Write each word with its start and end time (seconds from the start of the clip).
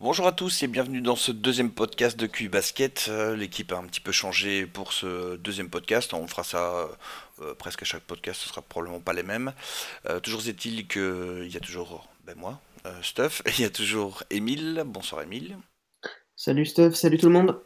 Bonjour 0.00 0.26
à 0.26 0.32
tous 0.32 0.62
et 0.62 0.66
bienvenue 0.66 1.02
dans 1.02 1.14
ce 1.14 1.30
deuxième 1.30 1.70
podcast 1.70 2.18
de 2.18 2.26
QI 2.26 2.48
Basket. 2.48 3.08
Euh, 3.10 3.36
L'équipe 3.36 3.70
a 3.70 3.76
un 3.76 3.84
petit 3.84 4.00
peu 4.00 4.12
changé 4.12 4.64
pour 4.64 4.94
ce 4.94 5.36
deuxième 5.36 5.68
podcast. 5.68 6.14
On 6.14 6.26
fera 6.26 6.42
ça 6.42 6.88
euh, 7.42 7.54
presque 7.54 7.82
à 7.82 7.84
chaque 7.84 8.04
podcast, 8.04 8.40
ce 8.40 8.48
sera 8.48 8.62
probablement 8.62 9.00
pas 9.00 9.12
les 9.12 9.22
mêmes. 9.22 9.52
Euh, 10.06 10.18
toujours 10.18 10.40
est-il 10.48 10.88
qu'il 10.88 11.48
y 11.52 11.56
a 11.56 11.60
toujours 11.60 12.08
ben 12.24 12.34
moi, 12.34 12.62
euh, 12.86 13.02
Stuff, 13.02 13.42
et 13.44 13.50
il 13.58 13.60
y 13.60 13.64
a 13.66 13.70
toujours 13.70 14.22
Émile. 14.30 14.84
Bonsoir 14.86 15.20
Émile. 15.20 15.58
Salut 16.34 16.64
Stuff, 16.64 16.94
salut 16.94 17.18
tout 17.18 17.26
le 17.26 17.34
monde. 17.34 17.60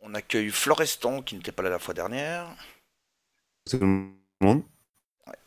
On 0.00 0.14
accueille 0.14 0.50
Florestan 0.50 1.22
qui 1.22 1.34
n'était 1.34 1.50
pas 1.50 1.64
là 1.64 1.70
la 1.70 1.80
fois 1.80 1.92
dernière, 1.92 2.46
tout 3.68 3.78
le 3.80 3.86
monde. 4.40 4.62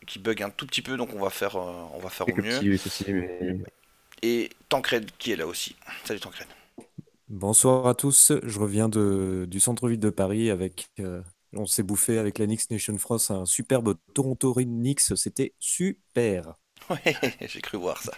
qui 0.05 0.20
bug 0.20 0.44
un 0.44 0.50
tout 0.50 0.68
petit 0.68 0.82
peu 0.82 0.98
donc 0.98 1.14
on 1.16 1.23
va 1.23 1.30
faire, 1.30 1.55
euh, 1.55 1.88
on 1.94 2.00
va 2.00 2.10
faire 2.10 2.28
au 2.28 2.36
mieux. 2.36 2.60
mais 3.07 3.64
Et 4.23 4.49
Tancred 4.69 5.11
qui 5.17 5.33
est 5.33 5.35
là 5.35 5.45
aussi. 5.45 5.75
Salut 6.05 6.21
Tancred. 6.21 6.47
Bonsoir 7.27 7.87
à 7.87 7.93
tous, 7.93 8.31
je 8.41 8.59
reviens 8.59 8.87
de, 8.87 9.45
du 9.50 9.59
centre-ville 9.59 10.00
de 10.00 10.09
Paris 10.09 10.50
avec, 10.50 10.87
euh, 11.00 11.21
on 11.51 11.65
s'est 11.65 11.83
bouffé 11.83 12.18
avec 12.19 12.37
la 12.37 12.45
Knicks 12.45 12.69
Nation 12.71 12.97
France 12.97 13.31
un 13.31 13.45
superbe 13.45 13.95
Toronto 14.14 14.54
Knicks, 14.54 15.01
c'était 15.17 15.54
super, 15.59 16.54
Ouais, 16.89 17.15
j'ai 17.41 17.61
cru 17.61 17.78
voir 17.78 18.01
ça. 18.01 18.14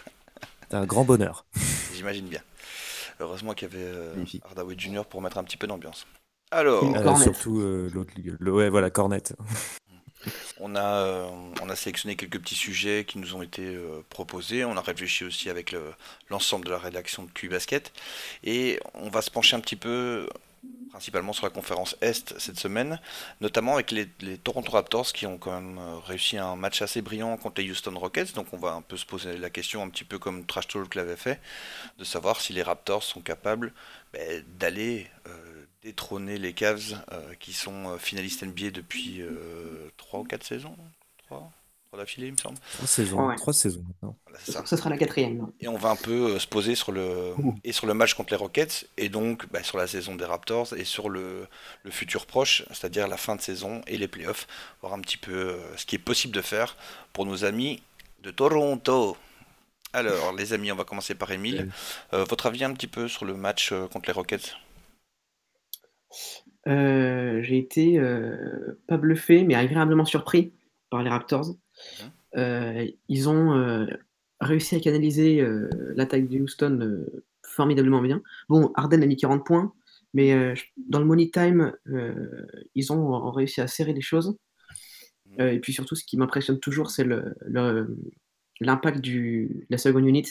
C'était 0.62 0.76
un 0.76 0.86
grand 0.86 1.04
bonheur. 1.04 1.46
J'imagine 1.94 2.26
bien. 2.26 2.40
Heureusement 3.20 3.54
qu'il 3.54 3.68
y 3.68 3.74
avait 3.74 3.84
euh. 3.84 4.24
Hardaway 4.44 4.74
Jr. 4.78 5.02
pour 5.08 5.22
mettre 5.22 5.38
un 5.38 5.44
petit 5.44 5.56
peu 5.56 5.66
d'ambiance. 5.66 6.06
Alors, 6.50 6.84
Euh, 6.84 7.16
surtout 7.16 7.58
euh, 7.60 7.90
l'autre, 7.92 8.12
le, 8.16 8.52
ouais 8.52 8.68
voilà 8.68 8.90
Cornet. 8.90 9.22
On 10.60 10.74
a, 10.74 10.84
euh, 10.84 11.28
on 11.62 11.68
a 11.68 11.76
sélectionné 11.76 12.16
quelques 12.16 12.40
petits 12.40 12.54
sujets 12.54 13.04
qui 13.06 13.18
nous 13.18 13.34
ont 13.34 13.42
été 13.42 13.62
euh, 13.62 14.02
proposés. 14.10 14.64
On 14.64 14.76
a 14.76 14.80
réfléchi 14.80 15.24
aussi 15.24 15.50
avec 15.50 15.72
le- 15.72 15.92
l'ensemble 16.30 16.66
de 16.66 16.70
la 16.70 16.78
rédaction 16.78 17.24
de 17.24 17.30
QI 17.30 17.48
Basket. 17.48 17.92
Et 18.44 18.80
on 18.94 19.08
va 19.08 19.22
se 19.22 19.30
pencher 19.30 19.56
un 19.56 19.60
petit 19.60 19.76
peu, 19.76 20.28
principalement 20.90 21.32
sur 21.32 21.44
la 21.44 21.50
conférence 21.50 21.96
Est 22.00 22.38
cette 22.38 22.58
semaine, 22.58 23.00
notamment 23.40 23.74
avec 23.74 23.90
les, 23.90 24.06
Toronto 24.38 24.72
Raptors 24.72 25.12
qui 25.12 25.26
ont 25.26 25.38
quand 25.38 25.52
même 25.52 25.78
euh, 25.78 25.98
réussi 25.98 26.38
un 26.38 26.56
match 26.56 26.82
assez 26.82 27.02
brillant 27.02 27.36
contre 27.36 27.60
les 27.60 27.70
Houston 27.70 27.98
Rockets. 27.98 28.34
Donc 28.34 28.48
on 28.52 28.58
va 28.58 28.72
un 28.72 28.82
peu 28.82 28.96
se 28.96 29.06
poser 29.06 29.36
la 29.36 29.50
question, 29.50 29.82
un 29.82 29.88
petit 29.88 30.04
peu 30.04 30.18
comme 30.18 30.46
Trash 30.46 30.68
Talk 30.68 30.94
l'avait 30.94 31.16
fait, 31.16 31.40
de 31.98 32.04
savoir 32.04 32.40
si 32.40 32.52
les 32.52 32.62
Raptors 32.62 33.02
sont 33.02 33.20
capables 33.20 33.72
ben, 34.12 34.44
d'aller 34.58 35.08
détrôner 35.86 36.36
les 36.38 36.52
Cavs 36.52 37.00
euh, 37.12 37.34
qui 37.38 37.52
sont 37.52 37.90
euh, 37.90 37.96
finalistes 37.98 38.42
NBA 38.42 38.70
depuis 38.70 39.22
3 39.96 40.20
ou 40.20 40.24
4 40.24 40.44
saisons 40.44 40.76
3 41.28 41.52
d'affilée, 41.96 42.26
il 42.26 42.32
me 42.32 42.36
semble. 42.36 42.58
Trois 42.74 42.86
saisons, 42.86 43.26
Ouais. 43.28 43.36
trois 43.36 43.52
saisons 43.52 43.82
maintenant. 43.86 44.16
Voilà, 44.26 44.38
c'est 44.42 44.52
ça. 44.52 44.62
Ce 44.66 44.76
sera 44.76 44.90
la 44.90 44.98
quatrième. 44.98 45.46
Et 45.60 45.68
on 45.68 45.78
va 45.78 45.90
un 45.90 45.96
peu 45.96 46.32
euh, 46.34 46.38
se 46.38 46.46
poser 46.46 46.74
sur 46.74 46.90
le, 46.92 47.32
et 47.64 47.72
sur 47.72 47.86
le 47.86 47.94
match 47.94 48.12
contre 48.14 48.32
les 48.32 48.36
Rockets, 48.36 48.86
et 48.98 49.08
donc 49.08 49.46
bah, 49.50 49.62
sur 49.62 49.78
la 49.78 49.86
saison 49.86 50.14
des 50.16 50.24
Raptors, 50.26 50.74
et 50.76 50.84
sur 50.84 51.08
le, 51.08 51.46
le 51.84 51.90
futur 51.90 52.26
proche, 52.26 52.64
c'est-à-dire 52.68 53.06
la 53.08 53.16
fin 53.16 53.36
de 53.36 53.40
saison 53.40 53.80
et 53.86 53.96
les 53.96 54.08
playoffs, 54.08 54.46
voir 54.82 54.92
un 54.94 55.00
petit 55.00 55.16
peu 55.16 55.32
euh, 55.32 55.76
ce 55.76 55.86
qui 55.86 55.94
est 55.94 56.00
possible 56.00 56.34
de 56.34 56.42
faire 56.42 56.76
pour 57.12 57.24
nos 57.24 57.44
amis 57.44 57.80
de 58.22 58.30
Toronto. 58.32 59.16
Alors, 59.92 60.32
les 60.34 60.52
amis, 60.52 60.70
on 60.72 60.76
va 60.76 60.84
commencer 60.84 61.14
par 61.14 61.30
Emile. 61.30 61.70
Euh, 62.12 62.24
votre 62.24 62.46
avis 62.46 62.64
un 62.64 62.74
petit 62.74 62.88
peu 62.88 63.08
sur 63.08 63.24
le 63.24 63.34
match 63.34 63.70
euh, 63.72 63.86
contre 63.86 64.08
les 64.08 64.12
Rockets? 64.12 64.56
Euh, 66.66 67.42
J'ai 67.42 67.58
été 67.58 67.98
euh, 67.98 68.80
pas 68.88 68.96
bluffé, 68.96 69.44
mais 69.44 69.54
agréablement 69.54 70.04
surpris 70.04 70.52
par 70.90 71.02
les 71.02 71.10
Raptors. 71.10 71.54
Euh, 72.36 72.86
ils 73.08 73.28
ont 73.28 73.86
réussi 74.40 74.76
à 74.76 74.80
canaliser 74.80 75.44
l'attaque 75.94 76.28
de 76.28 76.40
Houston 76.40 77.04
formidablement 77.42 78.02
bien. 78.02 78.20
Bon, 78.48 78.72
Harden 78.74 79.02
a 79.02 79.06
mis 79.06 79.16
40 79.16 79.44
points, 79.46 79.72
mais 80.12 80.54
dans 80.88 80.98
le 80.98 81.04
money 81.06 81.30
time, 81.30 81.72
ils 82.74 82.92
ont, 82.92 83.14
ont 83.14 83.30
réussi 83.30 83.60
à 83.60 83.66
serrer 83.66 83.92
les 83.92 84.00
choses. 84.02 84.36
Euh, 85.40 85.50
et 85.52 85.58
puis 85.58 85.72
surtout, 85.72 85.94
ce 85.96 86.04
qui 86.04 86.16
m'impressionne 86.16 86.60
toujours, 86.60 86.90
c'est 86.90 87.04
le- 87.04 87.34
le- 87.46 87.96
l'impact 88.60 89.00
du- 89.00 89.48
de 89.48 89.66
la 89.70 89.78
seconde 89.78 90.06
unit. 90.06 90.26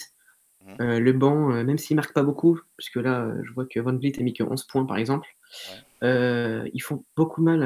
Mhm. 0.66 0.76
Euh, 0.82 1.00
le 1.00 1.14
banc, 1.14 1.52
euh, 1.52 1.64
même 1.64 1.78
s'il 1.78 1.96
marque 1.96 2.14
pas 2.14 2.24
beaucoup, 2.24 2.60
puisque 2.78 2.96
là, 2.96 3.22
euh, 3.26 3.42
je 3.44 3.52
vois 3.54 3.66
que 3.66 3.80
Van 3.80 3.96
Vliet 3.96 4.20
a 4.20 4.24
mis 4.24 4.34
que 4.34 4.44
11 4.44 4.64
points, 4.64 4.86
par 4.86 4.98
exemple, 4.98 5.28
Ouais. 6.02 6.72
ils 6.74 6.82
font 6.82 7.06
beaucoup 7.16 7.42
mal. 7.42 7.60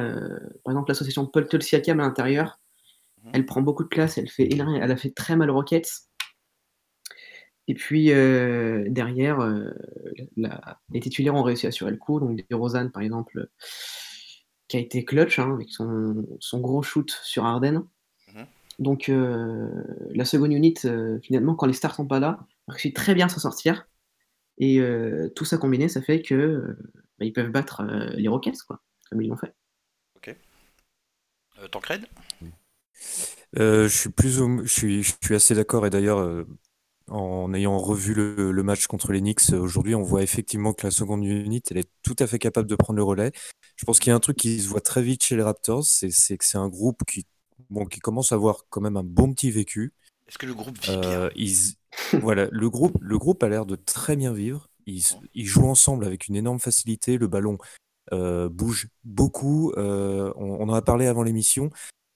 par 0.63 0.71
exemple, 0.73 0.89
l'association 0.91 1.25
Paul 1.25 1.47
Siakam 1.61 1.99
à 1.99 2.03
l'intérieur, 2.03 2.59
Mhm. 3.23 3.31
elle 3.33 3.45
prend 3.45 3.61
beaucoup 3.61 3.83
de 3.83 3.89
place, 3.89 4.17
elle, 4.17 4.29
fait, 4.29 4.47
elle 4.51 4.91
a 4.91 4.97
fait 4.97 5.11
très 5.11 5.35
mal 5.35 5.49
aux 5.49 5.55
Rockets. 5.55 5.89
Et 7.67 7.73
puis 7.73 8.05
derrière, 8.07 9.39
la- 10.37 10.79
les 10.91 10.99
titulaires 10.99 11.35
ont 11.35 11.43
réussi 11.43 11.65
à 11.67 11.69
assurer 11.69 11.91
le 11.91 11.97
coup. 11.97 12.19
Donc 12.19 12.39
Rosanne, 12.51 12.91
par 12.91 13.01
exemple, 13.03 13.47
qui 14.67 14.77
a 14.77 14.79
été 14.79 15.03
clutch 15.05 15.39
hein, 15.39 15.53
avec 15.53 15.69
son, 15.69 16.25
son 16.39 16.59
gros 16.59 16.81
shoot 16.83 17.09
sur 17.23 17.45
Harden. 17.45 17.83
Mhm. 18.33 18.45
Donc 18.79 19.09
euh, 19.09 19.67
la 20.13 20.25
seconde 20.25 20.53
unit, 20.53 20.75
euh, 20.85 21.19
finalement, 21.21 21.55
quand 21.55 21.65
les 21.67 21.73
stars 21.73 21.95
sont 21.95 22.07
pas 22.07 22.19
là, 22.19 22.39
réussit 22.69 22.95
très 22.95 23.15
bien 23.15 23.27
à 23.27 23.29
s'en 23.29 23.39
sortir. 23.39 23.87
Et 24.59 24.79
euh, 24.79 25.29
tout 25.35 25.45
ça 25.45 25.57
combiné, 25.57 25.89
ça 25.89 26.01
fait 26.01 26.21
que 26.21 26.35
euh, 26.35 26.77
bah, 27.19 27.25
ils 27.25 27.33
peuvent 27.33 27.51
battre 27.51 27.81
euh, 27.81 28.11
les 28.15 28.27
Rockets, 28.29 28.61
quoi, 28.67 28.81
comme 29.09 29.21
ils 29.21 29.29
l'ont 29.29 29.37
fait. 29.37 29.53
euh, 31.59 31.67
Tancred 31.67 32.07
Euh, 33.57 33.87
je 33.87 33.97
suis 33.97 34.09
plus 34.09 34.39
au- 34.41 34.63
je 34.63 34.71
suis, 34.71 35.03
je 35.03 35.13
suis 35.23 35.35
assez 35.35 35.55
d'accord 35.55 35.85
et 35.85 35.89
d'ailleurs 35.89 36.19
euh, 36.19 36.45
en 37.09 37.53
ayant 37.53 37.77
revu 37.79 38.13
le, 38.13 38.51
le 38.51 38.63
match 38.63 38.87
contre 38.87 39.11
les 39.13 39.21
Knicks 39.21 39.51
aujourd'hui, 39.53 39.95
on 39.95 40.03
voit 40.03 40.23
effectivement 40.23 40.73
que 40.73 40.85
la 40.87 40.91
seconde 40.91 41.25
unit, 41.25 41.61
elle 41.71 41.77
est 41.79 41.89
tout 42.03 42.15
à 42.19 42.27
fait 42.27 42.39
capable 42.39 42.69
de 42.69 42.75
prendre 42.75 42.97
le 42.97 43.03
relais. 43.03 43.31
Je 43.77 43.85
pense 43.85 43.99
qu'il 43.99 44.09
y 44.11 44.13
a 44.13 44.15
un 44.15 44.19
truc 44.19 44.37
qui 44.37 44.61
se 44.61 44.67
voit 44.69 44.81
très 44.81 45.01
vite 45.01 45.23
chez 45.23 45.35
les 45.35 45.43
Raptors, 45.43 45.85
c'est 45.85 46.11
c'est 46.11 46.37
que 46.37 46.45
c'est 46.45 46.57
un 46.59 46.69
groupe 46.69 47.03
qui, 47.07 47.25
bon, 47.69 47.85
qui 47.85 47.99
commence 47.99 48.31
à 48.31 48.35
avoir 48.35 48.65
quand 48.69 48.81
même 48.81 48.97
un 48.97 49.03
bon 49.03 49.33
petit 49.33 49.51
vécu. 49.51 49.93
Est-ce 50.29 50.37
que 50.37 50.45
le 50.45 50.53
groupe 50.53 50.77
vit 50.79 50.95
bien? 50.97 51.21
Euh, 51.23 51.29
ils, 51.35 51.73
voilà, 52.21 52.47
le 52.51 52.69
groupe, 52.69 52.95
le 53.01 53.17
groupe 53.17 53.41
a 53.43 53.49
l'air 53.49 53.65
de 53.65 53.75
très 53.75 54.15
bien 54.15 54.31
vivre. 54.31 54.69
Ils, 54.85 55.03
ils 55.33 55.45
jouent 55.45 55.67
ensemble 55.67 56.05
avec 56.05 56.27
une 56.27 56.35
énorme 56.35 56.59
facilité. 56.59 57.17
Le 57.17 57.27
ballon 57.27 57.57
euh, 58.13 58.47
bouge 58.47 58.89
beaucoup. 59.03 59.73
Euh, 59.75 60.31
on, 60.35 60.61
on 60.61 60.69
en 60.69 60.73
a 60.73 60.81
parlé 60.83 61.07
avant 61.07 61.23
l'émission. 61.23 61.71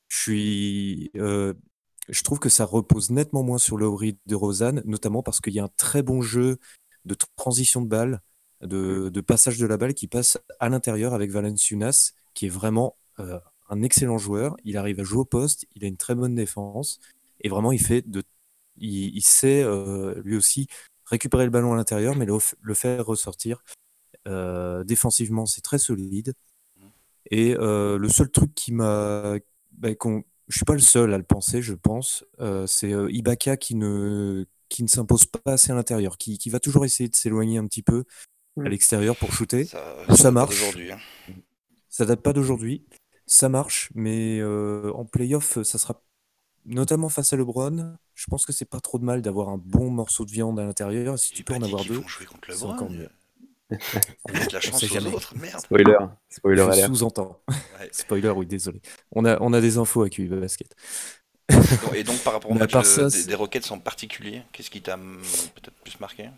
Je 0.09 0.19
suis, 0.19 1.11
je 1.13 2.23
trouve 2.23 2.37
que 2.37 2.49
ça 2.49 2.65
repose 2.65 3.09
nettement 3.09 3.41
moins 3.41 3.57
sur 3.57 3.77
le 3.77 3.87
read 3.87 4.17
de 4.27 4.35
Rosanne, 4.35 4.83
notamment 4.85 5.23
parce 5.23 5.41
qu'il 5.41 5.53
y 5.53 5.59
a 5.59 5.63
un 5.63 5.71
très 5.75 6.03
bon 6.03 6.21
jeu 6.21 6.59
de 7.05 7.15
transition 7.35 7.81
de 7.81 7.87
balle, 7.87 8.21
de, 8.61 9.09
de 9.09 9.21
passage 9.21 9.57
de 9.57 9.65
la 9.65 9.75
balle 9.77 9.95
qui 9.95 10.07
passe 10.07 10.37
à 10.59 10.69
l'intérieur 10.69 11.15
avec 11.15 11.31
Valenciunas, 11.31 12.11
qui 12.35 12.45
est 12.45 12.49
vraiment 12.49 12.95
euh, 13.19 13.39
un 13.69 13.81
excellent 13.81 14.19
joueur. 14.19 14.55
Il 14.63 14.77
arrive 14.77 14.99
à 14.99 15.03
jouer 15.03 15.21
au 15.21 15.25
poste, 15.25 15.65
il 15.75 15.83
a 15.83 15.87
une 15.87 15.97
très 15.97 16.13
bonne 16.13 16.35
défense. 16.35 16.99
Et 17.43 17.49
vraiment, 17.49 17.71
il 17.71 17.81
fait 17.81 18.01
de, 18.09 18.23
il, 18.77 19.15
il 19.15 19.21
sait 19.23 19.63
euh, 19.63 20.21
lui 20.23 20.35
aussi 20.37 20.67
récupérer 21.05 21.43
le 21.45 21.51
ballon 21.51 21.73
à 21.73 21.75
l'intérieur, 21.77 22.15
mais 22.15 22.25
le, 22.25 22.37
le 22.61 22.73
faire 22.73 23.05
ressortir. 23.05 23.63
Euh, 24.27 24.83
défensivement, 24.83 25.45
c'est 25.45 25.61
très 25.61 25.79
solide. 25.79 26.33
Et 27.31 27.55
euh, 27.57 27.97
le 27.97 28.09
seul 28.09 28.29
truc 28.29 28.53
qui 28.53 28.73
m'a, 28.73 29.35
bah, 29.71 29.95
qu'on- 29.95 30.23
je 30.49 30.57
suis 30.57 30.65
pas 30.65 30.73
le 30.73 30.79
seul 30.79 31.13
à 31.13 31.17
le 31.17 31.23
penser, 31.23 31.61
je 31.61 31.73
pense, 31.73 32.25
euh, 32.41 32.67
c'est 32.67 32.93
euh, 32.93 33.09
Ibaka 33.11 33.57
qui 33.57 33.75
ne, 33.75 34.45
qui 34.69 34.83
ne 34.83 34.87
s'impose 34.89 35.25
pas 35.25 35.53
assez 35.53 35.71
à 35.71 35.75
l'intérieur, 35.75 36.17
qui, 36.17 36.37
qui 36.37 36.49
va 36.49 36.59
toujours 36.59 36.85
essayer 36.85 37.09
de 37.09 37.15
s'éloigner 37.15 37.57
un 37.57 37.67
petit 37.67 37.83
peu 37.83 38.03
à 38.63 38.69
Mm. 38.69 38.69
l'extérieur 38.69 39.15
pour 39.17 39.33
shooter. 39.33 39.65
Ça, 39.65 39.95
ça 40.15 40.15
date 40.15 40.23
pas 40.23 40.31
marche. 40.31 40.49
d'aujourd'hui, 40.49 40.91
hein. 40.91 40.99
Ça 41.89 42.05
date 42.05 42.21
pas 42.21 42.33
d'aujourd'hui, 42.33 42.85
ça 43.25 43.49
marche, 43.49 43.89
mais 43.95 44.39
euh, 44.41 44.91
en 44.93 45.05
playoff, 45.05 45.61
ça 45.63 45.77
sera 45.77 46.03
notamment 46.65 47.09
face 47.09 47.33
à 47.33 47.37
LeBron. 47.37 47.95
Je 48.15 48.25
pense 48.27 48.45
que 48.45 48.53
c'est 48.53 48.65
pas 48.65 48.79
trop 48.79 48.99
de 48.99 49.03
mal 49.05 49.21
d'avoir 49.21 49.49
un 49.49 49.57
bon 49.57 49.89
morceau 49.89 50.25
de 50.25 50.31
viande 50.31 50.59
à 50.59 50.63
l'intérieur. 50.65 51.17
Si 51.19 51.33
tu 51.33 51.43
peux 51.43 51.53
en 51.53 51.61
avoir 51.61 51.83
deux, 51.85 51.95
vont 51.95 52.07
jouer 52.07 52.25
contre 52.25 52.49
le 52.49 52.55
c'est 52.55 52.63
encore 52.63 52.89
mieux. 52.89 53.09
Laisse 54.29 54.51
la 54.51 54.59
On 54.59 54.61
chance 54.61 54.83
aux 54.83 54.87
jamais. 54.87 55.13
autres, 55.13 55.35
merde. 55.35 55.61
spoiler, 55.61 55.97
spoiler 56.29 56.67
Je 56.73 56.87
sous-entends. 56.87 57.41
Ouais. 57.49 57.89
Spoiler, 57.91 58.29
oui, 58.29 58.45
désolé. 58.45 58.81
On 59.11 59.25
a, 59.25 59.37
on 59.41 59.53
a 59.53 59.61
des 59.61 59.77
infos 59.77 60.03
à 60.03 60.09
QI 60.09 60.27
Basket. 60.27 60.75
Et 61.93 62.03
donc 62.03 62.19
par 62.23 62.33
rapport 62.33 62.51
au 62.51 62.53
match 62.59 62.71
part 62.71 62.83
de- 62.83 62.87
ça, 62.87 63.09
des, 63.09 63.23
des 63.25 63.35
Rockets 63.35 63.71
en 63.71 63.79
particulier, 63.79 64.43
qu'est-ce 64.51 64.69
qui 64.69 64.81
t'a 64.81 64.95
hum, 64.95 65.21
peut-être 65.55 65.75
plus 65.83 65.99
marqué? 65.99 66.29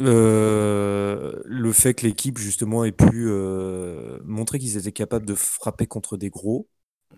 Euh, 0.00 1.42
le 1.44 1.72
fait 1.72 1.94
que 1.94 2.06
l'équipe 2.06 2.38
justement 2.38 2.84
ait 2.84 2.92
pu 2.92 3.26
euh, 3.28 4.20
montrer 4.24 4.58
qu'ils 4.60 4.76
étaient 4.76 4.92
capables 4.92 5.26
de 5.26 5.34
frapper 5.34 5.86
contre 5.86 6.16
des 6.16 6.30
gros, 6.30 6.68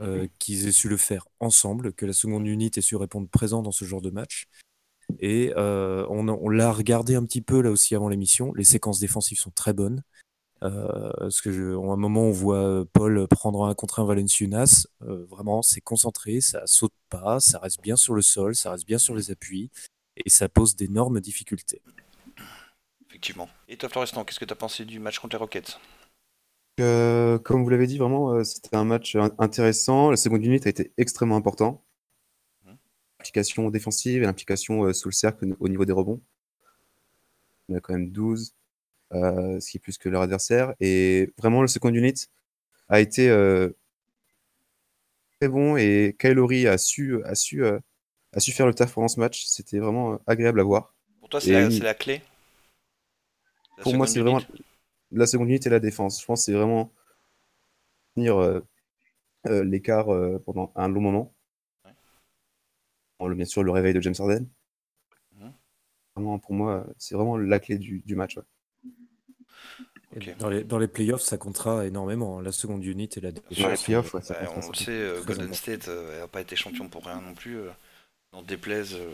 euh, 0.01 0.27
qu'ils 0.39 0.67
aient 0.67 0.73
su 0.73 0.89
le 0.89 0.97
faire 0.97 1.27
ensemble, 1.41 1.93
que 1.93 2.07
la 2.07 2.13
seconde 2.13 2.47
unité 2.47 2.79
ait 2.81 2.83
su 2.83 2.97
répondre 2.97 3.29
présent 3.29 3.63
dans 3.63 3.73
ce 3.73 3.85
genre 3.85 4.01
de 4.01 4.11
match. 4.11 4.49
Et 5.19 5.53
euh, 5.57 6.07
on, 6.09 6.49
l'a 6.49 6.73
regardé 6.73 7.15
un 7.15 7.25
petit 7.25 7.43
peu 7.43 7.61
là 7.61 7.71
aussi 7.71 7.95
avant 7.95 8.09
l'émission. 8.09 8.53
Les 8.55 8.65
séquences 8.65 9.01
défensives 9.01 9.39
sont 9.39 9.51
très 9.51 9.73
bonnes. 9.73 10.03
Euh, 10.63 11.11
parce 11.19 11.41
que 11.41 11.51
je- 11.53 11.73
à 11.73 11.93
un 11.93 11.97
moment 11.97 12.25
on 12.25 12.33
voit 12.33 12.85
Paul 12.93 13.27
prendre 13.29 13.65
un 13.65 13.75
contre 13.75 14.01
un 14.01 14.05
Valenciunas. 14.05 14.87
Euh, 15.03 15.25
vraiment, 15.25 15.63
c'est 15.63 15.81
concentré, 15.81 16.41
ça 16.41 16.63
saute 16.67 16.93
pas, 17.09 17.41
ça 17.41 17.59
reste 17.59 17.81
bien 17.81 17.97
sur 17.97 18.15
le 18.15 18.23
sol, 18.23 18.55
ça 18.55 18.71
reste 18.71 18.87
bien 18.87 18.99
sur 18.99 19.15
les 19.15 19.31
appuis 19.31 19.71
et 20.17 20.29
ça 20.29 20.49
pose 20.49 20.77
d'énormes 20.77 21.21
difficultés. 21.21 21.81
Effectivement. 23.09 23.49
Et 23.69 23.77
toi, 23.77 23.89
Florestan, 23.89 24.25
qu'est-ce 24.25 24.39
que 24.39 24.45
tu 24.45 24.53
as 24.53 24.57
pensé 24.57 24.85
du 24.85 24.99
match 24.99 25.19
contre 25.19 25.35
les 25.35 25.41
Rockets? 25.41 25.79
Euh, 26.81 27.39
comme 27.39 27.63
vous 27.63 27.69
l'avez 27.71 27.87
dit, 27.87 27.99
vraiment, 27.99 28.33
euh, 28.33 28.45
c'était 28.45 28.77
un 28.77 28.85
match 28.85 29.17
in- 29.17 29.31
intéressant. 29.39 30.11
La 30.11 30.17
seconde 30.17 30.45
unité 30.45 30.69
a 30.69 30.71
été 30.71 30.93
extrêmement 30.97 31.37
important. 31.37 31.83
Mhm. 32.67 32.77
L'implication 33.19 33.71
défensive 33.71 34.23
et 34.23 34.27
l'implication 34.27 34.85
euh, 34.85 34.93
sous 34.93 35.09
le 35.09 35.13
cercle 35.15 35.45
au- 35.53 35.57
au 35.61 35.69
niveau 35.69 35.85
des 35.85 35.93
rebonds. 35.93 36.21
On 37.69 37.77
a 37.77 37.81
quand 37.81 37.93
même 37.93 38.11
12, 38.11 38.55
euh, 39.13 39.61
ce 39.61 39.71
qui 39.71 39.77
est 39.77 39.81
plus 39.81 39.99
que 39.99 40.09
leur 40.09 40.23
adversaire. 40.23 40.75
Et 40.81 41.33
vraiment, 41.39 41.63
le 41.63 41.69
second 41.69 41.91
unit 41.93 42.27
a 42.89 43.01
été 43.01 43.29
euh, 43.31 43.71
très 45.41 45.49
bon 45.49 45.77
et 45.77 46.17
Kylori 46.19 46.67
a 46.67 46.77
su, 46.79 47.23
a 47.25 47.35
su, 47.35 47.63
euh, 47.65 47.79
a 48.33 48.41
su 48.41 48.53
faire 48.53 48.67
le 48.67 48.75
taf 48.75 48.93
pendant 48.95 49.09
ce 49.09 49.21
match. 49.21 49.45
C'était 49.47 49.79
vraiment 49.79 50.15
euh, 50.15 50.17
agréable 50.27 50.61
à 50.61 50.65
voir. 50.65 50.95
Pour 51.21 51.29
toi, 51.29 51.41
c'est 51.41 51.53
la, 51.81 51.95
clé? 51.95 52.23
La 53.79 53.83
Pour 53.85 53.95
moi, 53.95 54.07
c'est 54.07 54.21
vraiment 54.21 54.41
la 55.13 55.27
seconde 55.27 55.49
unité 55.49 55.69
et 55.69 55.73
la 55.73 55.81
défense. 55.81 56.21
Je 56.21 56.27
pense 56.27 56.41
que 56.43 56.45
c'est 56.47 56.53
vraiment 56.59 56.93
tenir 58.15 58.37
euh, 58.39 58.61
euh, 59.49 59.65
l'écart 59.65 60.11
euh, 60.13 60.39
pendant 60.47 60.73
un 60.77 60.89
long 60.89 61.01
moment. 61.03 61.35
Ouais. 61.85 61.95
Bon, 63.21 63.29
le- 63.29 63.37
bien 63.37 63.45
sûr, 63.45 63.63
le 63.63 63.71
réveil 63.71 63.95
de 63.95 64.01
James 64.01 64.17
Harden. 64.19 64.49
Mhm. 65.33 65.51
Vraiment, 66.15 66.39
pour 66.39 66.53
moi, 66.55 66.87
c'est 66.99 67.17
vraiment 67.17 67.37
la 67.37 67.59
clé 67.59 67.77
du, 67.77 67.99
du 68.07 68.15
match. 68.15 68.37
ouais. 68.37 68.45
Dans 70.41 70.49
les, 70.49 70.65
dans 70.65 70.79
les 70.79 70.89
playoffs, 70.89 71.23
ça 71.23 71.39
comptera 71.39 71.87
énormément. 71.87 72.39
hein, 72.39 72.43
La 72.43 72.53
seconde 72.53 72.85
unit 72.85 73.09
et 73.17 73.21
la 73.21 73.31
Dans 73.33 73.69
les 73.69 73.77
défense. 73.77 73.85
playoffs, 73.85 74.15
ouais, 74.15 74.23
ça 74.23 74.35
Ouais, 74.41 74.47
on 74.49 74.69
le 74.69 74.75
sait, 74.75 74.91
euh, 74.91 75.23
Golden. 75.23 75.53
State 75.53 75.89
n'a 75.89 76.29
pas 76.29 76.41
été 76.41 76.57
champion 76.57 76.89
pour 76.89 77.05
rien 77.05 77.21
non 77.21 77.35
plus. 77.35 77.59
euh, 77.59 77.71
N'en 78.33 78.43
déplaise 78.43 78.95
euh, 78.95 79.11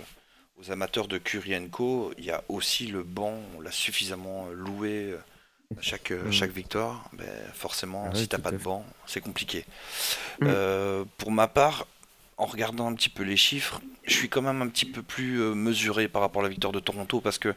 aux 0.59 0.71
amateurs 0.73 1.09
de 1.09 1.19
Curry 1.19 1.71
Co, 1.71 2.13
il 2.19 2.25
y 2.27 2.31
a 2.33 2.45
aussi 2.49 2.87
le 2.89 3.03
banc, 3.05 3.35
on 3.57 3.61
l'a 3.63 3.73
suffisamment 3.73 4.49
loué 4.51 5.13
euh, 5.13 5.19
chaque, 5.81 6.11
euh, 6.13 6.25
Mm. 6.29 6.33
chaque 6.33 6.51
victoire. 6.53 7.09
Ben, 7.13 7.27
forcément, 7.55 8.05
Ah 8.07 8.13
ouais, 8.15 8.21
si 8.21 8.29
t'as 8.29 8.39
pas 8.39 8.51
de 8.53 8.57
banc, 8.59 8.85
c'est 9.07 9.21
compliqué. 9.21 9.65
Mm. 10.41 10.47
Euh, 10.49 11.05
pour 11.19 11.31
ma 11.33 11.49
part, 11.49 11.87
en 12.39 12.47
regardant 12.47 12.87
un 12.89 12.95
petit 12.95 13.09
peu 13.09 13.23
les 13.23 13.37
chiffres, 13.37 13.81
je 14.05 14.15
suis 14.15 14.29
quand 14.29 14.43
même 14.43 14.61
un 14.63 14.69
petit 14.69 14.85
peu 14.87 15.03
plus 15.03 15.41
euh, 15.41 15.55
mesuré 15.55 16.09
par 16.09 16.23
rapport 16.23 16.41
à 16.43 16.45
la 16.45 16.51
victoire 16.51 16.73
de 16.73 16.81
Toronto 16.81 17.21
parce 17.21 17.39
que 17.39 17.55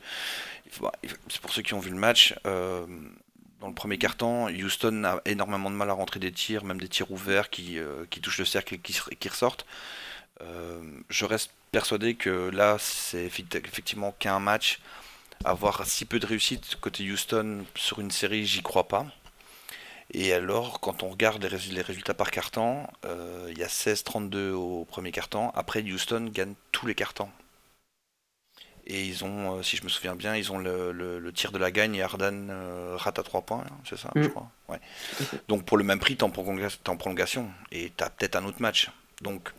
c'est 1.30 1.42
pour 1.42 1.52
ceux 1.52 1.62
qui 1.62 1.74
ont 1.74 1.80
vu 1.80 1.90
le 1.90 1.98
match. 1.98 2.36
euh, 2.46 2.86
dans 3.60 3.68
le 3.68 3.74
premier 3.74 3.98
quart-temps, 3.98 4.48
Houston 4.48 5.04
a 5.04 5.20
énormément 5.26 5.70
de 5.70 5.76
mal 5.76 5.90
à 5.90 5.94
rentrer 5.94 6.22
des 6.22 6.32
tirs, 6.32 6.64
même 6.64 6.80
des 6.80 6.88
tirs 6.88 7.12
ouverts 7.12 7.50
qui, 7.50 7.78
euh, 7.78 8.06
qui 8.10 8.22
touchent 8.22 8.38
le 8.40 8.46
cercle 8.46 8.76
et 8.76 8.78
qui, 8.80 9.28
ressortent. 9.30 9.66
Euh, 10.42 10.82
je 11.10 11.26
reste 11.26 11.52
persuadé 11.74 12.16
que 12.16 12.50
là, 12.52 12.78
c'est 12.80 13.26
effectivement 13.26 14.16
qu'un 14.18 14.40
match. 14.40 14.80
Avoir 15.44 15.86
si 15.86 16.06
peu 16.06 16.18
de 16.20 16.26
réussite 16.26 16.78
côté 16.78 17.04
Houston 17.12 17.66
sur 17.76 18.00
une 18.00 18.12
série, 18.12 18.46
j'y 18.46 18.62
crois 18.62 18.88
pas. 18.88 19.06
Et 20.12 20.34
alors, 20.34 20.80
quand 20.82 21.04
on 21.04 21.10
regarde 21.10 21.42
les, 21.44 21.50
résu- 21.50 21.72
les 21.74 21.82
résultats 21.82 22.14
par 22.14 22.32
carton, 22.32 22.86
euh, 23.06 23.48
il 23.52 23.58
y 23.58 23.64
a 23.64 23.68
16-32 23.68 24.52
au 24.54 24.86
premier 24.86 25.12
carton. 25.12 25.50
Après, 25.52 25.82
Houston 25.84 26.30
gagne 26.32 26.54
tous 26.72 26.86
les 26.88 26.96
cartons. 26.96 27.30
Et 28.88 29.06
ils 29.06 29.24
ont, 29.24 29.58
euh, 29.60 29.64
si 29.64 29.78
je 29.78 29.84
me 29.84 29.90
souviens 29.90 30.16
bien, 30.16 30.36
ils 30.36 30.52
ont 30.52 30.58
le, 30.58 30.92
le- 30.92 31.20
le 31.20 31.34
tir 31.34 31.52
de 31.52 31.60
la 31.60 31.70
gagne 31.70 31.96
et 31.96 32.02
Harden 32.02 32.48
euh, 32.50 32.96
rate 32.98 33.20
à 33.20 33.24
3 33.24 33.42
points, 33.44 33.64
hein, 33.70 33.78
c'est 33.88 33.98
ça, 33.98 34.10
je 34.22 34.22
Mm. 34.22 34.30
crois. 34.30 34.50
Ouais. 34.68 34.80
Donc 35.48 35.66
pour 35.66 35.78
le 35.78 35.84
même 35.84 36.00
prix, 36.00 36.18
t'es 36.18 36.24
en 36.24 36.30
prolonga- 36.32 36.78
en 36.88 36.98
prolongation 36.98 37.52
et 37.72 37.92
t'as 37.96 38.10
peut-être 38.10 38.36
un 38.36 38.46
autre 38.46 38.62
match. 38.62 38.90
Donc 39.22 39.52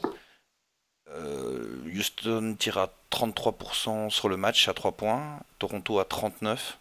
Houston 1.87 2.57
tire 2.59 2.79
à 2.79 2.91
33% 3.11 4.11
sur 4.11 4.29
le 4.29 4.37
match 4.37 4.69
à 4.69 4.75
3 4.75 4.93
points, 4.93 5.41
Toronto 5.59 5.99
à 5.99 6.05
39. 6.05 6.79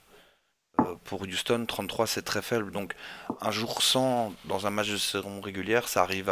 Euh, 0.79 0.95
pour 1.03 1.21
Houston, 1.23 1.65
33% 1.67 2.05
c'est 2.05 2.21
très 2.23 2.41
faible. 2.41 2.71
Donc 2.71 2.95
un 3.41 3.51
jour 3.51 3.81
sans 3.81 4.33
dans 4.45 4.67
un 4.67 4.69
match 4.69 4.89
de 4.89 4.97
saison 4.97 5.41
régulière, 5.41 5.87
ça 5.87 6.01
arrive 6.01 6.29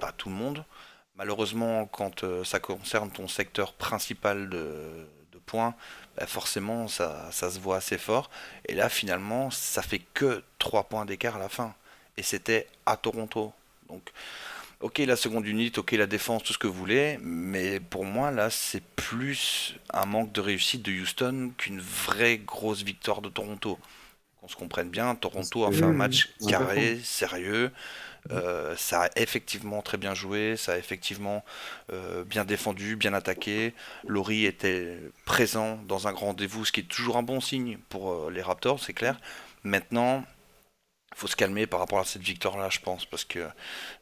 à 0.00 0.12
tout 0.12 0.28
le 0.28 0.34
monde. 0.34 0.64
Malheureusement, 1.16 1.86
quand 1.86 2.24
euh, 2.24 2.42
ça 2.44 2.58
concerne 2.58 3.10
ton 3.10 3.28
secteur 3.28 3.72
principal 3.72 4.48
de, 4.50 5.06
de 5.32 5.38
points, 5.46 5.74
bah, 6.16 6.26
forcément 6.26 6.88
ça, 6.88 7.30
ça 7.30 7.50
se 7.50 7.60
voit 7.60 7.76
assez 7.76 7.98
fort. 7.98 8.30
Et 8.66 8.74
là, 8.74 8.88
finalement, 8.88 9.50
ça 9.50 9.82
fait 9.82 10.00
que 10.00 10.42
3 10.58 10.84
points 10.84 11.04
d'écart 11.04 11.36
à 11.36 11.38
la 11.38 11.48
fin. 11.48 11.74
Et 12.16 12.22
c'était 12.22 12.66
à 12.86 12.96
Toronto. 12.96 13.52
Donc, 13.88 14.12
ok, 14.84 14.98
la 14.98 15.16
seconde 15.16 15.46
unité, 15.46 15.80
ok, 15.80 15.92
la 15.92 16.06
défense, 16.06 16.42
tout 16.42 16.52
ce 16.52 16.58
que 16.58 16.66
vous 16.66 16.74
voulez. 16.74 17.18
Mais 17.22 17.80
pour 17.80 18.04
moi, 18.04 18.30
là, 18.30 18.50
c'est 18.50 18.84
plus 18.84 19.76
un 19.90 20.04
manque 20.04 20.32
de 20.32 20.42
réussite 20.42 20.82
de 20.82 20.92
Houston 20.92 21.52
qu'une 21.56 21.80
vraie 21.80 22.36
grosse 22.36 22.82
victoire 22.82 23.22
de 23.22 23.30
Toronto. 23.30 23.78
Qu'on 24.40 24.48
se 24.48 24.56
comprenne 24.56 24.90
bien, 24.90 25.14
Toronto 25.14 25.64
a 25.64 25.72
fait 25.72 25.84
un 25.84 25.94
match 25.94 26.28
carré, 26.46 27.00
sérieux. 27.02 27.72
Euh, 28.30 28.74
ça 28.76 29.04
a 29.04 29.08
effectivement 29.16 29.80
très 29.82 29.96
bien 29.96 30.14
joué, 30.14 30.56
ça 30.56 30.72
a 30.72 30.78
effectivement 30.78 31.44
euh, 31.92 32.24
bien 32.24 32.44
défendu, 32.44 32.96
bien 32.96 33.14
attaqué. 33.14 33.72
Laurie 34.06 34.44
était 34.44 34.98
présent 35.24 35.78
dans 35.88 36.08
un 36.08 36.12
grand 36.12 36.26
rendez-vous, 36.26 36.66
ce 36.66 36.72
qui 36.72 36.80
est 36.80 36.84
toujours 36.84 37.16
un 37.16 37.22
bon 37.22 37.40
signe 37.40 37.78
pour 37.88 38.12
euh, 38.12 38.30
les 38.30 38.42
Raptors, 38.42 38.80
c'est 38.80 38.94
clair. 38.94 39.18
Maintenant, 39.62 40.24
faut 41.14 41.26
se 41.26 41.36
calmer 41.36 41.66
par 41.66 41.80
rapport 41.80 41.98
à 42.00 42.04
cette 42.04 42.22
victoire-là, 42.22 42.68
je 42.70 42.80
pense, 42.80 43.04
parce 43.06 43.24
que 43.24 43.48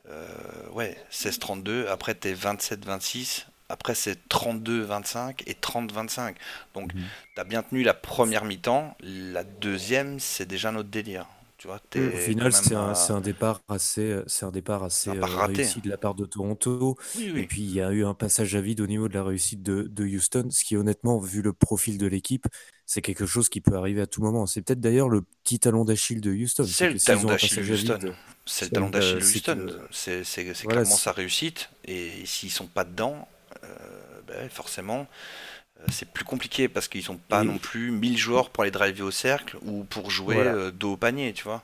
euh, 0.08 0.26
ouais, 0.72 0.96
16-32, 1.10 1.86
après 1.88 2.14
t'es 2.14 2.34
27-26, 2.34 3.46
après 3.68 3.94
c'est 3.94 4.18
32-25 4.28 5.42
et 5.46 5.54
30-25. 5.54 6.34
Donc 6.74 6.92
Mhm. 6.94 7.02
t'as 7.36 7.44
bien 7.44 7.62
tenu 7.62 7.82
la 7.82 7.94
première 7.94 8.44
mi-temps, 8.44 8.96
la 9.00 9.44
deuxième 9.44 10.20
c'est 10.20 10.46
déjà 10.46 10.72
notre 10.72 10.88
délire. 10.90 11.26
Tu 11.62 11.68
vois, 11.68 11.78
t'es 11.78 12.00
Au 12.00 12.10
final, 12.10 12.52
c'est 12.52 12.74
un, 12.74 12.90
à- 12.90 13.12
un 13.12 13.20
départ 13.20 13.60
assez, 13.68 14.00
euh, 14.00 14.24
c'est 14.26 14.44
un 14.44 14.50
départ 14.50 14.82
assez 14.82 15.10
un 15.10 15.18
euh, 15.18 15.24
raté. 15.24 15.62
réussi 15.62 15.80
de 15.80 15.88
la 15.88 15.96
part 15.96 16.16
de 16.16 16.24
Toronto. 16.24 16.96
Oui, 17.14 17.32
Et 17.36 17.46
puis, 17.46 17.62
il 17.62 17.72
y 17.72 17.80
a 17.80 17.92
eu 17.92 18.04
un 18.04 18.14
passage 18.14 18.56
à 18.56 18.60
vide 18.60 18.80
au 18.80 18.88
niveau 18.88 19.08
de 19.08 19.14
la 19.14 19.22
réussite 19.22 19.62
de, 19.62 19.82
de 19.82 20.04
Houston, 20.04 20.48
ce 20.50 20.64
qui, 20.64 20.76
honnêtement, 20.76 21.20
vu 21.20 21.40
le 21.40 21.52
profil 21.52 21.98
de 21.98 22.08
l'équipe, 22.08 22.48
c'est 22.84 23.00
quelque 23.00 23.26
chose 23.26 23.48
qui 23.48 23.60
peut 23.60 23.76
arriver 23.76 24.00
à 24.00 24.08
tout 24.08 24.22
moment. 24.22 24.46
C'est 24.46 24.62
peut-être 24.62 24.80
d'ailleurs 24.80 25.08
le 25.08 25.22
petit 25.44 25.60
talon 25.60 25.84
d'Achille 25.84 26.20
de 26.20 26.32
Houston. 26.32 26.64
C'est 26.66 26.90
le 26.90 26.98
talon 26.98 27.22
d'Achille 27.22 27.64
de 27.64 27.72
Houston. 27.72 28.12
C'est 28.44 28.64
le 28.64 28.70
talon 28.72 28.90
d'Achille 28.90 29.14
de 29.14 29.22
euh, 29.22 29.86
c'est 29.92 30.20
Houston. 30.20 30.52
C'est 30.54 30.66
clairement 30.66 30.84
sa 30.96 31.12
réussite. 31.12 31.70
Et 31.84 32.26
s'ils 32.26 32.50
sont 32.50 32.66
pas 32.66 32.82
dedans, 32.82 33.28
euh, 33.62 33.68
ben, 34.26 34.50
forcément, 34.50 35.02
euh, 35.02 35.04
c'est 35.90 36.08
plus 36.10 36.24
compliqué 36.24 36.68
parce 36.68 36.88
qu'ils 36.88 37.04
n'ont 37.10 37.18
pas 37.28 37.42
Et- 37.42 37.46
non 37.46 37.58
plus 37.58 37.90
1000 37.90 38.16
joueurs 38.18 38.50
pour 38.50 38.62
aller 38.62 38.70
driver 38.70 39.02
au 39.06 39.10
cercle 39.10 39.58
ou 39.64 39.84
pour 39.84 40.10
jouer 40.10 40.34
Voilà. 40.36 40.54
euh, 40.54 40.70
dos 40.70 40.92
au 40.92 40.96
panier, 40.96 41.32
tu 41.32 41.44
vois. 41.44 41.62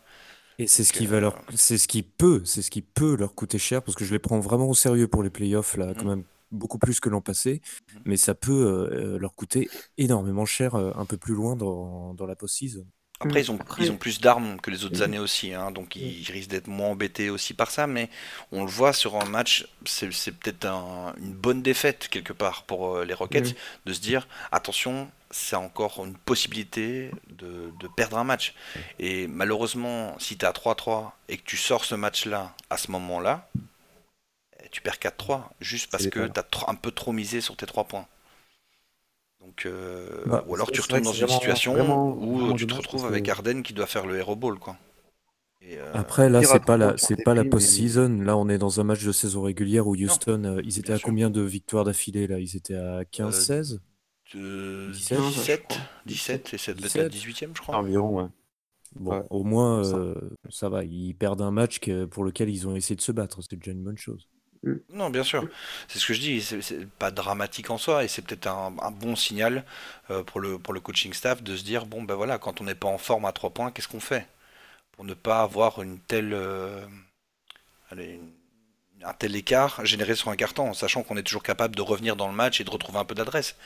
Et 0.58 0.66
c'est 0.66 0.82
ce 0.84 0.92
qui 0.92 1.06
va 1.06 1.16
euh, 1.16 1.20
leur, 1.20 1.42
c'est 1.54 1.78
ce 1.78 1.86
qui 1.86 2.02
peut, 2.02 2.42
c'est 2.44 2.62
ce 2.62 2.70
qui 2.70 2.82
peut 2.82 3.16
leur 3.16 3.34
coûter 3.34 3.58
cher 3.58 3.82
parce 3.82 3.94
que 3.94 4.04
je 4.04 4.12
les 4.12 4.18
prends 4.18 4.40
vraiment 4.40 4.68
au 4.68 4.74
sérieux 4.74 5.06
pour 5.06 5.22
les 5.22 5.30
playoffs 5.30 5.76
là, 5.76 5.94
quand 5.94 6.02
Mhm. 6.04 6.08
même 6.10 6.24
beaucoup 6.50 6.78
plus 6.78 6.98
que 6.98 7.08
l'an 7.08 7.20
passé, 7.20 7.60
Mhm. 7.94 8.00
mais 8.06 8.16
ça 8.16 8.34
peut 8.34 8.88
euh, 8.92 9.18
leur 9.18 9.34
coûter 9.34 9.68
énormément 9.98 10.46
cher 10.46 10.74
euh, 10.74 10.90
un 10.96 11.04
peu 11.04 11.16
plus 11.16 11.34
loin 11.34 11.54
dans, 11.56 12.14
dans 12.14 12.26
la 12.26 12.34
post-season. 12.34 12.86
Après, 13.20 13.40
ils 13.40 13.50
ont, 13.50 13.56
Après- 13.60 13.82
ils 13.84 13.90
ont 13.90 13.96
plus 13.96 14.20
d'armes 14.20 14.60
que 14.60 14.70
les 14.70 14.84
autres 14.84 15.02
années 15.02 15.18
aussi, 15.18 15.52
hein, 15.52 15.72
donc 15.72 15.96
ils, 15.96 16.20
ils 16.20 16.30
risquent 16.30 16.50
d'être 16.50 16.68
moins 16.68 16.90
embêtés 16.90 17.30
aussi 17.30 17.52
par 17.52 17.70
ça, 17.72 17.86
mais 17.88 18.08
on 18.52 18.62
le 18.64 18.70
voit 18.70 18.92
sur 18.92 19.16
un 19.20 19.24
match, 19.24 19.66
c'est 19.84 20.12
c'est 20.12 20.30
peut-être 20.32 20.66
un- 20.66 21.14
une 21.20 21.32
bonne 21.32 21.60
défaite 21.62 22.08
quelque 22.08 22.32
part 22.32 22.62
pour 22.62 22.96
euh, 22.96 23.04
les 23.04 23.14
Rockets, 23.14 23.56
de 23.86 23.92
se 23.92 24.00
dire, 24.00 24.28
attention, 24.52 25.10
c'est 25.32 25.56
encore 25.56 26.04
une 26.04 26.16
possibilité 26.16 27.10
de, 27.28 27.72
de 27.80 27.88
perdre 27.88 28.18
un 28.18 28.24
match. 28.24 28.54
Et 29.00 29.26
malheureusement, 29.26 30.16
si 30.20 30.38
tu 30.38 30.44
es 30.44 30.48
à 30.48 30.52
3-3 30.52 31.10
et 31.28 31.36
que 31.38 31.44
tu 31.44 31.56
sors 31.56 31.84
ce 31.84 31.96
match-là 31.96 32.54
à 32.70 32.76
ce 32.76 32.90
moment-là, 32.92 33.50
eh, 34.62 34.68
tu 34.70 34.80
perds 34.80 34.98
4-3, 35.00 35.50
juste 35.60 35.90
parce 35.90 36.04
que 36.10 36.28
tu 36.28 36.38
as 36.40 36.44
un 36.70 36.74
peu 36.76 36.92
trop 36.92 37.12
misé 37.12 37.40
sur 37.40 37.56
tes 37.56 37.66
3 37.66 37.84
points. 37.84 38.06
Donc, 39.40 39.66
euh, 39.66 40.24
Bah, 40.26 40.44
ou 40.48 40.54
alors 40.54 40.70
tu 40.70 40.80
retournes 40.80 41.02
dans 41.02 41.12
une 41.12 41.26
vraiment- 41.26 41.38
situation 41.38 41.72
vraiment- 41.74 42.10
où 42.16 42.38
vraiment 42.38 42.54
tu 42.54 42.66
te 42.66 42.74
retrouves 42.74 43.06
avec 43.06 43.24
que- 43.24 43.30
Arden 43.30 43.62
qui 43.62 43.72
doit 43.72 43.86
faire 43.86 44.06
le 44.06 44.16
hero 44.18 44.34
ball, 44.36 44.58
quoi. 44.58 44.76
Et, 45.60 45.78
euh, 45.78 45.90
Après 45.94 46.28
là, 46.28 46.42
c'est 46.42 46.64
pas 46.64 46.76
la, 46.76 46.96
c'est 46.98 47.22
pas 47.24 47.34
la 47.34 47.44
post-season. 47.44 48.20
Là, 48.22 48.36
on 48.36 48.48
est 48.48 48.58
dans 48.58 48.80
un 48.80 48.84
match 48.84 49.04
de 49.04 49.12
saison 49.12 49.42
régulière 49.42 49.86
où 49.86 49.94
Houston, 49.96 50.44
euh, 50.44 50.60
ils 50.64 50.78
étaient 50.78 50.92
à 50.92 50.98
sûr. 50.98 51.06
combien 51.06 51.30
de 51.30 51.40
victoires 51.42 51.84
d'affilée 51.84 52.26
là? 52.26 52.38
Ils 52.38 52.56
étaient 52.56 52.74
à 52.76 53.04
15-16 53.04 53.80
de 54.34 54.90
17, 54.92 55.18
17, 55.18 55.18
je 55.18 55.74
crois. 55.74 55.76
17, 56.06 56.54
et 56.54 56.58
c'est 56.58 56.72
peut-être 56.74 56.82
17. 56.84 57.02
la 57.02 57.08
18ème, 57.08 57.50
je 57.54 57.60
crois. 57.60 57.76
Environ, 57.76 58.22
ouais. 58.22 58.28
Bon, 58.96 59.10
Ouais, 59.12 59.22
au 59.30 59.44
moins, 59.44 59.84
ça. 59.84 59.96
euh, 59.96 60.14
ça 60.48 60.68
va. 60.68 60.84
Ils 60.84 61.14
perdent 61.14 61.42
un 61.42 61.50
match 61.50 61.78
que- 61.80 62.06
pour 62.06 62.24
lequel 62.24 62.48
ils 62.48 62.66
ont 62.66 62.74
essayé 62.74 62.96
de 62.96 63.02
se 63.02 63.12
battre. 63.12 63.40
C'est 63.42 63.56
déjà 63.56 63.72
une 63.72 63.82
bonne 63.84 63.98
chose. 63.98 64.28
Non, 64.92 65.08
bien 65.10 65.22
sûr. 65.22 65.46
C'est 65.86 65.98
ce 65.98 66.06
que 66.06 66.14
je 66.14 66.20
dis. 66.20 66.42
C'est 66.42 66.88
pas 66.98 67.10
dramatique 67.10 67.70
en 67.70 67.78
soi 67.78 68.04
et 68.04 68.08
c'est 68.08 68.22
peut-être 68.22 68.46
un, 68.48 68.74
un 68.82 68.90
bon 68.90 69.14
signal 69.16 69.64
euh, 70.10 70.22
pour 70.24 70.40
le, 70.40 70.58
pour 70.58 70.74
le 70.74 70.80
coaching 70.80 71.12
staff 71.12 71.42
de 71.42 71.56
se 71.56 71.62
dire 71.64 71.86
bon, 71.86 72.02
ben 72.02 72.14
voilà, 72.14 72.38
quand 72.38 72.60
on 72.60 72.64
n'est 72.64 72.74
pas 72.74 72.88
en 72.88 72.98
forme 72.98 73.24
à 73.24 73.32
3 73.32 73.50
points, 73.50 73.70
qu'est-ce 73.70 73.88
qu'on 73.88 74.00
fait? 74.00 74.26
Pour 74.92 75.04
ne 75.04 75.14
pas 75.14 75.42
avoir 75.42 75.82
une 75.82 76.00
telle, 76.00 76.32
euh, 76.34 76.86
allez, 77.90 78.14
une- 78.14 78.32
un 79.04 79.12
tel 79.14 79.36
écart 79.36 79.84
généré 79.86 80.14
sur 80.16 80.30
un 80.30 80.36
carton, 80.36 80.70
en 80.70 80.74
sachant 80.74 81.02
qu'on 81.02 81.16
est 81.16 81.22
toujours 81.22 81.42
capable 81.42 81.76
de 81.76 81.82
revenir 81.82 82.16
dans 82.16 82.28
le 82.28 82.34
match 82.34 82.60
et 82.60 82.64
de 82.64 82.70
retrouver 82.70 82.98
un 82.98 83.04
peu 83.04 83.14
d'adresse. 83.14 83.56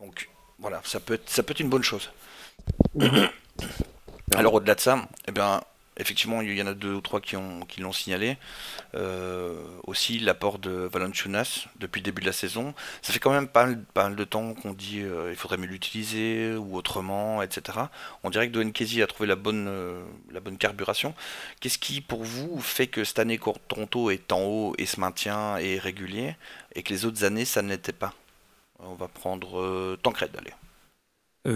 Donc 0.00 0.30
voilà, 0.58 0.82
ça 0.84 1.00
peut 1.00 1.14
être, 1.14 1.30
ça 1.30 1.42
peut 1.42 1.52
être 1.52 1.60
une 1.60 1.70
bonne 1.70 1.84
chose. 1.84 2.10
Alors 4.34 4.54
au-delà 4.54 4.74
de 4.74 4.80
ça, 4.80 5.08
eh 5.26 5.32
bien, 5.32 5.62
effectivement, 5.98 6.40
il 6.40 6.56
y 6.56 6.62
en 6.62 6.66
a 6.66 6.74
deux 6.74 6.94
ou 6.94 7.00
trois 7.00 7.20
qui 7.20 7.36
ont 7.36 7.60
qui 7.60 7.80
l'ont 7.80 7.92
signalé. 7.92 8.36
Euh, 8.94 9.54
aussi 9.86 10.18
l'apport 10.18 10.58
de 10.58 10.70
Valanciunas 10.70 11.66
depuis 11.78 12.00
le 12.00 12.04
début 12.04 12.22
de 12.22 12.26
la 12.26 12.32
saison. 12.32 12.74
Ça 13.02 13.12
fait 13.12 13.18
quand 13.18 13.32
même 13.32 13.48
pas 13.48 13.66
mal, 13.96 14.16
de 14.16 14.24
temps 14.24 14.54
qu'on 14.54 14.72
dit 14.72 15.00
euh, 15.02 15.30
il 15.30 15.36
faudrait 15.36 15.58
mieux 15.58 15.66
l'utiliser 15.66 16.54
ou 16.54 16.76
autrement, 16.76 17.42
etc. 17.42 17.78
On 18.22 18.30
dirait 18.30 18.48
que 18.48 18.52
Dwayne 18.52 18.72
Casey 18.72 19.02
a 19.02 19.06
trouvé 19.06 19.26
la 19.26 19.36
bonne, 19.36 19.66
euh, 19.68 20.02
la 20.32 20.40
bonne 20.40 20.56
carburation. 20.58 21.14
Qu'est-ce 21.60 21.78
qui, 21.78 22.00
pour 22.00 22.24
vous, 22.24 22.60
fait 22.60 22.86
que 22.86 23.04
cette 23.04 23.18
année 23.18 23.38
Toronto 23.68 24.10
est 24.10 24.32
en 24.32 24.40
haut 24.40 24.74
et 24.78 24.86
se 24.86 25.00
maintient 25.00 25.58
et 25.58 25.76
est 25.76 25.78
régulier 25.78 26.36
et 26.74 26.82
que 26.82 26.92
les 26.92 27.04
autres 27.04 27.24
années 27.24 27.44
ça 27.44 27.62
n'était 27.62 27.92
pas? 27.92 28.14
On 28.80 28.94
va 28.94 29.08
prendre 29.08 29.96
Tancred, 30.02 30.30
allez. 30.38 30.52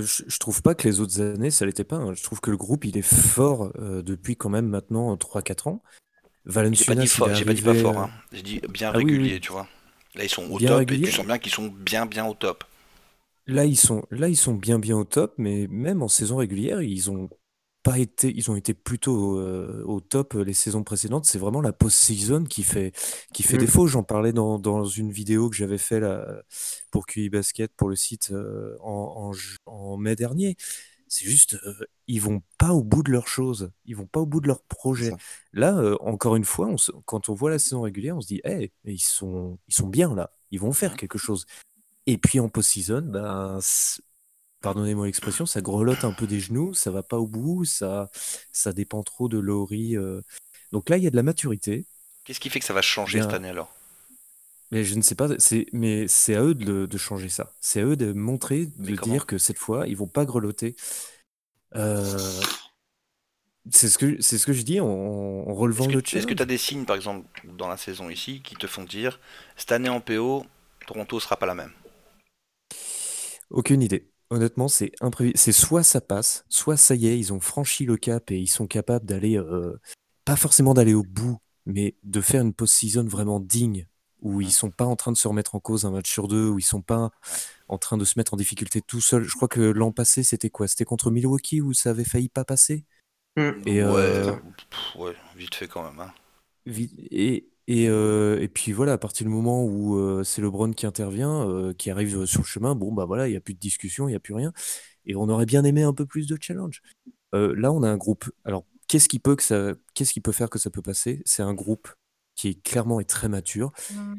Je, 0.00 0.22
je, 0.26 0.38
trouve 0.38 0.62
pas 0.62 0.75
que 0.75 0.88
les 0.88 1.00
autres 1.00 1.20
années 1.20 1.50
ça 1.50 1.66
l'était 1.66 1.84
pas. 1.84 1.96
Hein. 1.96 2.14
Je 2.14 2.22
trouve 2.22 2.40
que 2.40 2.50
le 2.50 2.56
groupe 2.56 2.84
il 2.84 2.96
est 2.96 3.02
fort 3.02 3.72
depuis 3.76 4.37
quand 4.37 4.49
même 4.49 4.66
maintenant 4.66 5.14
3-4 5.14 5.68
ans. 5.68 5.82
J'ai 6.46 6.84
pas 6.84 6.94
dit 6.94 7.06
fort, 7.06 7.34
j'ai 7.34 7.44
pas 7.44 7.54
dit 7.54 7.62
pas 7.62 7.75
fort, 7.75 7.99
hein. 7.99 8.11
j'ai 8.32 8.42
dit 8.42 8.61
bien 8.68 8.88
ah 8.88 8.96
régulier, 8.96 9.38
tu 9.38 9.52
vois. 9.52 9.68
Là, 10.14 10.25
ils 10.25 10.28
sont 10.28 10.50
au 10.50 10.58
top 10.58 10.90
et 10.90 11.00
tu 11.00 11.11
sens 11.11 11.26
bien 11.26 11.38
qu'ils 11.38 11.52
sont 11.52 11.68
bien, 11.68 12.06
bien 12.06 12.26
au 12.26 12.34
top. 12.34 12.64
Là, 13.46 13.64
ils 13.64 13.76
sont, 13.76 14.04
là, 14.11 14.28
ils 14.28 14.37
sont 14.37 14.54
bien, 14.54 14.78
bien 14.78 14.96
au 14.96 15.04
top, 15.04 15.34
mais 15.38 15.66
même 15.70 16.02
en 16.02 16.08
saison 16.08 16.37
régulière, 16.37 16.82
ils 16.82 17.11
ont 17.11 17.28
pas 17.83 17.99
été, 17.99 18.33
ils 18.35 18.51
ont 18.51 18.57
été 18.57 18.75
plutôt 18.75 19.39
euh, 19.39 19.83
au 19.87 20.01
top 20.01 20.35
les 20.35 20.53
saisons 20.53 20.85
précédentes. 20.85 21.25
C'est 21.25 21.39
vraiment 21.39 21.61
la 21.61 21.73
post-season 21.73 22.45
qui 22.45 22.62
fait, 22.62 22.93
qui 23.33 23.43
fait 23.43 23.57
mm. 23.57 23.61
défaut. 23.61 23.87
J'en 23.87 24.03
parlais 24.03 24.33
dans, 24.33 24.59
dans, 24.59 24.85
une 24.85 25.11
vidéo 25.11 25.51
que 25.51 25.57
j'avais 25.57 25.79
fait 25.79 26.01
là, 26.01 26.43
pour 26.91 27.07
QI 27.07 27.29
Basket 27.29 27.73
pour 27.77 27.89
le 27.89 27.97
site 27.97 28.31
euh, 28.33 28.77
en, 28.81 29.33
en, 29.67 29.73
en, 29.73 29.97
mai 29.97 30.17
dernier. 30.17 30.57
C'est 31.12 31.27
juste, 31.27 31.59
euh, 31.67 31.75
ils 32.07 32.23
vont 32.23 32.43
pas 32.57 32.73
au 32.73 32.83
bout 32.83 33.03
de 33.03 33.11
leurs 33.12 33.29
choses, 33.29 33.71
ils 33.85 33.95
vont 33.95 34.07
pas 34.07 34.21
au 34.21 34.25
bout 34.25 34.41
de 34.41 34.49
leur 34.49 34.62
projet. 34.62 35.12
Là, 35.53 35.77
euh, 35.77 35.95
encore 36.01 36.37
une 36.37 36.45
fois, 36.47 36.75
quand 37.05 37.29
on 37.29 37.35
voit 37.35 37.51
la 37.51 37.59
saison 37.59 37.83
régulière, 37.83 38.17
on 38.17 38.23
se 38.23 38.29
dit, 38.29 38.41
hey, 38.45 38.73
ils 38.85 38.99
sont, 38.99 39.59
ils 39.69 39.75
sont 39.75 39.89
bien 39.89 40.15
là, 40.15 40.31
ils 40.51 40.59
vont 40.59 40.73
faire 40.73 40.97
quelque 40.97 41.19
chose. 41.19 41.45
Et 42.07 42.17
puis 42.17 42.41
en 42.41 42.49
post-season, 42.49 43.03
ben, 43.03 43.59
pardonnez-moi 44.62 45.07
l'expression, 45.07 45.45
ça 45.45 45.61
grelotte 45.61 46.04
un 46.04 46.12
peu 46.12 46.26
des 46.26 46.40
genoux, 46.40 46.73
ça 46.73 46.90
va 46.90 47.02
pas 47.02 47.19
au 47.19 47.26
bout, 47.26 47.64
ça, 47.64 48.11
ça 48.52 48.73
dépend 48.73 49.02
trop 49.02 49.28
de 49.28 49.38
Laurie. 49.38 49.97
Euh. 49.97 50.23
Donc 50.71 50.88
là, 50.88 50.97
il 50.97 51.04
y 51.04 51.07
a 51.07 51.11
de 51.11 51.16
la 51.16 51.23
maturité. 51.23 51.85
Qu'est-ce 52.25 52.40
qui 52.40 52.49
fait 52.49 52.61
que 52.61 52.64
ça 52.64 52.73
va 52.73 52.83
changer 52.83 53.21
cette 53.21 53.33
année 53.33 53.49
alors? 53.49 53.75
Mais 54.71 54.85
je 54.85 54.95
ne 54.95 55.02
sais 55.02 55.14
pas, 55.14 55.28
c'est, 55.38 55.66
mais 55.73 56.09
c'est 56.09 56.35
à 56.35 56.42
eux 56.42 56.54
de, 56.54 56.97
changer 56.97 57.28
ça. 57.28 57.52
C'est 57.61 57.81
à 57.81 57.85
eux 57.85 57.97
de 57.97 58.14
montrer, 58.14 58.66
de 58.78 58.97
dire 58.97 59.26
que 59.26 59.37
cette 59.37 59.59
fois, 59.59 59.87
ils 59.87 59.97
vont 59.97 60.07
pas 60.07 60.25
grelotter. 60.25 60.76
Euh, 61.75 62.40
c'est 63.71 63.88
ce 63.88 63.99
que 63.99 64.21
c'est 64.21 64.38
ce 64.38 64.47
que 64.47 64.52
je 64.52 64.62
dis 64.62 64.81
en, 64.81 65.45
relevant 65.45 65.87
le 65.87 65.99
Est-ce 65.99 66.26
que 66.26 66.35
tu 66.35 66.42
as 66.42 66.47
des 66.47 66.59
signes, 66.59 66.85
par 66.85 66.97
exemple, 66.97 67.26
dans 67.45 67.69
la 67.69 67.76
saison 67.76 68.09
ici, 68.09 68.40
qui 68.42 68.54
te 68.54 68.66
font 68.66 68.85
dire 68.85 69.21
cette 69.57 69.73
année 69.73 69.90
en 69.90 70.00
PO, 70.00 70.47
Toronto 70.87 71.21
sera 71.21 71.37
pas 71.37 71.47
la 71.47 71.54
même? 71.54 71.73
Aucune 73.50 73.83
idée. 73.83 74.12
Honnêtement, 74.33 74.67
c'est 74.67 74.93
imprévu. 75.03 75.33
C'est 75.35 75.53
soit 75.53 75.83
ça 75.83 76.01
passe, 76.01 76.47
soit 76.49 76.79
ça 76.79 76.95
y 76.95 77.07
est, 77.07 77.19
ils 77.19 77.35
ont 77.35 77.41
franchi 77.41 77.85
le 77.85 77.99
cap 77.99 78.31
et 78.31 78.39
ils 78.39 78.49
sont 78.49 78.67
capables 78.67 79.05
d'aller, 79.05 79.37
euh, 79.37 79.79
pas 80.25 80.37
forcément 80.37 80.73
d'aller 80.73 80.95
au 80.95 81.03
bout, 81.03 81.37
mais 81.67 81.97
de 82.03 82.23
faire 82.23 82.41
une 82.41 82.55
post-season 82.55 83.05
vraiment 83.05 83.41
digne 83.41 83.87
où 84.23 84.41
ils 84.41 84.51
sont 84.51 84.71
pas 84.71 84.87
en 84.87 84.97
train 84.97 85.12
de 85.12 85.19
se 85.19 85.29
remettre 85.29 85.55
en 85.55 85.61
cause 85.61 85.85
un 85.85 85.91
match 85.91 86.11
sur 86.11 86.29
deux, 86.29 86.49
où 86.49 86.59
ils 86.59 86.62
sont 86.65 86.81
pas 86.81 87.11
en 87.69 87.77
train 87.77 87.99
de 87.99 88.07
se 88.07 88.19
mettre 88.19 88.33
en 88.33 88.39
difficulté 88.39 88.81
tout 88.81 89.03
seul. 89.03 89.25
Je 89.25 89.35
crois 89.35 89.49
que 89.49 89.61
l'an 89.61 89.93
passé, 89.93 90.23
c'était 90.23 90.49
quoi? 90.49 90.67
C'était 90.67 90.87
contre 90.87 91.11
Milwaukee 91.11 91.61
où 91.61 91.75
ça 91.75 91.91
avait 91.91 92.05
failli 92.05 92.31
pas 92.31 92.47
passer? 92.47 92.87
Mmh. 93.37 93.51
et, 93.67 93.83
euh, 93.83 94.33
ouais, 94.97 95.15
vite 95.37 95.55
fait 95.55 95.69
quand 95.69 95.83
même. 95.83 96.01
Hein. 96.01 96.12
Et, 96.67 97.51
et, 97.66 97.88
euh, 97.88 98.40
et, 98.40 98.49
puis 98.49 98.73
voilà, 98.73 98.92
à 98.92 98.99
partir 98.99 99.26
du 99.26 99.33
moment 99.33 99.64
où 99.64 99.97
euh, 99.97 100.25
c'est 100.25 100.42
LeBron 100.42 100.73
qui 100.73 100.87
intervient, 100.87 101.73
qui 101.78 101.90
arrive 101.90 102.26
sur 102.26 102.40
le 102.40 102.47
chemin, 102.47 102.75
bon 102.75 102.92
bah 102.92 103.04
voilà, 103.04 103.28
il 103.28 103.31
n'y 103.31 103.37
a 103.37 103.40
plus 103.40 103.54
de 103.54 103.61
discussion, 103.61 104.09
il 104.09 104.12
n'y 104.12 104.16
a 104.16 104.21
plus 104.21 104.35
rien. 104.35 104.52
Et 105.07 105.16
on 105.16 105.28
aurait 105.28 105.47
bien 105.47 105.64
aimé 105.64 105.83
un 105.83 105.92
peu 105.95 106.07
plus 106.07 106.26
de 106.26 106.37
challenge. 106.40 106.83
là, 107.33 107.73
on 107.73 107.83
a 107.83 107.88
un 107.88 107.97
groupe. 107.97 108.31
Alors, 108.45 108.64
qu'est-ce 108.88 109.09
qui 109.09 109.19
peut 109.19 109.37
que 109.37 109.42
ça, 109.42 109.75
qu'est-ce 109.95 110.12
qui 110.12 110.21
peut 110.21 110.33
faire 110.33 110.50
que 110.50 110.59
ça 110.59 110.71
peut 110.71 110.83
passer? 110.83 111.23
C'est 111.25 111.42
un 111.42 111.54
groupe 111.54 111.88
qui 112.35 112.49
est 112.49 112.62
clairement 112.62 113.00
est 113.00 113.09
très 113.09 113.28
mature. 113.28 113.73
Mmh 113.92 114.14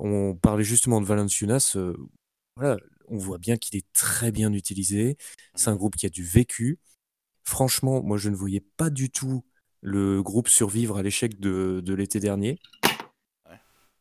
on 0.00 0.34
parlait 0.34 0.64
justement 0.64 1.00
de 1.00 1.06
Valanciunas, 1.06 1.76
voilà, 2.56 2.78
on 3.08 3.18
voit 3.18 3.38
bien 3.38 3.56
qu'il 3.56 3.76
est 3.76 3.86
très 3.92 4.32
bien 4.32 4.52
utilisé. 4.52 5.16
C'est 5.54 5.68
un 5.68 5.76
groupe 5.76 5.96
qui 5.96 6.06
a 6.06 6.08
du 6.08 6.24
vécu. 6.24 6.78
Franchement, 7.44 8.02
moi, 8.02 8.16
je 8.16 8.30
ne 8.30 8.36
voyais 8.36 8.64
pas 8.76 8.90
du 8.90 9.10
tout 9.10 9.44
le 9.82 10.22
groupe 10.22 10.48
survivre 10.48 10.96
à 10.96 11.02
l'échec 11.02 11.38
de, 11.38 11.82
l'été 11.94 12.18
dernier. 12.18 12.58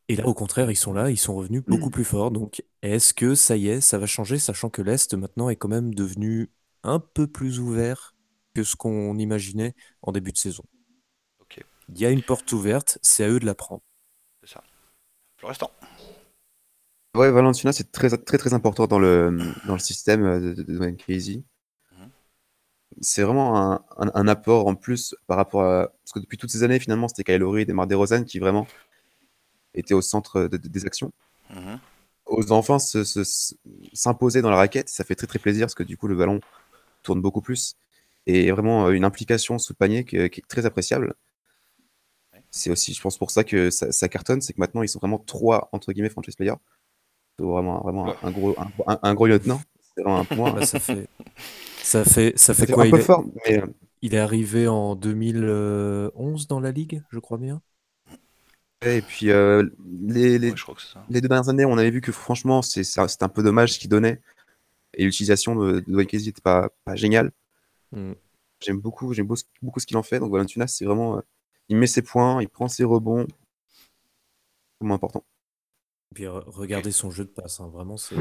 Et 0.08 0.16
là, 0.16 0.28
au 0.28 0.34
contraire, 0.34 0.70
ils 0.70 0.76
sont 0.76 0.94
là, 0.94 1.10
ils 1.10 1.18
sont 1.18 1.36
revenus 1.36 1.64
beaucoup 1.66 1.90
plus 1.90 2.04
forts. 2.04 2.30
Donc, 2.30 2.64
est-ce 2.84 3.14
que 3.14 3.34
ça 3.34 3.58
y 3.58 3.70
est, 3.70 3.82
ça 3.82 3.98
va 3.98 4.06
changer, 4.06 4.38
sachant 4.38 4.70
que 4.70 4.82
l'Est 4.82 5.14
maintenant 5.16 5.50
est 5.50 5.56
quand 5.56 5.68
même 5.68 5.96
devenu 5.96 6.52
un 6.84 7.00
peu 7.00 7.26
plus 7.26 7.60
ouvert 7.60 8.14
que 8.54 8.64
ce 8.64 8.76
qu'on 8.76 9.18
imaginait 9.18 9.74
en 10.04 10.12
début 10.12 10.32
de 10.32 10.38
saison? 10.38 10.64
Il 11.90 12.00
y 12.00 12.06
a 12.06 12.10
une 12.10 12.24
porte 12.24 12.52
ouverte, 12.52 12.98
c'est 13.02 13.24
à 13.24 13.30
eux 13.30 13.40
de 13.40 13.46
la 13.46 13.56
prendre. 13.56 13.82
C'est 14.42 14.54
ça. 14.54 14.64
Florestan. 15.38 15.70
Ouais, 17.16 17.32
Valentina, 17.32 17.72
c'est 17.72 17.92
très, 17.92 18.10
très 18.10 18.38
très 18.38 18.54
important 18.54 18.88
dans 18.88 19.00
le, 19.00 19.38
dans 19.68 19.74
le 19.74 19.80
système 19.80 20.24
de, 20.42 20.54
de, 20.54 20.64
de 20.64 20.74
mhm. 20.74 21.44
C'est 23.02 23.22
vraiment 23.22 23.72
un, 23.72 23.84
un, 23.98 24.28
apport 24.28 24.68
en 24.68 24.76
plus 24.76 25.16
par 25.28 25.38
rapport 25.38 25.64
à. 25.64 25.88
Parce 26.04 26.12
que 26.14 26.20
depuis 26.20 26.38
toutes 26.38 26.50
ces 26.50 26.64
années, 26.64 26.80
finalement, 26.80 27.08
c'était 27.08 27.24
Kyle 27.24 27.38
Lowry 27.40 27.62
et 27.62 27.66
Demar 27.66 27.88
DeRozan 27.88 28.24
qui 28.24 28.40
vraiment 28.40 28.68
étaient 29.76 29.94
au 29.94 30.02
centre 30.02 30.48
des 30.48 30.86
actions. 30.86 31.12
Mhm. 31.54 31.80
Aux 32.26 32.52
enfants 32.52 32.80
s'imposer 32.80 34.42
dans 34.42 34.50
la 34.50 34.56
raquette, 34.56 34.90
ça 34.90 35.04
fait 35.04 35.16
très 35.16 35.28
très 35.28 35.40
plaisir 35.40 35.66
parce 35.66 35.76
que 35.76 35.84
du 35.84 35.98
coup, 35.98 36.08
le 36.08 36.16
ballon 36.16 36.40
tourne 37.04 37.22
beaucoup 37.22 37.42
plus. 37.42 37.76
Et 38.26 38.50
vraiment 38.52 38.90
une 38.90 39.06
implication 39.06 39.60
sous 39.60 39.74
le 39.74 39.78
panier 39.78 40.04
qui 40.06 40.18
est 40.18 40.48
très 40.48 40.66
appréciable 40.66 41.14
c'est 42.56 42.70
aussi, 42.70 42.94
je 42.94 43.02
pense, 43.02 43.18
pour 43.18 43.32
ça 43.32 43.44
que 43.44 43.70
ça, 43.70 44.08
cartonne, 44.08 44.40
c'est 44.42 44.54
que 44.54 44.60
maintenant 44.60 44.82
ils 44.82 44.88
sont 44.88 45.00
vraiment 45.00 45.20
trois 45.20 45.68
entre 45.74 45.92
guillemets 45.92 46.10
franchise 46.10 46.36
players. 46.36 46.56
Vraiment, 47.38 47.82
vraiment 47.82 48.16
un, 48.24 48.32
gros, 48.32 48.56
un, 48.88 49.14
gros 49.14 49.28
lieutenant. 49.28 49.60
C'est 49.94 50.02
vraiment 50.02 50.20
un 50.20 50.26
point. 50.26 50.54
Bah, 50.56 50.66
ça 50.66 50.80
fait, 50.80 51.10
ça 51.84 52.06
fait, 52.06 52.38
ça 52.38 52.54
fait 52.54 52.72
quoi 52.72 52.86
un 52.86 52.90
peu 52.90 53.00
fort, 53.00 53.26
mais... 53.46 53.62
Euh, 53.62 53.68
il 54.02 54.14
est 54.14 54.20
arrivé 54.20 54.68
en 54.68 54.96
2011 54.96 56.48
dans 56.48 56.60
la 56.60 56.72
ligue, 56.72 57.02
je 57.10 57.20
crois 57.20 57.38
bien. 57.38 57.62
Et 58.86 59.02
puis 59.02 59.32
euh, 59.32 59.68
les, 59.86 60.38
les, 60.38 60.54
les, 61.10 61.22
deux 61.22 61.28
dernières 61.28 61.50
années, 61.50 61.66
on 61.66 61.78
avait 61.78 61.90
vu 61.90 62.02
que 62.02 62.12
franchement, 62.12 62.62
c'est 62.62 62.98
un 63.22 63.30
peu 63.30 63.44
dommage 63.44 63.74
ce 63.74 63.80
qu'il 63.80 63.90
donnait. 63.90 64.22
Et 64.94 65.04
l'utilisation 65.04 65.56
de, 65.56 65.80
de 65.80 65.92
Dwayne 65.92 66.08
Casey 66.08 66.28
n'était 66.28 66.42
pas, 66.42 66.70
pas 66.86 66.96
géniale. 66.96 67.32
Mm. 67.92 68.14
J'aime 68.62 68.80
beaucoup, 68.80 69.14
j'aime 69.14 69.28
beaucoup 69.62 69.80
ce 69.80 69.86
qu'il 69.86 69.98
en 69.98 70.04
fait. 70.04 70.20
Donc 70.20 70.32
Valentunas, 70.32 70.68
c'est 70.68 70.86
vraiment 70.86 71.18
euh, 71.18 71.22
il 71.70 71.78
met 71.78 71.88
ses 71.88 72.02
points, 72.02 72.42
il 72.42 72.48
prend 72.48 72.68
ses 72.68 72.84
rebonds. 72.84 73.28
C'est 74.80 74.88
moins 74.88 74.96
important. 74.96 75.26
Et 76.12 76.16
puis 76.16 76.28
regardez 76.28 76.92
son 76.92 77.12
jeu 77.12 77.26
de 77.26 77.30
passe, 77.30 77.60
hein. 77.60 77.70
vraiment. 77.74 77.98
c'est 77.98 78.16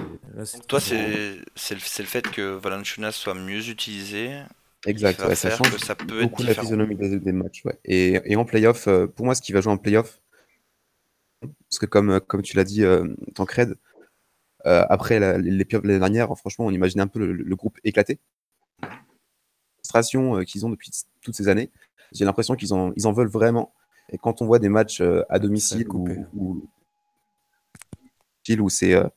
toi, 0.67 0.81
c'est 0.81 0.97
le, 0.97 1.45
le, 1.71 2.07
fait 2.07 2.29
que 2.29 2.55
Valanciunas 2.57 3.13
soit 3.13 3.35
mieux 3.35 3.69
utilisé. 3.69 4.43
Exact, 4.87 5.35
ça 5.35 5.51
change 5.51 5.71
que 5.71 5.79
ça 5.79 5.95
peut 5.95 6.23
beaucoup 6.23 6.43
la 6.43 6.55
physionomie 6.55 6.97
des, 6.97 7.33
matchs. 7.33 7.63
Et, 7.85 8.21
et, 8.25 8.37
en 8.37 8.45
playoff, 8.45 8.87
euh, 8.87 9.07
pour 9.07 9.25
moi, 9.25 9.35
ce 9.35 9.41
qui 9.41 9.53
va 9.53 9.61
jouer 9.61 9.73
en 9.73 9.79
playoff, 9.79 10.21
parce 11.75 11.81
que 11.81 11.87
comme, 11.87 12.21
comme 12.21 12.43
tu 12.43 12.57
l'as 12.57 12.65
dit, 12.65 12.85
euh, 12.85 13.15
Tancred, 13.35 13.77
euh, 14.67 14.87
après 14.89 15.21
les 15.21 15.51
l'année 15.51 15.99
dernière, 15.99 16.37
franchement, 16.39 16.67
on 16.67 16.71
imaginait 16.71 17.03
un 17.03 17.09
peu 17.09 17.25
le, 17.25 17.57
groupe 17.57 17.79
éclaté. 17.85 18.21
Frustration 19.79 20.39
euh, 20.39 20.43
qu'ils 20.45 20.65
ont 20.65 20.71
depuis 20.71 20.91
toutes 21.23 21.35
ces 21.35 21.49
années 21.49 21.71
j'ai 22.15 22.25
l'impression 22.25 22.55
qu'ils 22.55 22.73
en, 22.73 22.93
ils 22.97 23.07
en 23.07 23.13
veulent 23.13 23.29
vraiment. 23.29 23.75
Et 24.11 24.19
quand 24.19 24.41
on 24.43 24.47
voit 24.47 24.59
des 24.59 24.69
matchs 24.69 25.01
euh, 25.01 25.23
à 25.29 25.39
domicile 25.39 25.89
où, 25.89 26.09
où, 26.35 26.69
où 28.59 28.69
c'est 28.69 28.95
euh, 28.95 29.09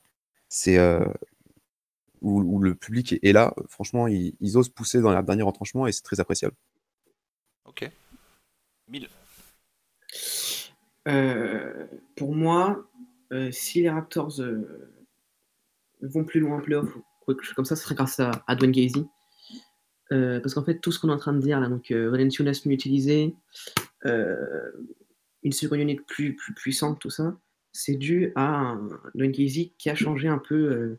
c'est 0.48 0.78
euh, 0.78 1.04
où, 2.20 2.58
le 2.60 2.74
public 2.74 3.14
est 3.22 3.32
là, 3.32 3.54
franchement, 3.68 4.08
ils, 4.08 4.56
osent 4.56 4.70
pousser 4.70 5.00
dans 5.00 5.12
leur 5.12 5.22
dernier 5.22 5.42
retranchement 5.42 5.86
et 5.86 5.92
c'est 5.92 6.02
très 6.02 6.18
appréciable. 6.18 6.56
Ok. 7.64 7.88
Mille. 8.88 9.08
Pour 12.16 12.34
moi, 12.34 12.86
si 13.50 13.82
les 13.82 13.90
Raptors 13.90 14.40
vont 16.02 16.24
plus 16.24 16.40
loin 16.40 16.58
en 16.58 16.60
playoff 16.60 16.94
ou 16.96 17.02
quelque 17.26 17.44
chose 17.44 17.54
comme 17.54 17.64
ça, 17.64 17.76
ce 17.76 17.84
serait 17.84 17.94
grâce 17.94 18.20
à, 18.20 18.30
à 18.46 18.54
Dwayne. 18.54 19.08
Euh, 20.12 20.40
parce 20.40 20.54
qu'en 20.54 20.64
fait, 20.64 20.78
tout 20.78 20.90
ce 20.90 20.98
qu'on 20.98 21.08
est 21.08 21.12
en 21.12 21.18
train 21.18 21.34
de 21.34 21.40
dire 21.40 21.60
là, 21.60 21.68
donc 21.68 21.90
euh, 21.90 22.10
Valenciunas 22.10 22.62
mieux 22.64 22.72
utilisé, 22.72 23.34
euh, 24.06 24.70
une 25.42 25.52
seconde 25.52 25.80
unité 25.80 26.02
plus, 26.06 26.34
plus 26.34 26.54
puissante, 26.54 26.98
tout 26.98 27.10
ça, 27.10 27.36
c'est 27.72 27.96
dû 27.96 28.32
à 28.34 28.76
un 29.18 29.32
Casey 29.32 29.72
qui 29.78 29.90
a 29.90 29.94
changé 29.94 30.28
un 30.28 30.38
peu 30.38 30.96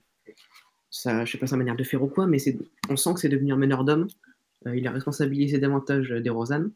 ça, 0.91 1.25
je 1.25 1.31
sais 1.31 1.37
pas 1.37 1.47
sa 1.47 1.57
manière 1.57 1.75
de 1.75 1.83
faire 1.83 2.01
ou 2.03 2.07
quoi, 2.07 2.27
mais 2.27 2.37
on 2.89 2.95
sent 2.95 3.13
que 3.15 3.19
c'est 3.19 3.29
devenu 3.29 3.51
un 3.51 3.57
meneur 3.57 3.83
d'hommes. 3.83 4.07
il 4.65 4.87
a 4.87 4.91
responsabilisé 4.91 5.57
davantage 5.57 6.09
des 6.09 6.29
Rosanne. 6.29 6.71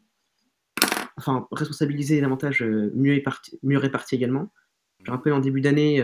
Enfin, 1.17 1.47
responsabilisé 1.51 2.21
davantage 2.21 2.63
mieux, 2.63 3.13
réparti, 3.13 3.59
mieux 3.63 3.77
réparti 3.77 4.15
également. 4.15 4.51
Je 5.03 5.11
rappelle 5.11 5.33
en 5.33 5.39
début 5.39 5.61
d'année 5.61 6.03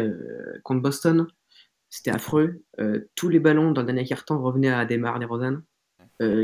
contre 0.63 0.81
Boston, 0.81 1.27
c'était 1.89 2.11
affreux. 2.11 2.63
tous 3.15 3.29
les 3.29 3.39
ballons 3.39 3.71
dans 3.71 3.81
le 3.81 3.87
dernier 3.87 4.05
quart-temps 4.05 4.41
revenaient 4.41 4.69
à 4.69 4.85
Demar, 4.85 5.19
des 5.19 5.25
Rosanne, 5.25 5.63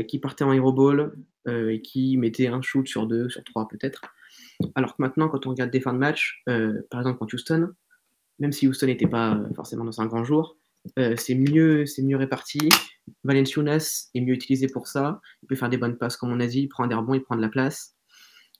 qui 0.08 0.18
partaient 0.18 0.44
en 0.44 0.52
hero 0.52 0.72
ball 0.72 1.12
et 1.46 1.82
qui 1.82 2.16
mettaient 2.16 2.48
un 2.48 2.62
shoot 2.62 2.88
sur 2.88 3.06
deux, 3.06 3.28
sur 3.28 3.44
trois 3.44 3.68
peut-être. 3.68 4.02
Alors 4.74 4.96
que 4.96 5.02
maintenant, 5.02 5.28
quand 5.28 5.46
on 5.46 5.50
regarde 5.50 5.70
des 5.70 5.80
fins 5.80 5.92
de 5.92 5.98
match, 5.98 6.42
par 6.90 7.00
exemple 7.00 7.18
contre 7.18 7.34
Houston, 7.34 7.72
même 8.38 8.52
si 8.52 8.66
Houston 8.66 8.86
n'était 8.86 9.06
pas 9.06 9.38
forcément 9.54 9.84
dans 9.84 10.00
un 10.00 10.06
grand 10.06 10.24
jour, 10.24 10.56
euh, 10.98 11.14
c'est 11.16 11.34
mieux, 11.34 11.86
c'est 11.86 12.02
mieux 12.02 12.16
réparti. 12.16 12.68
Valenciunas 13.24 14.10
est 14.14 14.20
mieux 14.20 14.34
utilisé 14.34 14.68
pour 14.68 14.86
ça. 14.86 15.20
Il 15.42 15.46
peut 15.46 15.56
faire 15.56 15.68
des 15.68 15.78
bonnes 15.78 15.96
passes, 15.96 16.16
comme 16.16 16.30
on 16.30 16.40
a 16.40 16.46
dit. 16.46 16.62
Il 16.62 16.68
prend 16.68 16.86
des 16.86 16.94
rebonds, 16.94 17.14
il 17.14 17.22
prend 17.22 17.36
de 17.36 17.40
la 17.40 17.48
place. 17.48 17.95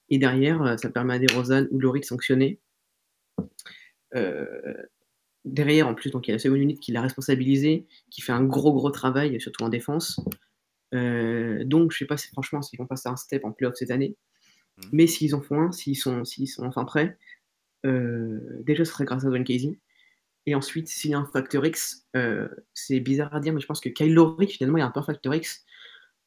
Et 0.09 0.17
derrière, 0.17 0.61
euh, 0.61 0.77
ça 0.77 0.89
permet 0.89 1.15
à 1.15 1.19
des 1.19 1.33
Rosanne 1.33 1.67
ou 1.71 1.79
Laurie 1.79 2.01
de 2.01 2.05
sanctionner. 2.05 2.59
Euh, 4.15 4.73
derrière, 5.45 5.87
en 5.87 5.95
plus, 5.95 6.11
donc 6.11 6.27
il 6.27 6.31
y 6.31 6.33
a 6.33 6.35
la 6.35 6.39
seconde 6.39 6.59
unité 6.59 6.79
qui 6.79 6.91
l'a 6.91 7.01
responsabilisé, 7.01 7.87
qui 8.09 8.21
fait 8.21 8.31
un 8.31 8.43
gros 8.43 8.73
gros 8.73 8.91
travail, 8.91 9.39
surtout 9.41 9.63
en 9.63 9.69
défense. 9.69 10.19
donc, 10.91 11.91
je 11.91 11.97
sais 11.97 12.05
pas 12.05 12.17
si 12.17 12.29
franchement 12.29 12.61
s'ils 12.61 12.79
vont 12.79 12.87
passer 12.87 13.09
un 13.09 13.17
step 13.17 13.43
en 13.45 13.51
playoff 13.51 13.75
cette 13.75 13.91
année. 13.91 14.15
Mmh. 14.77 14.81
Mais 14.93 15.07
s'ils 15.07 15.35
en 15.35 15.41
font 15.41 15.61
un, 15.61 15.71
s'ils 15.71 15.97
sont, 15.97 16.23
s'ils 16.23 16.47
sont 16.47 16.65
enfin 16.65 16.85
prêts, 16.85 17.17
déjà 17.83 18.85
ce 18.85 18.91
serait 18.91 19.05
grâce 19.05 19.25
à 19.25 19.27
Dwayne 19.27 19.43
Casey. 19.43 19.77
Et 20.47 20.55
ensuite, 20.55 20.87
s'il 20.87 21.11
y 21.11 21.13
a 21.13 21.19
un 21.19 21.25
facteur 21.25 21.65
X, 21.65 22.07
euh, 22.15 22.47
c'est 22.73 23.01
bizarre 23.01 23.35
à 23.35 23.41
dire, 23.41 23.53
mais 23.53 23.59
je 23.59 23.65
pense 23.65 23.81
que 23.81 23.89
Kyle 23.89 24.13
Lowry, 24.13 24.47
finalement, 24.47 24.77
il 24.77 24.79
y 24.79 24.83
a 24.83 24.87
un 24.87 24.91
peu 24.91 25.01
un 25.01 25.03
facteur 25.03 25.35
X. 25.35 25.65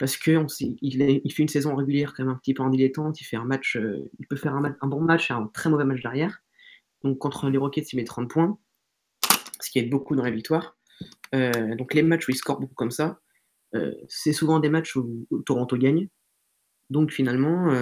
Parce 0.01 0.17
qu'il 0.17 0.47
il 0.83 1.33
fait 1.33 1.43
une 1.43 1.49
saison 1.49 1.77
régulière 1.77 2.15
quand 2.15 2.25
même 2.25 2.33
un 2.33 2.39
petit 2.39 2.55
peu 2.55 2.63
en 2.63 2.71
dilettante. 2.71 3.21
Il 3.21 3.25
fait 3.25 3.37
un 3.37 3.45
match, 3.45 3.77
euh, 3.77 4.11
il 4.19 4.27
peut 4.27 4.37
faire 4.37 4.55
un, 4.55 4.87
bon 4.89 5.01
match 5.01 5.31
et 5.31 5.35
un 5.35 5.47
très 5.47 5.71
mauvais 5.71 5.85
match 5.85 6.03
derrière. 6.03 6.43
Donc 7.05 7.19
contre 7.19 7.49
les 7.49 7.59
Rockets, 7.59 7.93
il 7.93 7.97
met 7.97 8.05
30 8.05 8.29
points, 8.29 8.59
ce 9.61 9.71
qui 9.71 9.79
aide 9.79 9.91
beaucoup 9.91 10.17
dans 10.17 10.25
la 10.25 10.31
victoire. 10.31 10.77
Euh, 11.35 11.77
donc 11.77 11.95
les 11.95 12.03
matchs 12.03 12.27
où 12.27 12.31
il 12.33 12.37
score 12.37 12.59
beaucoup 12.59 12.75
comme 12.75 12.91
ça, 12.91 13.21
c'est 14.09 14.33
souvent 14.33 14.59
des 14.59 14.69
matchs 14.69 14.97
où, 14.97 15.27
Toronto 15.47 15.77
gagne. 15.77 16.09
Donc 16.89 17.13
finalement, 17.13 17.81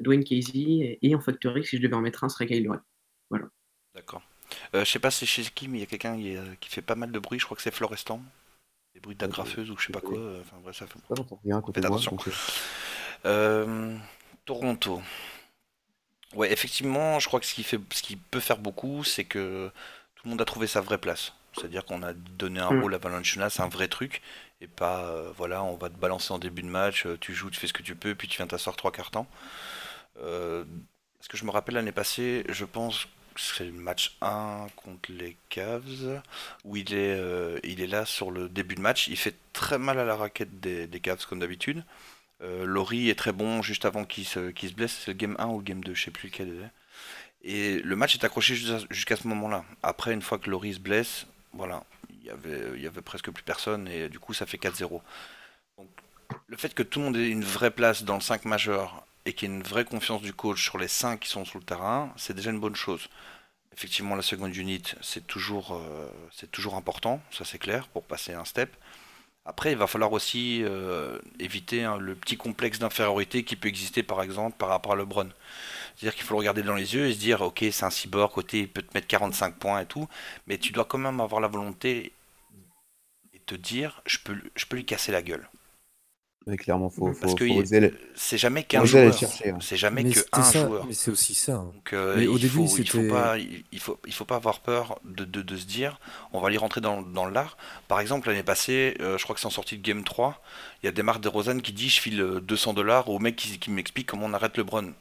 Dwayne 0.00 0.24
Casey 0.24 0.98
et 1.00 1.14
en 1.14 1.20
facteur 1.20 1.56
X, 1.56 1.70
si 1.70 1.78
je 1.78 1.82
devais 1.82 1.94
en 1.94 2.02
mettre 2.02 2.22
un, 2.22 2.28
serait 2.28 2.46
Kyle. 2.46 2.68
Voilà. 3.30 3.48
D'accord. 3.94 4.22
Euh, 4.74 4.84
je 4.84 4.90
sais 4.90 4.98
pas 4.98 5.10
si 5.10 5.26
chez 5.26 5.42
qui, 5.42 5.68
mais 5.68 5.78
il 5.78 5.80
y 5.80 5.84
a 5.84 5.86
quelqu'un 5.86 6.16
qui, 6.60 6.68
fait 6.68 6.82
pas 6.82 6.94
mal 6.94 7.12
de 7.12 7.18
bruit. 7.18 7.38
Je 7.38 7.44
crois 7.44 7.56
que 7.56 7.62
c'est 7.62 7.74
Florestan. 7.74 8.20
Des 8.96 9.00
bruits 9.00 9.14
d'agrafeuse 9.14 9.70
ou 9.70 9.76
je 9.76 9.84
sais 9.84 9.92
pas 9.92 10.00
quoi. 10.00 10.16
Enfin 10.40 10.56
bref, 10.62 10.74
ça 10.74 10.86
fait. 10.86 10.98
rien 11.44 11.60
côté 11.60 11.84
attention. 11.84 12.16
Euh, 13.26 13.94
Toronto. 14.46 15.02
Ouais, 16.34 16.50
effectivement, 16.50 17.18
je 17.18 17.28
crois 17.28 17.38
que 17.38 17.44
ce 17.44 17.52
qui, 17.52 17.62
fait, 17.62 17.78
ce 17.92 18.02
qui 18.02 18.16
peut 18.16 18.40
faire 18.40 18.56
beaucoup, 18.56 19.04
c'est 19.04 19.24
que 19.24 19.70
tout 20.14 20.22
le 20.24 20.30
monde 20.30 20.40
a 20.40 20.46
trouvé 20.46 20.66
sa 20.66 20.80
vraie 20.80 20.96
place. 20.96 21.34
C'est-à-dire 21.52 21.84
qu'on 21.84 22.02
a 22.02 22.14
donné 22.14 22.58
un 22.58 22.70
mm. 22.70 22.80
rôle 22.80 22.94
à 22.94 22.98
Valenciunas, 22.98 23.50
c'est 23.50 23.62
un 23.62 23.68
vrai 23.68 23.88
truc, 23.88 24.22
et 24.62 24.66
pas, 24.66 25.04
euh, 25.10 25.30
voilà, 25.36 25.62
on 25.62 25.76
va 25.76 25.90
te 25.90 25.98
balancer 25.98 26.32
en 26.32 26.38
début 26.38 26.62
de 26.62 26.68
match, 26.68 27.06
tu 27.20 27.34
joues, 27.34 27.50
tu 27.50 27.60
fais 27.60 27.66
ce 27.66 27.74
que 27.74 27.82
tu 27.82 27.96
peux, 27.96 28.14
puis 28.14 28.28
tu 28.28 28.38
viens 28.38 28.46
t'asseoir 28.46 28.76
trois 28.76 28.92
quarts 28.92 29.10
temps. 29.10 29.26
Euh, 30.22 30.64
ce 31.20 31.28
que 31.28 31.36
je 31.36 31.44
me 31.44 31.50
rappelle 31.50 31.74
l'année 31.74 31.92
passée, 31.92 32.44
je 32.48 32.64
pense 32.64 33.08
c'est 33.36 33.64
le 33.64 33.72
match 33.72 34.16
1 34.20 34.66
contre 34.76 35.12
les 35.12 35.36
Cavs, 35.48 36.22
où 36.64 36.76
il 36.76 36.94
est, 36.94 37.14
euh, 37.18 37.58
il 37.64 37.80
est 37.80 37.86
là 37.86 38.04
sur 38.04 38.30
le 38.30 38.48
début 38.48 38.74
de 38.74 38.80
match. 38.80 39.08
Il 39.08 39.16
fait 39.16 39.36
très 39.52 39.78
mal 39.78 39.98
à 39.98 40.04
la 40.04 40.16
raquette 40.16 40.60
des, 40.60 41.00
Cavs 41.00 41.26
comme 41.26 41.40
d'habitude. 41.40 41.84
Euh, 42.42 42.64
Laurie 42.64 43.08
est 43.08 43.14
très 43.14 43.32
bon 43.32 43.62
juste 43.62 43.84
avant 43.84 44.04
qu'il 44.04 44.26
se, 44.26 44.50
se 44.50 44.74
blesse. 44.74 45.02
C'est 45.04 45.12
le 45.12 45.16
game 45.16 45.36
1 45.38 45.46
ou 45.48 45.58
le 45.58 45.64
game 45.64 45.82
2, 45.82 45.94
je 45.94 46.04
sais 46.04 46.10
plus 46.10 46.28
lequel. 46.28 46.70
Et 47.42 47.80
le 47.80 47.96
match 47.96 48.14
est 48.14 48.24
accroché 48.24 48.54
jusqu'à 48.90 49.16
ce 49.16 49.28
moment-là. 49.28 49.64
Après, 49.82 50.12
une 50.12 50.22
fois 50.22 50.38
que 50.38 50.50
Laurie 50.50 50.74
se 50.74 50.80
blesse, 50.80 51.26
voilà, 51.52 51.84
il 52.10 52.26
y 52.26 52.30
avait, 52.30 52.80
y 52.80 52.86
avait 52.86 53.02
presque 53.02 53.30
plus 53.30 53.44
personne 53.44 53.88
et 53.88 54.08
du 54.08 54.18
coup 54.18 54.34
ça 54.34 54.46
fait 54.46 54.58
4-0. 54.58 55.00
Donc, 55.78 55.88
le 56.48 56.56
fait 56.56 56.74
que 56.74 56.82
tout 56.82 56.98
le 56.98 57.04
monde 57.06 57.16
ait 57.16 57.30
une 57.30 57.44
vraie 57.44 57.70
place 57.70 58.02
dans 58.02 58.16
le 58.16 58.20
5 58.20 58.44
majeur 58.46 59.05
et 59.26 59.32
qu'il 59.32 59.50
y 59.50 59.52
ait 59.52 59.56
une 59.56 59.62
vraie 59.62 59.84
confiance 59.84 60.22
du 60.22 60.32
coach 60.32 60.62
sur 60.62 60.78
les 60.78 60.88
5 60.88 61.20
qui 61.20 61.28
sont 61.28 61.44
sur 61.44 61.58
le 61.58 61.64
terrain, 61.64 62.12
c'est 62.16 62.34
déjà 62.34 62.50
une 62.50 62.60
bonne 62.60 62.76
chose. 62.76 63.08
Effectivement, 63.76 64.14
la 64.14 64.22
seconde 64.22 64.56
unit, 64.56 64.82
c'est 65.02 65.26
toujours, 65.26 65.74
euh, 65.74 66.08
c'est 66.32 66.50
toujours 66.50 66.76
important, 66.76 67.20
ça 67.30 67.44
c'est 67.44 67.58
clair, 67.58 67.88
pour 67.88 68.04
passer 68.04 68.32
un 68.32 68.44
step. 68.44 68.74
Après, 69.44 69.72
il 69.72 69.78
va 69.78 69.86
falloir 69.86 70.12
aussi 70.12 70.62
euh, 70.64 71.18
éviter 71.38 71.84
hein, 71.84 71.98
le 71.98 72.14
petit 72.14 72.36
complexe 72.36 72.78
d'infériorité 72.78 73.44
qui 73.44 73.56
peut 73.56 73.68
exister, 73.68 74.02
par 74.02 74.22
exemple, 74.22 74.56
par 74.56 74.68
rapport 74.68 74.92
à 74.92 74.96
LeBron. 74.96 75.28
C'est-à-dire 75.96 76.16
qu'il 76.16 76.24
faut 76.24 76.34
le 76.34 76.38
regarder 76.38 76.62
dans 76.62 76.74
les 76.74 76.94
yeux 76.94 77.06
et 77.06 77.14
se 77.14 77.18
dire, 77.18 77.42
ok, 77.42 77.64
c'est 77.70 77.84
un 77.84 77.90
cyborg, 77.90 78.32
côté, 78.32 78.60
il 78.60 78.68
peut 78.68 78.82
te 78.82 78.94
mettre 78.94 79.06
45 79.08 79.56
points 79.56 79.80
et 79.80 79.86
tout, 79.86 80.08
mais 80.46 80.58
tu 80.58 80.72
dois 80.72 80.84
quand 80.84 80.98
même 80.98 81.20
avoir 81.20 81.40
la 81.40 81.48
volonté 81.48 82.12
et 83.34 83.38
te 83.40 83.54
dire, 83.54 84.02
je 84.06 84.18
peux, 84.18 84.36
je 84.54 84.66
peux 84.66 84.76
lui 84.76 84.84
casser 84.84 85.12
la 85.12 85.22
gueule. 85.22 85.48
Oui, 86.46 86.56
clairement, 86.56 86.88
faut, 86.88 87.12
Parce 87.20 87.34
que 87.34 87.44
c'est 88.14 88.38
jamais 88.38 88.62
qu'un 88.62 88.84
joueur. 88.84 89.12
Hein. 89.12 89.58
C'est 89.60 89.76
jamais 89.76 90.04
que 90.04 90.20
un 90.30 90.52
joueur. 90.52 90.86
Mais 90.86 90.94
c'est 90.94 91.10
aussi 91.10 91.34
ça. 91.34 91.54
Hein. 91.54 91.72
Donc, 91.74 91.92
euh, 91.92 92.14
mais 92.16 92.28
au 92.28 92.38
début, 92.38 92.68
faut, 92.68 92.76
il 92.78 92.88
faut 92.88 93.08
pas, 93.08 93.36
il 93.36 93.80
faut, 93.80 93.98
il 94.06 94.12
faut 94.12 94.24
pas 94.24 94.36
avoir 94.36 94.60
peur 94.60 95.00
de, 95.04 95.24
de, 95.24 95.42
de 95.42 95.56
se 95.56 95.64
dire, 95.64 95.98
on 96.32 96.40
va 96.40 96.46
aller 96.46 96.56
rentrer 96.56 96.80
dans, 96.80 97.02
dans 97.02 97.26
l'art. 97.26 97.56
Par 97.88 97.98
exemple, 97.98 98.28
l'année 98.28 98.44
passée, 98.44 98.96
euh, 99.00 99.18
je 99.18 99.24
crois 99.24 99.34
que 99.34 99.40
c'est 99.40 99.48
en 99.48 99.50
sortie 99.50 99.76
de 99.76 99.82
Game 99.82 100.04
3, 100.04 100.40
il 100.82 100.86
y 100.86 100.88
a 100.88 100.92
des 100.92 101.02
marques 101.02 101.20
de 101.20 101.28
Rosanne 101.28 101.62
qui 101.62 101.72
dit, 101.72 101.88
je 101.88 102.00
file 102.00 102.18
200 102.42 102.70
euh, 102.70 102.74
dollars 102.74 103.08
au 103.08 103.18
mec 103.18 103.34
qui, 103.34 103.58
qui 103.58 103.72
m'explique 103.72 104.06
comment 104.06 104.26
on 104.26 104.32
arrête 104.32 104.56
LeBron. 104.56 104.92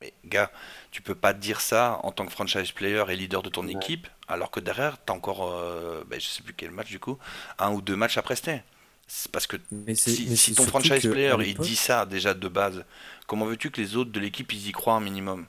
Mais 0.00 0.14
gars, 0.24 0.50
tu 0.90 1.02
peux 1.02 1.14
pas 1.14 1.34
dire 1.34 1.60
ça 1.60 2.00
en 2.02 2.12
tant 2.12 2.24
que 2.24 2.32
franchise 2.32 2.72
player 2.72 3.04
et 3.10 3.16
leader 3.16 3.42
de 3.42 3.50
ton 3.50 3.68
équipe, 3.68 4.08
alors 4.26 4.50
que 4.50 4.60
derrière, 4.60 4.96
tu 5.04 5.12
as 5.12 5.14
encore, 5.14 5.52
euh, 5.52 6.02
ben, 6.08 6.18
je 6.18 6.26
sais 6.26 6.42
plus 6.42 6.54
quel 6.54 6.70
match 6.70 6.88
du 6.88 6.98
coup, 6.98 7.18
un 7.58 7.72
ou 7.72 7.82
deux 7.82 7.96
matchs 7.96 8.16
à 8.16 8.22
prester. 8.22 8.62
C'est 9.06 9.30
parce 9.30 9.46
que 9.46 9.56
si, 9.94 10.54
ton 10.54 10.64
franchise 10.64 11.06
player 11.08 11.34
il 11.44 11.56
dit 11.58 11.76
ça 11.76 12.06
déjà 12.06 12.34
de 12.34 12.48
base, 12.48 12.84
comment 13.26 13.44
veux-tu 13.44 13.70
que 13.70 13.80
les 13.80 13.96
autres 13.96 14.10
de 14.10 14.20
l'équipe 14.20 14.52
ils 14.52 14.68
y 14.68 14.72
croient 14.72 14.94
un 14.94 15.00
minimum? 15.00 15.46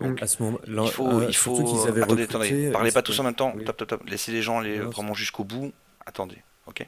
Donc, 0.00 0.22
à 0.22 0.28
ce 0.28 0.42
moment, 0.42 0.58
il 0.66 0.90
faut, 0.90 1.08
euh, 1.08 1.26
il 1.28 1.34
faut... 1.34 1.58
attendez, 1.86 2.22
attendez, 2.22 2.70
parlez 2.70 2.92
pas 2.92 3.02
tous 3.02 3.18
en 3.18 3.24
même 3.24 3.34
temps. 3.34 3.54
Laissez 4.06 4.30
les 4.30 4.42
gens 4.42 4.60
aller 4.60 4.78
vraiment 4.78 5.14
jusqu'au 5.14 5.44
bout. 5.44 5.72
Attendez, 6.06 6.38
ok. 6.66 6.86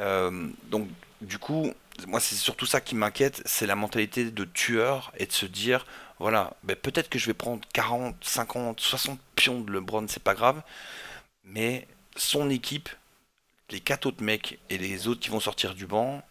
Euh, 0.00 0.48
donc 0.70 0.88
du 1.20 1.38
coup, 1.38 1.72
moi 2.06 2.20
c'est 2.20 2.34
surtout 2.34 2.66
ça 2.66 2.80
qui 2.80 2.94
m'inquiète, 2.94 3.42
c'est 3.44 3.66
la 3.66 3.76
mentalité 3.76 4.30
de 4.30 4.44
tueur 4.44 5.12
et 5.16 5.26
de 5.26 5.32
se 5.32 5.46
dire, 5.46 5.86
voilà, 6.18 6.54
ben, 6.64 6.76
peut-être 6.76 7.08
que 7.08 7.18
je 7.18 7.26
vais 7.26 7.34
prendre 7.34 7.60
40, 7.72 8.16
50, 8.20 8.80
60 8.80 9.18
pions 9.36 9.60
de 9.60 9.70
LeBron, 9.70 10.06
c'est 10.08 10.22
pas 10.22 10.34
grave, 10.34 10.62
mais 11.44 11.86
son 12.16 12.50
équipe 12.50 12.88
les 13.72 13.80
quatre 13.80 14.06
autres 14.06 14.22
mecs 14.22 14.58
et 14.70 14.78
les 14.78 15.08
autres 15.08 15.20
qui 15.20 15.30
vont 15.30 15.40
sortir 15.40 15.74
du 15.74 15.86
banc, 15.86 16.22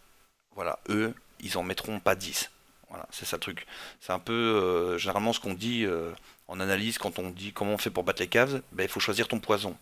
voilà, 0.54 0.78
eux, 0.88 1.14
ils 1.40 1.58
en 1.58 1.62
mettront 1.62 2.00
pas 2.00 2.14
10. 2.14 2.50
Voilà, 2.88 3.06
c'est 3.10 3.24
ça 3.24 3.36
le 3.36 3.40
truc. 3.40 3.66
C'est 4.00 4.12
un 4.12 4.18
peu 4.18 4.32
euh, 4.32 4.98
généralement 4.98 5.32
ce 5.32 5.40
qu'on 5.40 5.54
dit 5.54 5.84
euh, 5.84 6.12
en 6.48 6.60
analyse 6.60 6.98
quand 6.98 7.18
on 7.18 7.30
dit 7.30 7.52
comment 7.52 7.72
on 7.72 7.78
fait 7.78 7.90
pour 7.90 8.04
battre 8.04 8.22
les 8.22 8.28
caves, 8.28 8.62
ben, 8.72 8.84
il 8.84 8.88
faut 8.88 9.00
choisir 9.00 9.28
ton 9.28 9.40
poison. 9.40 9.76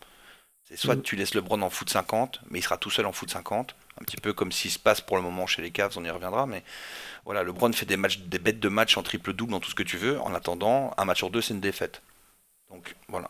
C'est 0.65 0.77
soit 0.77 0.95
mm. 0.95 1.03
tu 1.03 1.17
laisses 1.17 1.35
LeBron 1.35 1.61
en 1.63 1.71
foot 1.71 1.91
50, 1.91 2.41
mais 2.51 2.61
il 2.61 2.63
sera 2.63 2.79
tout 2.79 2.91
seul 2.91 3.07
en 3.07 3.13
foot 3.13 3.31
50, 3.31 3.75
un 4.01 4.05
petit 4.05 4.17
peu 4.17 4.33
comme 4.33 4.53
s'il 4.53 4.71
se 4.71 4.79
passe 4.79 5.01
pour 5.01 5.17
le 5.17 5.23
moment 5.23 5.47
chez 5.47 5.63
les 5.63 5.73
Cavs, 5.73 5.93
on 5.97 6.05
y 6.05 6.11
reviendra, 6.11 6.47
mais 6.47 6.63
voilà, 7.25 7.43
LeBron 7.43 7.73
fait 7.73 7.87
des 7.87 7.97
matchs, 7.97 8.21
des 8.21 8.39
bêtes 8.39 8.61
de 8.61 8.69
match 8.69 8.97
en 8.97 9.03
triple 9.03 9.33
double, 9.33 9.55
en 9.55 9.61
tout 9.61 9.71
ce 9.71 9.75
que 9.75 9.83
tu 9.83 9.97
veux. 9.97 10.21
En 10.21 10.33
attendant, 10.33 10.95
un 10.97 11.05
match 11.05 11.19
sur 11.19 11.31
deux, 11.31 11.43
c'est 11.43 11.55
une 11.55 11.61
défaite. 11.61 12.03
Donc 12.71 12.95
voilà. 13.09 13.29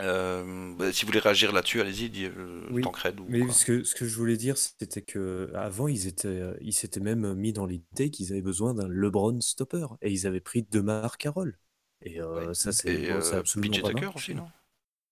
Euh, 0.00 0.74
bah, 0.76 0.92
si 0.92 1.02
vous 1.02 1.08
voulez 1.08 1.18
réagir 1.18 1.52
là-dessus, 1.52 1.80
allez-y, 1.80 2.26
euh, 2.26 2.66
oui, 2.70 2.82
mais 3.28 3.50
ce 3.50 3.64
que, 3.64 3.82
ce 3.82 3.94
que 3.94 4.06
je 4.06 4.16
voulais 4.16 4.36
dire, 4.36 4.56
c'était 4.56 5.02
que 5.02 5.50
avant 5.54 5.88
ils 5.88 6.06
étaient, 6.06 6.54
ils 6.60 6.72
s'étaient 6.72 7.00
même 7.00 7.34
mis 7.34 7.52
dans 7.52 7.66
l'idée 7.66 8.10
qu'ils 8.10 8.32
avaient 8.32 8.42
besoin 8.42 8.74
d'un 8.74 8.88
LeBron 8.88 9.40
stopper 9.40 9.86
et 10.02 10.12
ils 10.12 10.26
avaient 10.26 10.40
pris 10.40 10.62
Demar 10.62 11.18
Carroll. 11.18 11.58
Et 12.02 12.20
euh, 12.20 12.54
ça, 12.54 12.70
c'est 12.70 13.10
absolument 13.10 13.72
PJ 13.72 13.82
Tucker 13.82 14.10
aussi, 14.14 14.34
non? 14.34 14.48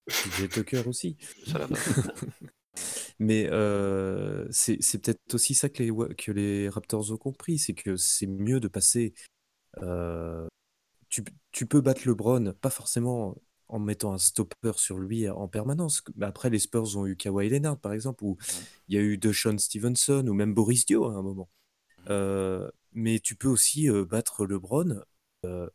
PJ 0.06 0.48
Tucker 0.50 0.82
aussi. 0.86 1.16
mais 3.18 3.48
c'est 4.50 4.98
peut-être 5.02 5.34
aussi 5.34 5.54
ça 5.54 5.68
que 5.68 5.82
les, 5.82 6.14
que 6.14 6.30
les 6.30 6.68
Raptors 6.68 7.10
ont 7.10 7.16
compris, 7.16 7.58
c'est 7.58 7.74
que 7.74 7.96
c'est 7.96 8.28
mieux 8.28 8.60
de 8.60 8.68
passer. 8.68 9.14
tu, 11.08 11.24
tu 11.50 11.66
peux 11.66 11.80
battre 11.80 12.02
LeBron, 12.06 12.52
pas 12.60 12.70
forcément 12.70 13.36
en 13.68 13.78
mettant 13.78 14.12
un 14.12 14.18
stopper 14.18 14.72
sur 14.76 14.98
lui 14.98 15.28
en 15.28 15.48
permanence. 15.48 16.02
Après, 16.20 16.50
les 16.50 16.58
Spurs 16.58 16.96
ont 16.96 17.06
eu 17.06 17.16
Kawhi 17.16 17.48
Leonard, 17.48 17.78
par 17.78 17.92
exemple, 17.92 18.24
ou 18.24 18.36
il 18.88 18.94
y 18.94 18.98
a 18.98 19.00
eu 19.00 19.18
DeShaun 19.18 19.58
Stevenson, 19.58 20.26
ou 20.26 20.34
même 20.34 20.54
Boris 20.54 20.86
Dio 20.86 21.06
à 21.06 21.14
un 21.14 21.22
moment. 21.22 21.48
Euh, 22.08 22.70
mais 22.92 23.18
tu 23.18 23.34
peux 23.34 23.48
aussi 23.48 23.90
euh, 23.90 24.04
battre 24.04 24.46
LeBron 24.46 25.02
euh, 25.44 25.68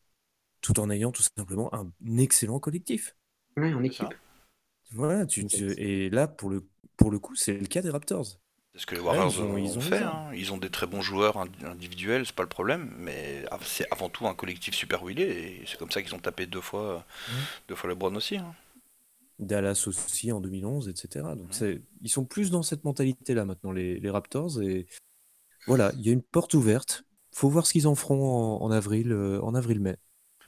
tout 0.62 0.80
en 0.80 0.89
ayant 0.89 1.12
tout 1.12 1.23
simplement 1.38 1.73
un 1.73 1.91
excellent 2.17 2.60
collectif. 2.60 3.15
Oui, 3.58 3.73
en 3.73 3.84
équipe. 3.84 4.13
Voilà, 4.91 5.25
tu, 5.25 5.45
et 5.77 6.10
là, 6.10 6.27
pour 6.27 6.49
le, 6.49 6.67
pour 6.97 7.12
le 7.12 7.19
coup, 7.19 7.36
c'est 7.36 7.58
le 7.58 7.65
cas 7.65 7.82
des 7.82 7.89
Raptors. 7.89 8.40
C'est 8.73 8.81
ce 8.81 8.86
que 8.86 8.95
les 8.95 9.01
Warriors 9.01 9.34
ils 9.36 9.41
ont, 9.41 9.57
ils 9.57 9.77
ont, 9.77 9.81
fait. 9.81 10.01
Hein. 10.01 10.31
Ils 10.34 10.53
ont 10.53 10.57
des 10.57 10.69
très 10.69 10.88
bons 10.88 11.01
joueurs 11.01 11.38
individuels, 11.65 12.25
c'est 12.25 12.36
pas 12.36 12.43
le 12.43 12.49
problème, 12.49 12.93
mais 12.97 13.43
c'est 13.63 13.86
avant 13.91 14.07
tout 14.07 14.27
un 14.27 14.34
collectif 14.34 14.73
super 14.73 15.03
huilé 15.03 15.23
et 15.23 15.63
c'est 15.67 15.77
comme 15.77 15.91
ça 15.91 16.01
qu'ils 16.01 16.15
ont 16.15 16.19
tapé 16.19 16.45
deux 16.45 16.62
fois, 16.62 17.05
deux 17.67 17.75
fois 17.75 17.89
le 17.89 17.95
Brown 17.95 18.15
aussi. 18.15 18.38
Hein. 18.38 18.55
Dallas 19.41 19.86
aussi 19.88 20.31
en 20.31 20.39
2011, 20.39 20.88
etc. 20.88 21.25
Donc 21.36 21.49
ils 22.01 22.10
sont 22.10 22.23
plus 22.23 22.51
dans 22.51 22.63
cette 22.63 22.86
mentalité-là 22.86 23.43
maintenant, 23.43 23.71
les, 23.71 23.99
les, 23.99 24.10
Raptors. 24.10 24.62
Et 24.62 24.88
voilà, 25.67 25.91
il 25.97 26.05
y 26.05 26.10
a 26.10 26.13
une 26.13 26.21
porte 26.21 26.53
ouverte. 26.53 27.03
Faut 27.34 27.49
voir 27.49 27.65
ce 27.65 27.73
qu'ils 27.73 27.88
en 27.88 27.95
feront 27.95 28.62
en, 28.62 28.71
avril, 28.71 29.12
euh, 29.12 29.41
en 29.41 29.55
avril-mai. 29.55 29.95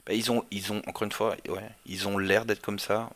Bah, 0.06 0.12
ils 0.12 0.30
ont, 0.30 0.44
ils 0.50 0.72
ont 0.72 0.82
encore 0.86 1.04
une 1.04 1.12
fois, 1.12 1.36
ouais, 1.48 1.70
ils 1.86 2.06
ont 2.08 2.18
l'air 2.18 2.44
d'être 2.44 2.60
comme 2.60 2.78
ça. 2.78 3.10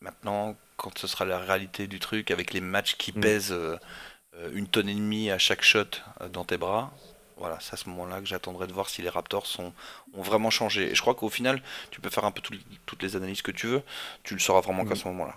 Maintenant, 0.00 0.56
quand 0.76 0.96
ce 0.98 1.06
sera 1.06 1.24
la 1.24 1.38
réalité 1.38 1.86
du 1.86 1.98
truc, 1.98 2.30
avec 2.30 2.52
les 2.52 2.60
matchs 2.60 2.96
qui 2.96 3.12
mm. 3.16 3.20
pèsent 3.20 3.52
euh, 3.52 3.76
une 4.52 4.66
tonne 4.66 4.88
et 4.88 4.94
demie 4.94 5.30
à 5.30 5.38
chaque 5.38 5.62
shot 5.62 5.84
euh, 6.20 6.28
dans 6.28 6.44
tes 6.44 6.56
bras, 6.56 6.92
voilà, 7.36 7.58
c'est 7.60 7.74
à 7.74 7.76
ce 7.76 7.88
moment-là 7.90 8.20
que 8.20 8.26
j'attendrai 8.26 8.66
de 8.66 8.72
voir 8.72 8.88
si 8.88 9.02
les 9.02 9.08
Raptors 9.08 9.46
sont, 9.46 9.72
ont 10.12 10.22
vraiment 10.22 10.50
changé. 10.50 10.90
Et 10.90 10.94
je 10.94 11.00
crois 11.00 11.14
qu'au 11.14 11.28
final, 11.28 11.62
tu 11.90 12.00
peux 12.00 12.10
faire 12.10 12.24
un 12.24 12.30
peu 12.30 12.40
toutes 12.86 13.02
les 13.02 13.16
analyses 13.16 13.42
que 13.42 13.50
tu 13.50 13.66
veux, 13.66 13.82
tu 14.22 14.34
le 14.34 14.40
sauras 14.40 14.60
vraiment 14.60 14.84
qu'à 14.84 14.94
mm. 14.94 14.96
ce 14.96 15.08
moment-là. 15.08 15.36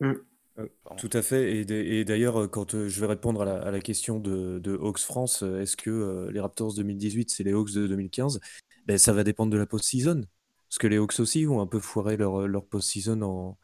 Mm. 0.00 0.66
tout 0.96 1.10
à 1.12 1.22
fait. 1.22 1.58
Et, 1.58 2.04
d'ailleurs, 2.04 2.50
quand 2.50 2.88
je 2.88 3.00
vais 3.00 3.06
répondre 3.06 3.42
à 3.42 3.70
la, 3.70 3.80
question 3.80 4.18
de, 4.18 4.78
Hawks 4.80 5.00
France, 5.00 5.42
est-ce 5.42 5.76
que 5.76 6.28
les 6.32 6.40
Raptors 6.40 6.74
2018, 6.74 7.30
c'est 7.30 7.44
les 7.44 7.52
Hawks 7.52 7.72
de 7.72 7.86
2015 7.86 8.40
ben, 8.86 8.96
Ça 8.96 9.12
va 9.12 9.24
dépendre 9.24 9.52
de 9.52 9.58
la 9.58 9.66
post-season. 9.66 10.24
Parce 10.68 10.78
que 10.78 10.86
les 10.86 10.96
Hawks 10.96 11.20
aussi 11.20 11.46
ont 11.46 11.60
un 11.60 11.66
peu 11.66 11.80
foiré 11.80 12.16
leur, 12.16 12.48
leur 12.48 12.64
post-season 12.64 13.20
en, 13.22 13.58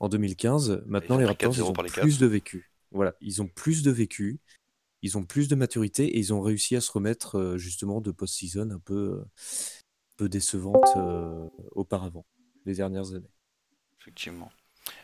en 0.00 0.08
2015. 0.08 0.82
Maintenant, 0.86 1.18
les 1.18 1.24
Raptors, 1.24 1.54
ils 1.54 1.62
ont 1.62 1.72
plus 1.72 2.18
de 2.18 2.26
vécu. 2.26 2.69
Voilà, 2.92 3.14
ils 3.20 3.40
ont 3.42 3.46
plus 3.46 3.82
de 3.82 3.90
vécu, 3.90 4.40
ils 5.02 5.16
ont 5.16 5.24
plus 5.24 5.48
de 5.48 5.54
maturité 5.54 6.04
et 6.06 6.18
ils 6.18 6.34
ont 6.34 6.40
réussi 6.40 6.76
à 6.76 6.80
se 6.80 6.90
remettre 6.92 7.38
euh, 7.38 7.58
justement 7.58 8.00
de 8.00 8.10
post-season 8.10 8.70
un 8.70 8.78
peu, 8.78 9.20
euh, 9.20 9.24
peu 10.16 10.28
décevante 10.28 10.84
euh, 10.96 11.48
auparavant, 11.72 12.26
les 12.66 12.74
dernières 12.74 13.14
années. 13.14 13.30
Effectivement. 14.00 14.50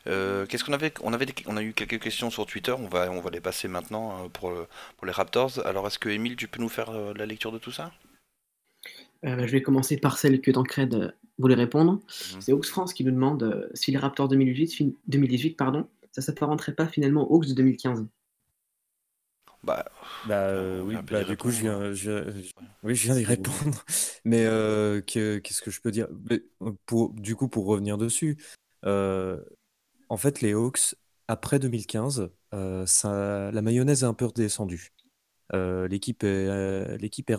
Qu'est-ce 0.04 0.64
qu'on 0.64 0.72
avait 0.72 0.92
on, 1.02 1.12
avait 1.12 1.26
on 1.46 1.56
a 1.56 1.62
eu 1.62 1.72
quelques 1.72 2.00
questions 2.00 2.30
sur 2.30 2.44
Twitter, 2.46 2.72
on 2.72 2.88
va, 2.88 3.10
on 3.10 3.20
va 3.20 3.30
les 3.30 3.40
passer 3.40 3.68
maintenant 3.68 4.28
pour, 4.30 4.52
pour 4.96 5.06
les 5.06 5.12
Raptors. 5.12 5.64
Alors, 5.64 5.86
est-ce 5.86 5.98
que, 5.98 6.08
Emile, 6.08 6.34
tu 6.34 6.48
peux 6.48 6.60
nous 6.60 6.68
faire 6.68 6.90
la 7.14 7.26
lecture 7.26 7.52
de 7.52 7.58
tout 7.58 7.70
ça? 7.70 7.92
Je 9.22 9.44
vais 9.44 9.62
commencer 9.62 9.96
par 9.96 10.18
celle 10.18 10.40
que 10.40 10.50
Tancred 10.50 11.14
voulez 11.38 11.54
répondre. 11.54 11.92
Mhm. 12.34 12.40
C'est 12.40 12.52
Hawks 12.52 12.66
France 12.66 12.94
qui 12.94 13.04
nous 13.04 13.12
demande 13.12 13.68
si 13.74 13.90
les 13.90 13.98
Raptors 13.98 14.28
2018, 14.28 14.96
2018 15.06 15.56
pardon, 15.56 15.86
ça 16.16 16.22
s'apparenterait 16.22 16.74
pas 16.74 16.86
finalement 16.86 17.30
aux 17.30 17.36
Hawks 17.36 17.48
de 17.48 17.52
2015. 17.52 18.06
Bah, 19.62 19.84
bah 20.26 20.48
euh, 20.48 20.80
oui, 20.80 20.96
bah, 21.10 21.24
du 21.24 21.36
coup, 21.36 21.50
je 21.50 21.60
viens, 21.60 21.92
je, 21.92 22.32
oui, 22.82 22.94
je 22.94 23.02
viens 23.04 23.16
d'y 23.16 23.24
répondre. 23.24 23.84
Mais 24.24 24.46
euh, 24.46 25.02
qu'est-ce 25.02 25.60
que 25.60 25.70
je 25.70 25.80
peux 25.82 25.90
dire? 25.90 26.08
Pour, 26.86 27.12
Du 27.12 27.36
coup, 27.36 27.48
pour 27.48 27.66
revenir 27.66 27.98
dessus, 27.98 28.38
en 28.82 30.16
fait, 30.16 30.40
les 30.40 30.52
Hawks, 30.54 30.94
après 31.28 31.58
2015, 31.58 32.30
ça, 32.86 33.50
la 33.52 33.62
mayonnaise 33.62 34.04
est 34.04 34.06
un 34.06 34.14
peu 34.14 34.24
redescendue. 34.24 34.94
l'équipe 35.52 36.24
est, 36.24 36.96
l'équipe 36.96 37.28
est 37.28 37.36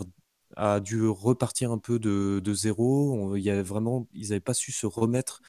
a 0.55 0.79
dû 0.79 1.07
repartir 1.07 1.71
un 1.71 1.79
peu 1.79 1.97
de, 1.99 2.53
zéro. 2.53 3.35
il 3.35 3.43
y 3.43 3.49
avait 3.49 3.63
vraiment, 3.63 4.07
ils 4.13 4.29
n'avaient 4.29 4.39
pas 4.39 4.53
su 4.53 4.71
se 4.71 4.85
remettre 4.85 5.41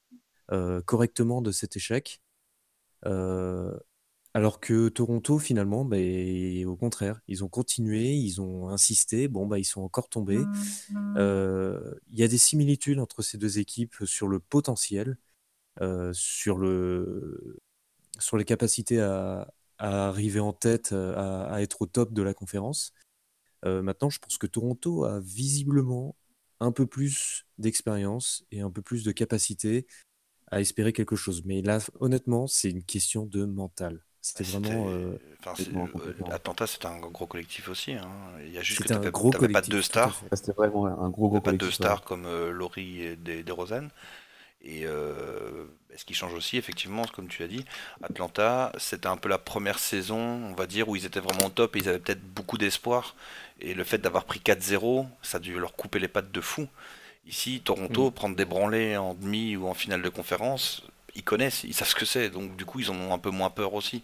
euh, 0.50 0.80
correctement 0.80 1.42
de 1.42 1.52
cet 1.52 1.76
échec. 1.76 2.20
Alors 4.34 4.60
que 4.60 4.88
Toronto, 4.88 5.38
finalement, 5.38 5.84
bah, 5.84 5.96
au 6.66 6.76
contraire, 6.76 7.20
ils 7.26 7.42
ont 7.44 7.48
continué, 7.48 8.12
ils 8.12 8.40
ont 8.40 8.68
insisté. 8.68 9.26
Bon, 9.26 9.46
bah, 9.46 9.58
ils 9.58 9.64
sont 9.64 9.80
encore 9.80 10.08
tombés. 10.08 10.44
Euh, 11.16 11.94
il 12.10 12.18
y 12.18 12.22
a 12.22 12.28
des 12.28 12.38
similitudes 12.38 13.00
entre 13.00 13.22
ces 13.22 13.38
deux 13.38 13.58
équipes 13.58 13.96
sur 14.04 14.28
le 14.28 14.38
potentiel, 14.38 15.16
sur, 16.12 16.58
le, 16.58 17.58
sur 18.18 18.36
les 18.36 18.44
capacités 18.44 19.00
à, 19.00 19.52
arriver 19.78 20.40
en 20.40 20.52
tête, 20.52 20.92
à, 20.92 21.62
être 21.62 21.82
au 21.82 21.86
top 21.86 22.12
de 22.12 22.22
la 22.22 22.34
conférence. 22.34 22.92
Euh, 23.64 23.82
maintenant, 23.82 24.10
je 24.10 24.18
pense 24.18 24.38
que 24.38 24.46
Toronto 24.46 25.04
a 25.04 25.20
visiblement 25.20 26.16
un 26.60 26.72
peu 26.72 26.86
plus 26.86 27.46
d'expérience 27.58 28.44
et 28.50 28.60
un 28.60 28.70
peu 28.70 28.82
plus 28.82 29.04
de 29.04 29.12
capacité 29.12 29.86
à 30.50 30.60
espérer 30.60 30.92
quelque 30.92 31.16
chose. 31.16 31.42
Mais 31.44 31.62
là, 31.62 31.78
honnêtement, 32.00 32.46
c'est 32.46 32.70
une 32.70 32.82
question 32.82 33.26
de 33.26 33.44
mental. 33.44 34.00
C'était 34.20 34.44
vraiment. 34.44 34.90
Euh, 34.90 35.18
euh, 35.46 36.30
Atlanta, 36.30 36.66
c'est 36.66 36.84
un 36.84 36.98
gros 36.98 37.26
collectif 37.26 37.68
aussi. 37.68 37.92
Hein. 37.92 38.10
Il 38.44 38.52
y 38.52 38.58
a 38.58 38.62
juste 38.62 38.82
que 38.82 38.88
tu 38.88 38.92
n'avais 38.92 39.48
pas 39.48 39.62
deux 39.62 39.82
stars. 39.82 40.20
C'était 40.32 40.52
vraiment 40.52 40.86
un 40.86 41.08
gros, 41.08 41.28
gros 41.28 41.40
collectif. 41.40 41.44
Pas 41.44 41.52
deux 41.52 41.70
stars 41.70 42.02
comme 42.02 42.26
Laurie 42.50 43.02
et 43.02 43.16
des, 43.16 43.42
des 43.42 43.52
et 44.60 44.86
euh, 44.86 45.66
ce 45.96 46.04
qui 46.04 46.14
change 46.14 46.34
aussi, 46.34 46.56
effectivement, 46.56 47.04
comme 47.04 47.28
tu 47.28 47.42
as 47.44 47.48
dit, 47.48 47.64
Atlanta, 48.02 48.72
c'était 48.78 49.06
un 49.06 49.16
peu 49.16 49.28
la 49.28 49.38
première 49.38 49.78
saison, 49.78 50.18
on 50.18 50.54
va 50.54 50.66
dire, 50.66 50.88
où 50.88 50.96
ils 50.96 51.06
étaient 51.06 51.20
vraiment 51.20 51.46
au 51.46 51.50
top 51.50 51.76
et 51.76 51.80
ils 51.80 51.88
avaient 51.88 52.00
peut-être 52.00 52.22
beaucoup 52.22 52.58
d'espoir. 52.58 53.14
Et 53.60 53.74
le 53.74 53.84
fait 53.84 53.98
d'avoir 53.98 54.24
pris 54.24 54.40
4-0, 54.40 55.06
ça 55.22 55.36
a 55.36 55.40
dû 55.40 55.58
leur 55.58 55.74
couper 55.74 56.00
les 56.00 56.08
pattes 56.08 56.32
de 56.32 56.40
fou. 56.40 56.66
Ici, 57.28 57.60
Toronto, 57.62 58.08
mm. 58.08 58.12
prendre 58.12 58.36
des 58.36 58.44
branlés 58.44 58.96
en 58.96 59.14
demi 59.14 59.56
ou 59.56 59.68
en 59.68 59.74
finale 59.74 60.02
de 60.02 60.08
conférence, 60.08 60.82
ils 61.14 61.22
connaissent, 61.22 61.64
ils 61.64 61.74
savent 61.74 61.88
ce 61.88 61.94
que 61.94 62.06
c'est, 62.06 62.30
donc 62.30 62.56
du 62.56 62.64
coup, 62.64 62.80
ils 62.80 62.90
en 62.90 62.96
ont 62.96 63.12
un 63.12 63.18
peu 63.18 63.30
moins 63.30 63.50
peur 63.50 63.74
aussi. 63.74 64.02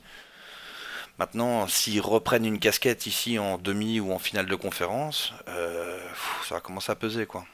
Maintenant, 1.18 1.66
s'ils 1.68 2.00
reprennent 2.00 2.44
une 2.44 2.58
casquette 2.58 3.06
ici 3.06 3.38
en 3.38 3.56
demi 3.56 4.00
ou 4.00 4.12
en 4.12 4.18
finale 4.18 4.46
de 4.46 4.56
conférence, 4.56 5.32
euh, 5.48 5.98
ça 6.46 6.56
va 6.56 6.60
commencer 6.60 6.92
à 6.92 6.96
peser, 6.96 7.24
quoi. 7.24 7.46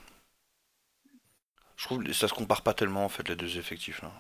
Je 1.77 1.85
trouve 1.87 2.03
que 2.03 2.13
ça 2.13 2.29
se 2.29 2.35
compare 2.35 2.63
pas 2.63 2.75
tellement 2.75 3.05
en 3.05 3.09
fait 3.09 3.27
les 3.29 3.37
deux 3.37 3.57
effectifs 3.57 4.03
là. 4.03 4.13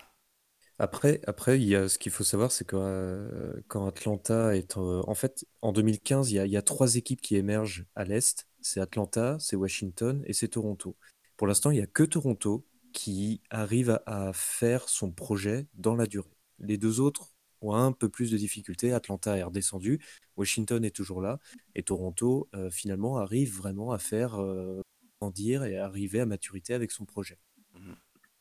Après, 0.78 1.20
après, 1.26 1.58
il 1.60 1.68
y 1.68 1.76
a, 1.76 1.90
ce 1.90 1.98
qu'il 1.98 2.10
faut 2.10 2.24
savoir, 2.24 2.50
c'est 2.52 2.66
que 2.66 2.76
euh, 2.76 3.60
quand 3.68 3.86
Atlanta 3.86 4.56
est 4.56 4.78
en 4.78 5.14
fait 5.14 5.44
en 5.60 5.72
2015, 5.72 6.30
il 6.32 6.46
y, 6.46 6.56
a, 6.56 6.62
trois 6.62 6.96
équipes 6.96 7.20
qui 7.20 7.36
émergent 7.36 7.84
à 7.94 8.04
l'est. 8.04 8.46
C'est 8.62 8.80
Atlanta, 8.80 9.36
c'est 9.40 9.56
Washington 9.56 10.22
et 10.24 10.32
c'est 10.32 10.48
Toronto. 10.48 10.96
Pour 11.40 11.46
l'instant, 11.46 11.70
il 11.70 11.79
n'y 11.79 11.83
a 11.83 11.87
que 11.87 12.03
Toronto 12.03 12.66
qui 12.92 13.40
arrive 13.48 13.98
à, 14.05 14.31
faire 14.35 14.90
son 14.90 15.11
projet 15.11 15.68
dans 15.72 15.96
la 15.96 16.05
durée. 16.05 16.37
Les 16.59 16.76
deux 16.76 17.00
autres 17.00 17.31
ont 17.62 17.72
un 17.72 17.92
peu 17.92 18.11
plus 18.11 18.31
de 18.31 18.37
difficultés. 18.37 18.92
Atlanta 18.92 19.38
est 19.38 19.42
redescendu, 19.42 20.05
Washington 20.37 20.85
est 20.85 20.94
toujours 20.94 21.22
là, 21.22 21.38
et 21.74 21.83
Toronto 21.83 22.50
euh, 22.55 22.68
finalement 22.68 23.16
arrive 23.16 23.57
vraiment 23.57 23.90
à 23.90 23.98
faire 23.98 24.38
euh, 24.38 24.83
grandir 25.18 25.64
et 25.64 25.79
arriver 25.79 26.20
à 26.20 26.26
maturité 26.26 26.74
avec 26.74 26.90
son 26.90 27.07
projet. 27.07 27.38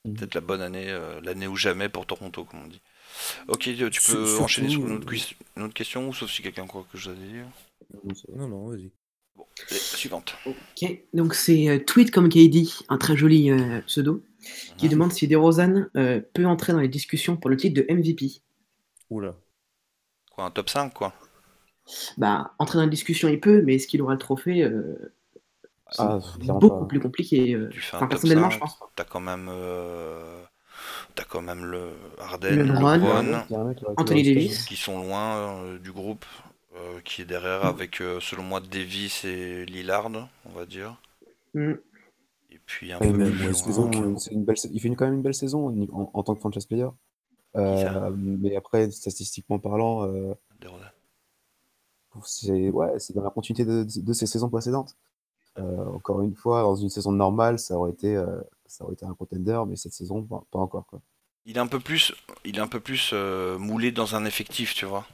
Mhm. 0.03 0.17
Peut-être 0.17 0.35
la 0.35 0.41
bonne 0.41 0.61
année, 0.61 0.89
euh, 0.89 1.21
l'année 1.21 1.47
ou 1.47 1.55
jamais 1.55 1.87
pour 1.87 2.05
Toronto, 2.05 2.43
comme 2.43 2.63
on 2.63 2.67
dit. 2.67 2.81
Ok, 3.47 3.69
euh, 3.69 3.89
tu 3.89 4.01
peux 4.11 4.39
enchaîner 4.41 4.67
sur 4.67 4.85
une 4.85 4.97
autre, 4.97 5.73
question, 5.73 6.09
ou 6.09 6.13
sauf 6.13 6.29
si 6.29 6.41
quelqu'un 6.41 6.67
croit 6.67 6.85
que 6.91 6.97
je 6.97 7.11
dois 7.11 7.25
dire. 7.25 7.45
Non, 8.35 8.49
non, 8.49 8.67
vas-y. 8.67 8.91
Bon, 9.39 9.45
suivante. 9.69 10.35
Ok, 10.45 10.99
donc 11.13 11.33
c'est 11.33 11.69
euh, 11.69 11.79
Tweet 11.79 12.11
comme 12.11 12.29
KD, 12.29 12.67
un 12.89 12.97
très 12.97 13.17
joli 13.17 13.51
pseudo, 13.87 14.23
qui 14.77 14.89
demande 14.89 15.11
si 15.11 15.27
DeRozan 15.27 15.85
peut 15.93 16.45
entrer 16.45 16.73
dans 16.73 16.79
les 16.79 16.87
discussions 16.87 17.37
pour 17.37 17.49
le 17.49 17.57
titre 17.57 17.81
de 17.81 17.93
MVP. 17.93 18.41
Oula. 19.09 19.35
Quoi, 20.31 20.45
un 20.45 20.51
top 20.51 20.69
5, 20.69 20.93
quoi? 20.93 21.13
Bah, 22.17 22.53
entrer 22.59 22.77
dans 22.77 22.83
les 22.83 22.89
discussions, 22.89 23.27
il 23.29 23.39
peut, 23.39 23.63
mais 23.63 23.75
est-ce 23.75 23.87
qu'il 23.87 24.01
aura 24.01 24.13
le 24.13 24.19
trophée 24.19 24.63
ah, 25.97 26.19
beaucoup 26.37 26.85
plus 26.85 26.99
compliqué. 26.99 27.53
Euh, 27.53 27.69
personnellement, 28.07 28.49
je 28.49 28.59
pense. 28.59 28.79
T'as 28.95 29.03
quand 29.03 29.19
même, 29.19 29.49
euh, 29.51 30.43
as 31.17 31.23
quand 31.23 31.41
même 31.41 31.65
le 31.65 31.91
Harden, 32.19 32.55
le 32.55 33.93
Anthony 33.97 34.23
Davis, 34.23 34.65
qui 34.65 34.75
sont 34.75 35.01
loin 35.01 35.37
euh, 35.37 35.79
du 35.79 35.91
groupe, 35.91 36.25
qui 37.03 37.21
est 37.21 37.25
derrière 37.25 37.65
avec, 37.65 37.95
selon 37.95 38.43
moi, 38.43 38.59
Davis 38.59 39.25
et 39.25 39.65
Lillard, 39.65 40.09
on 40.45 40.49
va 40.51 40.65
dire. 40.65 40.95
Mm. 41.53 41.73
Et 42.51 42.59
puis 42.65 42.91
un 42.91 42.99
peu 42.99 43.05
une 43.05 44.43
belle, 44.43 44.55
il 44.71 44.79
fait 44.79 44.89
quand 44.95 45.05
même 45.05 45.15
une 45.15 45.21
belle 45.21 45.33
saison 45.33 45.87
en, 46.13 46.23
tant 46.23 46.35
que 46.35 46.39
franchise 46.39 46.65
player. 46.65 46.89
mais 47.55 48.55
après, 48.55 48.91
statistiquement 48.91 49.59
parlant, 49.59 50.07
c'est 52.25 52.69
ouais, 52.69 52.99
c'est 52.99 53.13
dans 53.13 53.23
la 53.23 53.29
continuité 53.29 53.65
de, 53.65 53.83
de 53.83 54.13
ses 54.13 54.25
saisons 54.25 54.49
précédentes. 54.49 54.95
Euh, 55.57 55.85
encore 55.93 56.21
une 56.21 56.35
fois, 56.35 56.61
dans 56.61 56.75
une 56.75 56.89
saison 56.89 57.11
normale, 57.11 57.59
ça 57.59 57.75
aurait 57.75 57.91
été, 57.91 58.15
euh, 58.15 58.25
ça 58.65 58.83
aurait 58.83 58.93
été 58.93 59.05
un 59.05 59.13
contender, 59.13 59.61
mais 59.67 59.75
cette 59.75 59.93
saison, 59.93 60.23
pas, 60.23 60.59
encore. 60.59 60.85
Quoi. 60.85 61.01
Il 61.45 61.57
est 61.57 61.59
un 61.59 61.67
peu 61.67 61.79
plus, 61.79 62.13
il 62.45 62.57
est 62.57 62.61
un 62.61 62.67
peu 62.67 62.79
plus 62.79 63.11
euh, 63.13 63.57
moulé 63.57 63.91
dans 63.91 64.15
un 64.15 64.25
effectif, 64.25 64.73
tu 64.73 64.85
vois. 64.85 65.05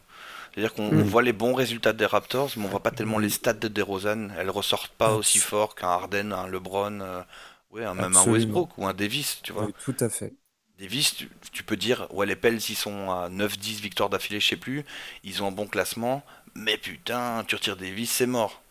C'est-à-dire 0.56 0.74
qu'on 0.74 0.90
mm. 0.90 1.02
voit 1.02 1.22
les 1.22 1.34
bons 1.34 1.54
résultats 1.54 1.92
des 1.92 2.06
Raptors, 2.06 2.52
mais 2.56 2.66
on 2.66 2.70
voit 2.70 2.82
pas 2.82 2.92
tellement 2.92 3.20
les 3.20 3.30
stats 3.30 3.54
de 3.54 3.68
DeRozan. 3.68 4.30
Elles 4.40 4.50
ressortent 4.50 4.94
pas 4.94 5.14
aussi 5.14 5.40
fort 5.40 5.76
qu'un 5.76 5.90
Harden, 5.90 6.32
un 6.32 6.48
LeBron, 6.48 7.24
ouais, 7.72 7.94
même 7.94 8.16
un 8.16 8.24
Westbrook 8.24 8.78
ou 8.78 8.88
un 8.88 8.94
Davis, 8.94 9.42
tu 9.44 9.52
vois. 9.52 9.68
tout 9.84 9.96
à 10.00 10.08
fait. 10.08 10.34
Davis, 10.80 11.16
tu, 11.52 11.64
peux 11.64 11.78
dire, 11.78 12.08
ouais, 12.12 12.26
les 12.26 12.36
Pels, 12.36 12.56
ils 12.56 12.76
sont 12.76 13.10
à 13.10 13.30
9-10 13.30 13.82
victoires 13.82 14.10
d'affilée, 14.10 14.40
je 14.40 14.48
sais 14.48 14.56
plus. 14.58 14.84
Ils 15.24 15.42
ont 15.42 15.48
un 15.48 15.52
bon 15.52 15.68
classement. 15.68 16.24
Mais 16.54 16.78
putain, 16.78 17.44
tu 17.48 17.56
retires 17.56 17.78
Davis, 17.78 18.12
c'est 18.12 18.26
mort. 18.26 18.62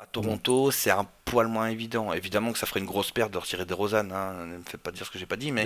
À 0.00 0.06
Toronto, 0.06 0.72
c'est 0.72 0.90
un 0.90 1.06
poil 1.24 1.46
moins 1.46 1.68
évident. 1.68 2.12
Évidemment 2.12 2.52
que 2.52 2.58
ça 2.58 2.66
ferait 2.66 2.80
une 2.80 2.86
grosse 2.86 3.12
perte 3.12 3.30
de 3.32 3.38
retirer 3.38 3.64
des 3.64 3.74
Rosanne. 3.74 4.10
Hein. 4.10 4.46
Ne 4.46 4.58
me 4.58 4.64
fais 4.64 4.78
pas 4.78 4.90
dire 4.90 5.06
ce 5.06 5.12
que 5.12 5.18
j'ai 5.18 5.26
pas 5.26 5.36
dit, 5.36 5.52
mais 5.52 5.64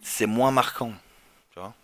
c'est 0.00 0.26
moins 0.26 0.52
marquant. 0.52 0.92
Tu 1.52 1.58
vois 1.58 1.74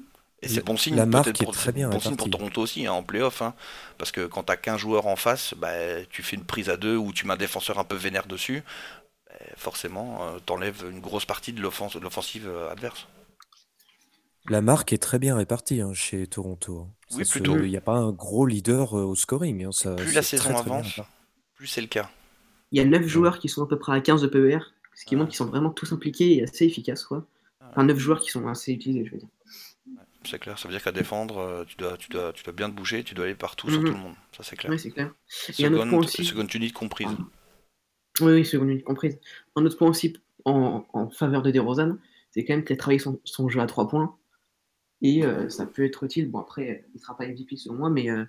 et 0.41 0.49
c'est 0.49 0.65
bon 0.65 0.77
signe, 0.77 0.95
la 0.95 1.07
marque 1.07 1.37
pour, 1.37 1.53
très 1.53 1.73
bien 1.73 1.91
bon 1.91 1.99
signe 1.99 2.15
pour 2.15 2.31
Toronto 2.31 2.61
aussi 2.61 2.87
hein, 2.87 2.93
en 2.93 3.03
playoff. 3.03 3.43
Hein, 3.43 3.55
parce 3.97 4.13
que 4.13 4.27
quand 4.27 4.45
tu 4.45 4.53
as 4.53 4.57
15 4.57 4.79
joueurs 4.79 5.07
en 5.07 5.17
face, 5.17 5.55
bah, 5.57 6.05
tu 6.11 6.23
fais 6.23 6.37
une 6.37 6.45
prise 6.45 6.71
à 6.71 6.77
deux 6.77 6.97
ou 6.97 7.13
tu 7.13 7.27
mets 7.27 7.33
un 7.33 7.37
défenseur 7.37 7.79
un 7.79 7.85
peu 7.85 7.97
vénère 7.97 8.27
dessus 8.27 8.63
forcément, 9.57 10.21
euh, 10.23 10.39
t'enlèves 10.45 10.85
une 10.91 11.01
grosse 11.01 11.25
partie 11.25 11.53
de 11.53 11.61
l'offensive 11.61 12.49
euh, 12.49 12.71
adverse. 12.71 13.07
La 14.49 14.63
marque 14.63 14.93
est 14.93 14.99
très 14.99 15.19
bien 15.19 15.37
répartie 15.37 15.81
hein, 15.81 15.93
chez 15.93 16.27
Toronto. 16.27 16.87
Oui, 17.13 17.25
plutôt. 17.25 17.59
Il 17.59 17.71
n'y 17.71 17.77
a 17.77 17.83
pas 17.83 17.97
un 17.97 18.13
gros 18.13 18.47
leader 18.47 18.99
euh, 18.99 19.05
au 19.05 19.15
scoring. 19.15 19.65
Hein, 19.65 19.97
plus 19.97 20.15
la 20.15 20.23
saison 20.23 20.57
avance, 20.57 21.01
plus 21.55 21.67
c'est 21.67 21.81
le 21.81 21.87
cas. 21.87 22.11
Il 22.73 22.79
y 22.79 22.81
a 22.81 22.85
9 22.85 23.07
joueurs 23.07 23.39
qui 23.39 23.49
sont 23.49 23.63
à 23.65 23.67
peu 23.67 23.79
près 23.79 23.93
à 23.93 24.01
15 24.01 24.23
de 24.23 24.27
PER, 24.27 24.59
ce 24.95 25.05
qui 25.05 25.17
montre 25.17 25.31
qu'ils 25.31 25.37
sont 25.37 25.47
vraiment 25.47 25.71
tous 25.71 25.93
impliqués 25.93 26.37
et 26.37 26.43
assez 26.43 26.65
efficaces. 26.65 27.05
Quoi. 27.05 27.27
Enfin, 27.71 27.85
9 27.85 27.99
joueurs 27.99 28.21
qui 28.21 28.31
sont 28.31 28.47
assez 28.49 28.73
utilisés, 28.73 29.05
je 29.05 29.13
veux 29.13 29.19
dire. 29.19 29.29
C'est 30.29 30.39
clair, 30.39 30.59
ça 30.59 30.69
veut 30.69 30.75
dire 30.75 30.83
qu'à 30.83 30.93
défendre, 30.93 31.65
tu 31.67 31.77
dois, 31.77 31.97
tu, 31.97 32.09
dois, 32.11 32.33
tu 32.33 32.45
dois 32.45 32.53
bien 32.53 32.71
te 32.71 32.75
bouger, 32.75 33.03
tu 33.05 33.15
dois 33.15 33.25
aller 33.25 33.35
partout 33.35 33.71
sur 33.71 33.81
mhm. 33.81 33.87
tout 33.87 33.93
le 33.93 33.99
monde. 33.99 34.15
Ça, 34.37 34.43
c'est 34.43 34.57
clair. 34.57 34.71
Oui, 34.71 34.79
c'est 34.79 34.91
clair. 34.91 35.13
Seconde, 35.27 36.09
seconde 36.09 36.55
unit 36.55 36.73
comprise. 36.73 37.09
Oui, 38.21 38.33
oui, 38.33 38.45
seconde 38.45 38.69
unité 38.71 38.85
comprise. 38.85 39.19
Un 39.57 39.65
autre 39.65 39.77
point 39.77 39.89
aussi 39.89 40.15
en, 40.45 41.11
faveur 41.11 41.43
de 41.43 41.51
DeRozan, 41.51 41.97
c'est 42.31 42.45
quand 42.45 42.55
même 42.55 42.65
qu'il 42.65 42.75
a 42.75 42.77
travaillé 42.77 42.99
son, 42.99 43.49
jeu 43.49 43.61
à 43.61 43.67
3 43.67 43.89
points. 43.89 44.17
Et 45.01 45.25
euh, 45.25 45.49
ça 45.49 45.67
peut 45.67 45.85
être 45.85 46.05
utile. 46.05 46.31
Bon, 46.31 46.41
après, 46.41 46.85
il 46.89 46.97
ne 46.97 47.01
sera 47.01 47.17
pas 47.17 47.27
MVP 47.27 47.57
selon 47.57 47.77
moi, 47.77 47.91
mais 47.91 48.11
euh, 48.11 48.25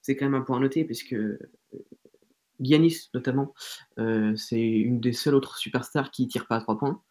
c'est 0.00 0.16
quand 0.16 0.26
même 0.26 0.34
un 0.34 0.42
point 0.42 0.56
à 0.56 0.60
noter, 0.60 0.84
puisque 0.84 1.12
euh, 1.12 1.38
Giannis, 2.60 3.10
notamment, 3.12 3.52
c'est 4.36 4.60
une 4.60 5.00
des 5.00 5.12
seules 5.12 5.34
autres 5.34 5.58
superstars 5.58 6.10
qui 6.10 6.24
ne 6.24 6.30
tire 6.30 6.46
pas 6.46 6.56
à 6.56 6.60
3 6.60 6.78
points. 6.78 7.02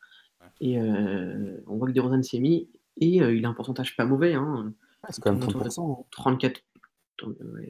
Et 0.62 0.79
on 0.79 1.77
voit 1.77 1.88
que 1.88 1.93
DeRozan 1.93 2.23
s'y 2.23 2.38
est 2.38 2.39
mis, 2.39 2.69
et 2.97 3.17
il 3.17 3.45
a 3.45 3.49
un 3.49 3.53
pourcentage 3.53 3.95
pas 3.95 4.06
mauvais. 4.06 4.34
Hein, 4.34 4.73
ah, 5.03 5.08
c'est 5.12 5.21
quand 5.21 5.32
même 5.32 5.41
30%. 5.41 6.06
34, 6.12 6.62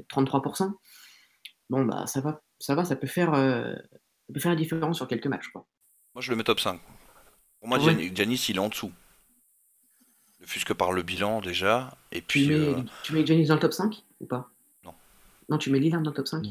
33%. 0.09 0.73
Bon, 1.69 1.85
bah, 1.85 2.05
ça 2.07 2.21
va, 2.21 2.41
ça 2.59 2.75
va, 2.75 2.85
ça 2.85 2.95
peut 2.95 3.07
faire 3.07 3.31
peut 4.33 4.39
faire 4.39 4.51
la 4.51 4.57
différence 4.57 4.97
sur 4.97 5.07
quelques 5.07 5.27
matchs. 5.27 5.47
Quoi. 5.49 5.65
Moi, 6.13 6.21
je 6.21 6.29
le 6.31 6.35
mets 6.35 6.43
top 6.43 6.59
5. 6.59 6.79
Pour 7.59 7.69
moi, 7.69 7.79
Giannis, 7.79 8.45
il 8.49 8.57
est 8.57 8.59
en 8.59 8.69
dessous. 8.69 8.91
Ne 10.41 10.45
fût-ce 10.45 10.65
que 10.65 10.73
par 10.73 10.91
le 10.91 11.03
bilan 11.03 11.39
déjà. 11.39 11.95
Et 12.11 12.21
puis, 12.21 12.47
tu, 12.47 12.49
mets, 12.49 12.55
euh... 12.55 12.81
tu 13.03 13.13
mets 13.13 13.25
Giannis 13.25 13.47
dans 13.47 13.55
le 13.55 13.61
top 13.61 13.73
5 13.73 14.03
ou 14.19 14.25
pas? 14.25 14.49
Non. 14.83 14.93
Non, 15.49 15.57
tu 15.57 15.69
mets 15.69 15.79
Lillard 15.79 16.01
dans 16.01 16.09
le 16.09 16.15
top 16.15 16.27
5 16.27 16.45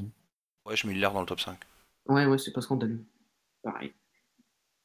Ouais, 0.65 0.77
je 0.77 0.87
mets 0.87 0.95
Lillard 0.95 1.13
dans 1.13 1.21
le 1.21 1.27
top 1.27 1.41
5. 1.41 1.59
Ouais, 2.07 2.25
ouais, 2.25 2.39
c'est 2.39 2.53
pas 2.53 2.63
scandaleux. 2.63 3.05
Pareil. 3.63 3.93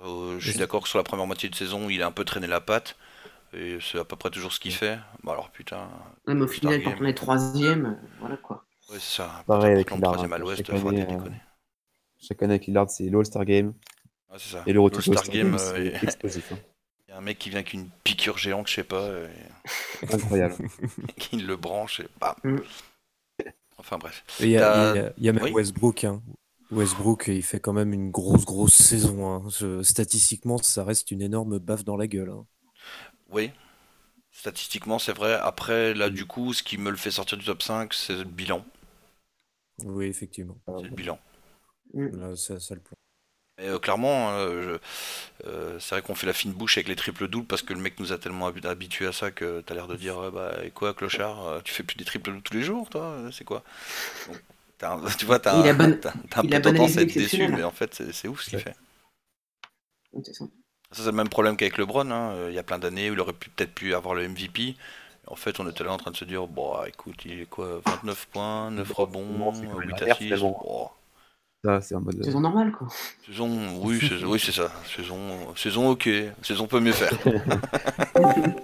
Euh, 0.01 0.37
je 0.39 0.51
suis 0.51 0.59
d'accord 0.59 0.83
que 0.83 0.89
sur 0.89 0.97
la 0.97 1.03
première 1.03 1.25
moitié 1.25 1.49
de 1.49 1.55
saison, 1.55 1.89
il 1.89 2.03
a 2.03 2.07
un 2.07 2.11
peu 2.11 2.25
traîné 2.25 2.47
la 2.47 2.61
patte. 2.61 2.97
Et 3.53 3.77
c'est 3.81 3.99
à 3.99 4.05
peu 4.05 4.15
près 4.15 4.29
toujours 4.29 4.51
ce 4.51 4.59
qu'il 4.59 4.73
fait. 4.73 4.99
Bon, 5.23 5.31
alors 5.31 5.49
putain. 5.51 5.89
Ouais, 6.25 6.33
mais 6.33 6.43
au 6.43 6.47
final, 6.47 6.83
quand 6.83 6.95
on 6.99 7.05
est 7.05 7.13
troisième, 7.13 7.85
euh, 7.85 8.07
voilà 8.19 8.37
quoi. 8.37 8.65
Ouais, 8.89 8.97
c'est 8.99 9.17
ça. 9.17 9.43
Pareil 9.47 9.73
avec 9.73 9.91
Lillard. 9.91 10.13
Troisième 10.13 10.33
à 10.33 10.37
l'ouest, 10.37 10.77
faut 10.77 10.91
déconner. 10.91 11.41
Chaque 12.19 12.41
année 12.43 12.55
avec 12.55 12.65
Lillard, 12.67 12.89
c'est 12.89 13.09
l'All-Star 13.09 13.45
Game. 13.45 13.73
ça. 14.37 14.63
Et 14.65 14.73
le 14.73 14.79
retour 14.79 14.99
All-Star 14.99 15.29
Game, 15.29 15.57
c'est 15.57 15.95
euh, 15.95 15.99
explosif. 16.01 16.51
Hein. 16.51 16.57
Il 17.07 17.11
y 17.11 17.13
a 17.13 17.17
un 17.19 17.21
mec 17.21 17.39
qui 17.39 17.49
vient 17.49 17.59
avec 17.59 17.71
une 17.71 17.87
piqûre 18.03 18.37
géante, 18.37 18.67
je 18.67 18.75
sais 18.75 18.83
pas. 18.83 19.09
Incroyable. 20.11 20.55
qui 21.17 21.37
le 21.37 21.55
branche 21.55 22.01
et 22.01 22.07
bah. 22.19 22.35
Enfin 23.77 23.97
bref. 23.97 24.25
Il 24.41 24.49
y, 24.49 24.57
a, 24.57 25.13
même 25.21 25.53
Westbrook. 25.53 26.03
Hein. 26.03 26.21
Westbrook, 26.69 27.27
il 27.27 27.43
fait 27.43 27.61
quand 27.61 27.71
même 27.71 27.93
une 27.93 28.11
grosse, 28.11 28.43
grosse 28.43 28.73
saison. 28.73 29.29
Hein. 29.29 29.83
statistiquement, 29.83 30.57
ça 30.57 30.83
reste 30.83 31.11
une 31.11 31.21
énorme 31.21 31.59
baffe 31.59 31.85
dans 31.85 31.95
la 31.95 32.07
gueule. 32.07 32.31
Hein. 32.31 32.45
Oui, 33.29 33.51
statistiquement, 34.31 34.99
c'est 34.99 35.13
vrai. 35.13 35.33
Après, 35.33 35.93
là, 35.93 36.09
du 36.09 36.25
coup, 36.25 36.53
ce 36.53 36.63
qui 36.63 36.77
me 36.77 36.89
le 36.89 36.97
fait 36.97 37.11
sortir 37.11 37.37
du 37.37 37.45
top 37.45 37.61
5, 37.61 37.93
c'est 37.93 38.17
le 38.17 38.23
bilan. 38.23 38.65
Oui, 39.83 40.05
effectivement. 40.05 40.57
C'est 40.65 40.83
le 40.83 40.95
bilan. 40.95 41.19
Mm. 41.93 42.35
c'est 42.35 42.59
ça 42.59 42.75
le 42.75 42.81
plan. 42.81 42.97
Euh, 43.59 43.79
clairement, 43.79 44.33
euh, 44.33 44.77
euh, 45.45 45.79
c'est 45.79 45.95
vrai 45.95 46.01
qu'on 46.03 46.13
fait 46.13 46.27
la 46.27 46.33
fine 46.33 46.51
bouche 46.51 46.77
avec 46.77 46.87
les 46.87 46.95
triples 46.95 47.27
doubles 47.27 47.47
parce 47.47 47.63
que 47.63 47.73
le 47.73 47.79
mec 47.79 47.99
nous 47.99 48.13
a 48.13 48.19
tellement 48.19 48.45
habitués 48.45 49.07
à 49.07 49.11
ça 49.11 49.31
que 49.31 49.61
t'as 49.61 49.73
l'air 49.73 49.87
de 49.87 49.95
dire 49.95 50.31
bah 50.31 50.57
et 50.63 50.69
quoi 50.69 50.93
clochard, 50.93 51.61
tu 51.63 51.73
fais 51.73 51.81
plus 51.81 51.97
des 51.97 52.05
triples 52.05 52.29
doubles 52.29 52.43
tous 52.43 52.53
les 52.53 52.61
jours 52.61 52.87
toi, 52.89 53.17
c'est 53.31 53.45
quoi? 53.45 53.63
Tu 55.17 55.25
vois, 55.25 55.39
t'as 55.39 55.57
un, 55.57 55.75
peu 55.75 56.61
tendance 56.61 56.97
à 56.97 57.01
être 57.01 57.11
déçu, 57.11 57.47
mais 57.47 57.63
en 57.63 57.71
fait 57.71 57.99
c'est 58.11 58.27
ouf 58.27 58.43
ce 58.43 58.51
qu'il 58.51 58.59
fait. 58.59 58.75
Ça 60.91 61.03
c'est 61.03 61.11
le 61.11 61.17
même 61.17 61.29
problème 61.29 61.57
qu'avec 61.57 61.77
LeBron. 61.77 62.09
Hein. 62.11 62.47
Il 62.49 62.53
y 62.53 62.59
a 62.59 62.63
plein 62.63 62.79
d'années 62.79 63.09
où 63.09 63.13
il 63.13 63.19
aurait 63.19 63.33
peut-être 63.33 63.73
pu 63.73 63.93
avoir 63.93 64.15
le 64.15 64.27
MVP. 64.27 64.75
En 65.27 65.35
fait, 65.35 65.59
on 65.59 65.69
était 65.69 65.83
là 65.83 65.91
en 65.91 65.97
train 65.97 66.11
de 66.11 66.15
se 66.15 66.25
dire 66.25 66.47
bon, 66.47 66.73
écoute, 66.85 67.25
il 67.25 67.41
est 67.41 67.45
quoi 67.45 67.81
29 67.85 68.27
points, 68.27 68.71
9 68.71 68.91
rebonds, 68.93 69.53
8 69.53 70.01
assists. 70.03 70.35
C'est 71.81 71.95
en 71.95 72.01
mode. 72.01 72.23
Saison 72.23 72.39
normale, 72.39 72.71
quoi. 72.71 72.87
Saison, 73.25 73.49
oui, 73.81 73.99
oui 74.25 74.39
c'est 74.39 74.53
ça. 74.53 74.71
Saison, 74.95 75.53
saison 75.55 75.89
ok. 75.89 76.09
Saison 76.41 76.67
peut 76.67 76.79
mieux 76.79 76.93
faire. 76.93 77.11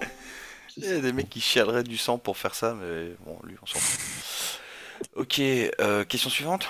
Il 0.78 0.86
y 0.86 0.92
a 0.92 1.00
des 1.00 1.14
mecs 1.14 1.30
qui 1.30 1.40
chialeraient 1.40 1.84
du 1.84 1.98
sang 1.98 2.18
pour 2.18 2.38
faire 2.38 2.56
ça, 2.56 2.76
mais 2.80 3.16
bon, 3.26 3.38
lui, 3.44 3.56
on 3.62 3.66
s'en 3.66 3.78
fout. 3.80 4.60
Ok, 5.16 5.40
euh, 5.40 6.04
question 6.06 6.30
suivante. 6.30 6.68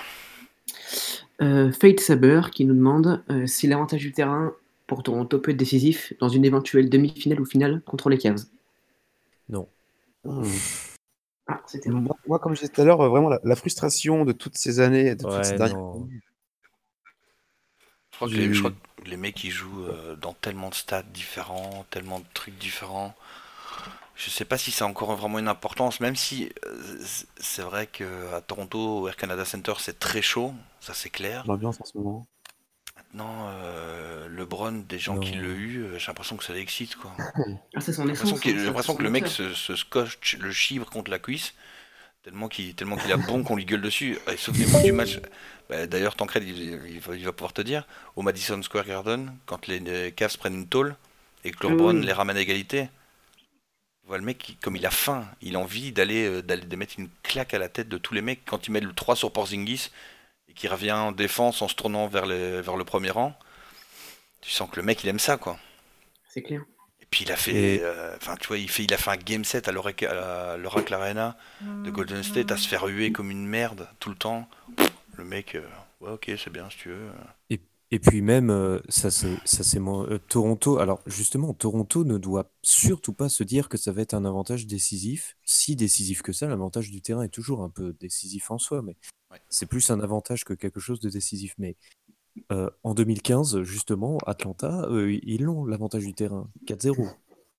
Euh, 1.40 1.72
Fate 1.72 2.00
Saber 2.00 2.42
qui 2.52 2.64
nous 2.64 2.74
demande 2.74 3.24
euh, 3.30 3.46
si 3.46 3.66
l'avantage 3.66 4.00
du 4.00 4.12
terrain 4.12 4.52
pour 4.94 5.02
Toronto 5.02 5.40
peut 5.40 5.50
être 5.50 5.56
décisif 5.56 6.12
dans 6.20 6.28
une 6.28 6.44
éventuelle 6.44 6.88
demi-finale 6.88 7.40
ou 7.40 7.44
finale 7.44 7.82
contre 7.84 8.08
les 8.10 8.18
Cavs. 8.18 8.44
Non. 9.48 9.68
Ah, 10.24 10.40
moi, 12.28 12.38
comme 12.38 12.54
je 12.54 12.60
disais 12.60 12.72
tout 12.72 12.80
à 12.80 12.84
l'heure, 12.84 12.98
vraiment 13.10 13.28
la, 13.28 13.56
frustration 13.56 14.24
de 14.24 14.30
toutes 14.30 14.56
ces 14.56 14.78
années, 14.78 15.16
de 15.16 15.24
toutes 15.24 15.44
ces 15.44 15.56
dernières 15.56 15.76
Je 18.12 18.16
crois, 18.16 18.28
que 18.28 18.34
les, 18.34 18.54
je 18.54 18.60
crois 18.60 18.70
que 18.70 19.08
les 19.10 19.16
mecs 19.16 19.42
ils 19.42 19.50
jouent 19.50 19.84
euh, 19.84 20.14
dans 20.14 20.32
tellement 20.32 20.68
de 20.68 20.74
stades 20.74 21.10
différents, 21.12 21.84
tellement 21.90 22.20
de 22.20 22.24
trucs 22.32 22.56
différents. 22.56 23.14
Je 24.14 24.30
sais 24.30 24.44
pas 24.44 24.56
si 24.56 24.70
ça 24.70 24.84
a 24.84 24.88
encore 24.88 25.14
vraiment 25.16 25.40
une 25.40 25.48
importance, 25.48 25.98
même 25.98 26.14
si 26.14 26.50
euh, 26.66 27.04
c'est 27.36 27.62
vrai 27.62 27.88
qu'à 27.88 28.40
Toronto, 28.46 29.00
au 29.00 29.08
Air 29.08 29.16
Canada 29.16 29.44
Center, 29.44 29.74
c'est 29.78 29.98
très 29.98 30.22
chaud, 30.22 30.54
ça 30.78 30.94
c'est 30.94 31.10
clair. 31.10 31.44
L'ambiance 31.48 31.80
en 31.80 31.84
ce 31.84 31.98
moment. 31.98 32.28
Maintenant, 33.14 33.48
LeBron, 34.28 34.84
des 34.88 34.98
gens 34.98 35.18
qui 35.20 35.34
l'ont 35.34 35.48
eu, 35.48 35.86
j'ai 35.96 36.06
l'impression 36.08 36.36
que 36.36 36.42
ça 36.42 36.52
l'excite 36.52 36.96
quoi. 36.96 37.12
Ah, 37.74 37.80
c'est 37.80 37.92
son 37.92 38.02
J'ai 38.02 38.54
l'impression 38.54 38.96
que, 38.96 39.02
le 39.04 39.10
mec 39.10 39.28
se, 39.28 39.54
se 39.54 39.76
scotche 39.76 40.36
le 40.40 40.50
chibre 40.50 40.90
contre 40.90 41.12
la 41.12 41.20
cuisse, 41.20 41.54
tellement 42.24 42.48
qu'il 42.48 42.74
tellement 42.74 42.96
qu'il 42.96 43.12
a 43.12 43.16
bon 43.16 43.44
qu'on 43.44 43.54
lui 43.54 43.66
gueule 43.66 43.82
dessus. 43.82 44.18
Souvenez-vous 44.36 44.82
du 44.82 44.90
match. 44.90 45.20
Bah, 45.68 45.86
d'ailleurs, 45.86 46.16
Tancred, 46.16 46.42
il, 46.42 46.58
il, 46.58 47.00
va, 47.00 47.14
il, 47.14 47.24
va, 47.24 47.32
pouvoir 47.32 47.52
te 47.52 47.62
dire, 47.62 47.86
au 48.16 48.22
Madison 48.22 48.60
Square 48.62 48.84
Garden, 48.84 49.32
quand 49.46 49.66
les, 49.68 50.12
Cavs 50.12 50.36
prennent 50.36 50.54
une 50.54 50.66
tôle 50.66 50.96
et 51.44 51.52
que 51.52 51.66
LeBron 51.66 51.92
les 51.92 52.12
ramène 52.12 52.36
à 52.36 52.40
égalité, 52.40 52.88
vois 54.06 54.18
le 54.18 54.24
mec, 54.24 54.56
comme 54.60 54.76
il 54.76 54.84
a 54.84 54.90
faim, 54.90 55.24
il 55.40 55.56
a 55.56 55.58
envie 55.58 55.92
d'aller 55.92 56.42
d'aller 56.42 56.66
de 56.66 56.76
mettre 56.76 56.94
une 56.98 57.08
claque 57.22 57.54
à 57.54 57.58
la 57.58 57.68
tête 57.68 57.88
de 57.88 57.96
tous 57.96 58.14
les 58.14 58.22
mecs. 58.22 58.40
Quand 58.44 58.66
il 58.66 58.72
met 58.72 58.80
le 58.80 58.92
3 58.92 59.16
sur 59.16 59.32
Porzingis, 59.32 59.90
qui 60.54 60.68
revient 60.68 60.92
en 60.92 61.12
défense 61.12 61.62
en 61.62 61.68
se 61.68 61.74
tournant 61.74 62.06
vers, 62.08 62.26
les, 62.26 62.60
vers 62.60 62.76
le 62.76 62.84
premier 62.84 63.10
rang, 63.10 63.36
tu 64.40 64.50
sens 64.50 64.68
que 64.70 64.76
le 64.76 64.82
mec 64.82 65.02
il 65.02 65.08
aime 65.08 65.18
ça 65.18 65.36
quoi. 65.36 65.58
C'est 66.28 66.42
clair. 66.42 66.62
Et 67.00 67.06
puis 67.06 67.24
il 67.24 67.32
a 67.32 67.36
fait, 67.36 67.80
euh, 67.82 68.16
enfin 68.16 68.34
tu 68.40 68.48
vois, 68.48 68.58
il 68.58 68.68
fait, 68.68 68.84
il 68.84 68.92
a 68.92 68.96
fait 68.96 69.10
un 69.10 69.16
game 69.16 69.44
set 69.44 69.68
à 69.68 69.72
l'Oracle 69.72 70.06
Arena 70.94 71.36
de 71.62 71.90
Golden 71.90 72.22
State 72.22 72.50
à 72.50 72.56
se 72.56 72.66
faire 72.66 72.84
huer 72.86 73.12
comme 73.12 73.30
une 73.30 73.46
merde 73.46 73.88
tout 74.00 74.10
le 74.10 74.16
temps. 74.16 74.48
Le 75.16 75.24
mec, 75.24 75.54
euh, 75.54 75.66
ouais 76.00 76.10
ok 76.10 76.32
c'est 76.36 76.50
bien 76.50 76.68
si 76.70 76.78
tu 76.78 76.88
veux. 76.88 77.10
Et, 77.50 77.60
et 77.90 77.98
puis 78.00 78.20
même 78.20 78.50
euh, 78.50 78.80
ça 78.88 79.10
c'est 79.10 79.36
ça 79.44 79.62
c'est 79.62 79.80
Toronto. 80.28 80.78
Alors 80.78 81.00
justement 81.06 81.54
Toronto 81.54 82.04
ne 82.04 82.18
doit 82.18 82.50
surtout 82.62 83.12
pas 83.12 83.28
se 83.28 83.44
dire 83.44 83.68
que 83.68 83.76
ça 83.76 83.92
va 83.92 84.02
être 84.02 84.14
un 84.14 84.24
avantage 84.24 84.66
décisif. 84.66 85.36
Si 85.44 85.76
décisif 85.76 86.22
que 86.22 86.32
ça, 86.32 86.48
l'avantage 86.48 86.90
du 86.90 87.00
terrain 87.00 87.22
est 87.22 87.28
toujours 87.28 87.62
un 87.62 87.70
peu 87.70 87.94
décisif 88.00 88.50
en 88.50 88.58
soi, 88.58 88.82
mais 88.82 88.96
c'est 89.48 89.66
plus 89.66 89.90
un 89.90 90.00
avantage 90.00 90.44
que 90.44 90.54
quelque 90.54 90.80
chose 90.80 91.00
de 91.00 91.08
décisif. 91.08 91.54
Mais 91.58 91.76
euh, 92.52 92.70
en 92.82 92.94
2015, 92.94 93.62
justement, 93.62 94.18
Atlanta, 94.26 94.88
ils 94.90 95.42
l'ont, 95.42 95.64
l'avantage 95.64 96.04
du 96.04 96.14
terrain. 96.14 96.48
4-0. 96.66 97.08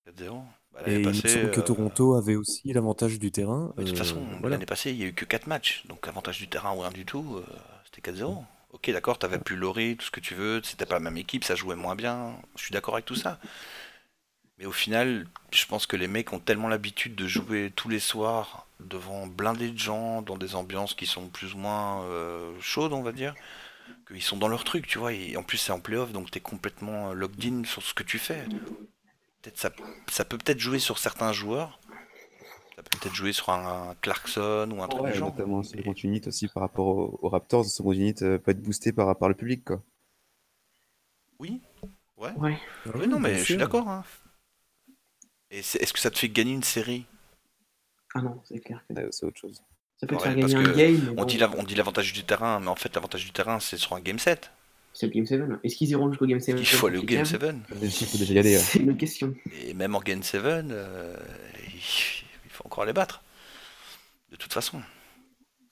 4-0. 0.07 0.43
Bah, 0.73 0.81
Et 0.87 0.99
il 0.99 1.07
me 1.07 1.13
semble 1.13 1.51
que 1.51 1.61
euh, 1.61 1.63
Toronto 1.63 2.15
avait 2.15 2.35
aussi 2.35 2.73
l'avantage 2.73 3.17
du 3.19 3.31
terrain. 3.31 3.73
de 3.77 3.83
toute 3.83 3.97
façon, 3.97 4.21
euh, 4.43 4.49
l'année 4.49 4.65
passée, 4.65 4.91
il 4.91 4.97
n'y 4.97 5.03
a 5.03 5.07
eu 5.07 5.13
que 5.13 5.25
4 5.25 5.47
matchs. 5.47 5.85
Donc, 5.87 6.07
avantage 6.07 6.39
du 6.39 6.47
terrain 6.47 6.75
ou 6.75 6.79
rien 6.79 6.91
du 6.91 7.05
tout, 7.05 7.41
c'était 7.85 8.11
4-0. 8.11 8.43
Ok, 8.73 8.91
d'accord, 8.91 9.17
tu 9.17 9.25
avais 9.25 9.39
plus 9.39 9.55
Laurie, 9.55 9.95
tout 9.95 10.05
ce 10.05 10.11
que 10.11 10.19
tu 10.19 10.35
veux, 10.35 10.61
c'était 10.63 10.85
pas 10.85 10.95
la 10.95 10.99
même 10.99 11.15
équipe, 11.15 11.45
ça 11.45 11.55
jouait 11.55 11.77
moins 11.77 11.95
bien. 11.95 12.35
Je 12.57 12.63
suis 12.63 12.73
d'accord 12.73 12.95
avec 12.95 13.05
tout 13.05 13.15
ça. 13.15 13.39
Mais 14.57 14.65
au 14.65 14.73
final, 14.73 15.27
je 15.51 15.65
pense 15.65 15.85
que 15.85 15.95
les 15.95 16.07
mecs 16.07 16.33
ont 16.33 16.39
tellement 16.39 16.67
l'habitude 16.67 17.15
de 17.15 17.25
jouer 17.25 17.71
tous 17.73 17.87
les 17.87 17.99
soirs 17.99 18.64
devant 18.79 19.27
blindés 19.27 19.71
de 19.71 19.77
gens, 19.77 20.21
dans 20.21 20.37
des 20.37 20.55
ambiances 20.55 20.93
qui 20.93 21.05
sont 21.05 21.27
plus 21.29 21.53
ou 21.53 21.57
moins 21.57 22.03
euh, 22.03 22.53
chaudes, 22.59 22.93
on 22.93 23.01
va 23.01 23.11
dire, 23.11 23.35
qu'ils 24.07 24.21
sont 24.21 24.37
dans 24.37 24.47
leur 24.47 24.63
truc, 24.63 24.87
tu 24.87 24.97
vois. 24.97 25.13
Et 25.13 25.37
en 25.37 25.43
plus, 25.43 25.57
c'est 25.57 25.71
en 25.71 25.79
playoff, 25.79 26.11
donc 26.11 26.31
t'es 26.31 26.39
complètement 26.39 27.13
locked 27.13 27.43
in 27.45 27.63
sur 27.63 27.81
ce 27.81 27.93
que 27.93 28.03
tu 28.03 28.19
fais. 28.19 28.45
Peut-être 29.41 29.57
ça, 29.57 29.71
ça 30.09 30.25
peut 30.25 30.37
peut-être 30.37 30.59
jouer 30.59 30.79
sur 30.79 30.97
certains 30.97 31.33
joueurs. 31.33 31.79
Ça 32.75 32.83
peut 32.83 32.97
peut-être 32.99 33.15
jouer 33.15 33.31
sur 33.31 33.49
un, 33.49 33.95
Clarkson 34.01 34.69
ou 34.75 34.83
un 34.83 34.87
truc 34.87 35.03
ouais, 35.03 35.13
du 35.13 35.17
genre. 35.17 35.31
Notamment 35.31 35.63
second 35.63 35.93
unit 35.93 36.21
aussi 36.25 36.47
par 36.49 36.61
rapport 36.61 36.87
aux, 37.23 37.29
Raptors. 37.29 37.63
Le 37.63 37.69
second 37.69 37.93
unit 37.93 38.15
euh, 38.21 38.37
peut 38.37 38.51
être 38.51 38.61
boosté 38.61 38.91
par, 38.91 39.17
par 39.17 39.29
le 39.29 39.35
public, 39.35 39.63
quoi. 39.63 39.81
Oui, 41.39 41.61
ouais. 42.17 42.31
Ouais. 42.33 42.57
Oui, 42.93 43.07
non, 43.07 43.19
mais 43.19 43.37
je 43.37 43.43
suis 43.43 43.57
d'accord. 43.57 43.87
Hein. 43.87 44.03
Et 45.51 45.59
est-ce 45.59 45.93
que 45.93 45.99
ça 45.99 46.11
te 46.11 46.17
fait 46.17 46.29
gagner 46.29 46.53
une 46.53 46.63
série? 46.63 47.05
Ah 48.15 48.21
non, 48.21 48.41
c'est 48.45 48.59
clair 48.59 48.81
que 48.89 48.93
Ouais, 48.95 49.07
c'est 49.11 49.25
autre 49.25 49.39
chose. 49.39 49.61
ça 49.97 50.07
peut 50.07 50.15
te 50.17 50.21
faire 50.23 50.35
gagner 50.35 50.55
un 50.55 50.71
game. 50.75 51.09
On 51.11 51.13
bon, 51.21 51.25
dit 51.25 51.37
l'av- 51.37 51.55
on 51.57 51.63
dit 51.63 51.75
l'avantage 51.75 52.13
du 52.13 52.23
terrain, 52.23 52.59
mais 52.59 52.67
en 52.69 52.75
fait, 52.75 52.93
l'avantage 52.95 53.25
du 53.25 53.31
terrain, 53.31 53.59
c'est 53.59 53.77
sur 53.77 53.93
un 53.93 53.99
game 53.99 54.17
7. 54.19 54.51
C'est 54.97 55.07
le 55.07 55.11
Game 55.11 55.25
7. 55.25 55.41
Est-ce 55.65 55.75
qu'ils 55.75 55.89
iront 55.89 56.09
jusqu'au 56.09 56.25
Game 56.25 56.39
7 56.39 56.55
Il 56.57 56.65
faut 56.65 56.87
aller 56.87 56.97
au 56.97 57.03
game 57.03 57.25
Cavs 57.27 57.41
7. 57.41 57.55
Il 57.81 57.91
faut 58.07 58.17
déjà 58.17 58.33
y 58.33 58.39
aller. 58.39 58.55
ouais. 58.55 58.61
C'est 58.63 58.79
une 58.79 58.95
question. 58.95 59.35
Et 59.61 59.73
même 59.73 59.93
en 59.93 59.99
game 59.99 60.23
7, 60.23 60.41
euh, 60.45 61.17
il 61.73 62.49
faut 62.49 62.65
encore 62.65 62.85
les 62.85 62.93
battre. 62.93 63.21
De 64.31 64.37
toute 64.37 64.53
façon. 64.53 64.81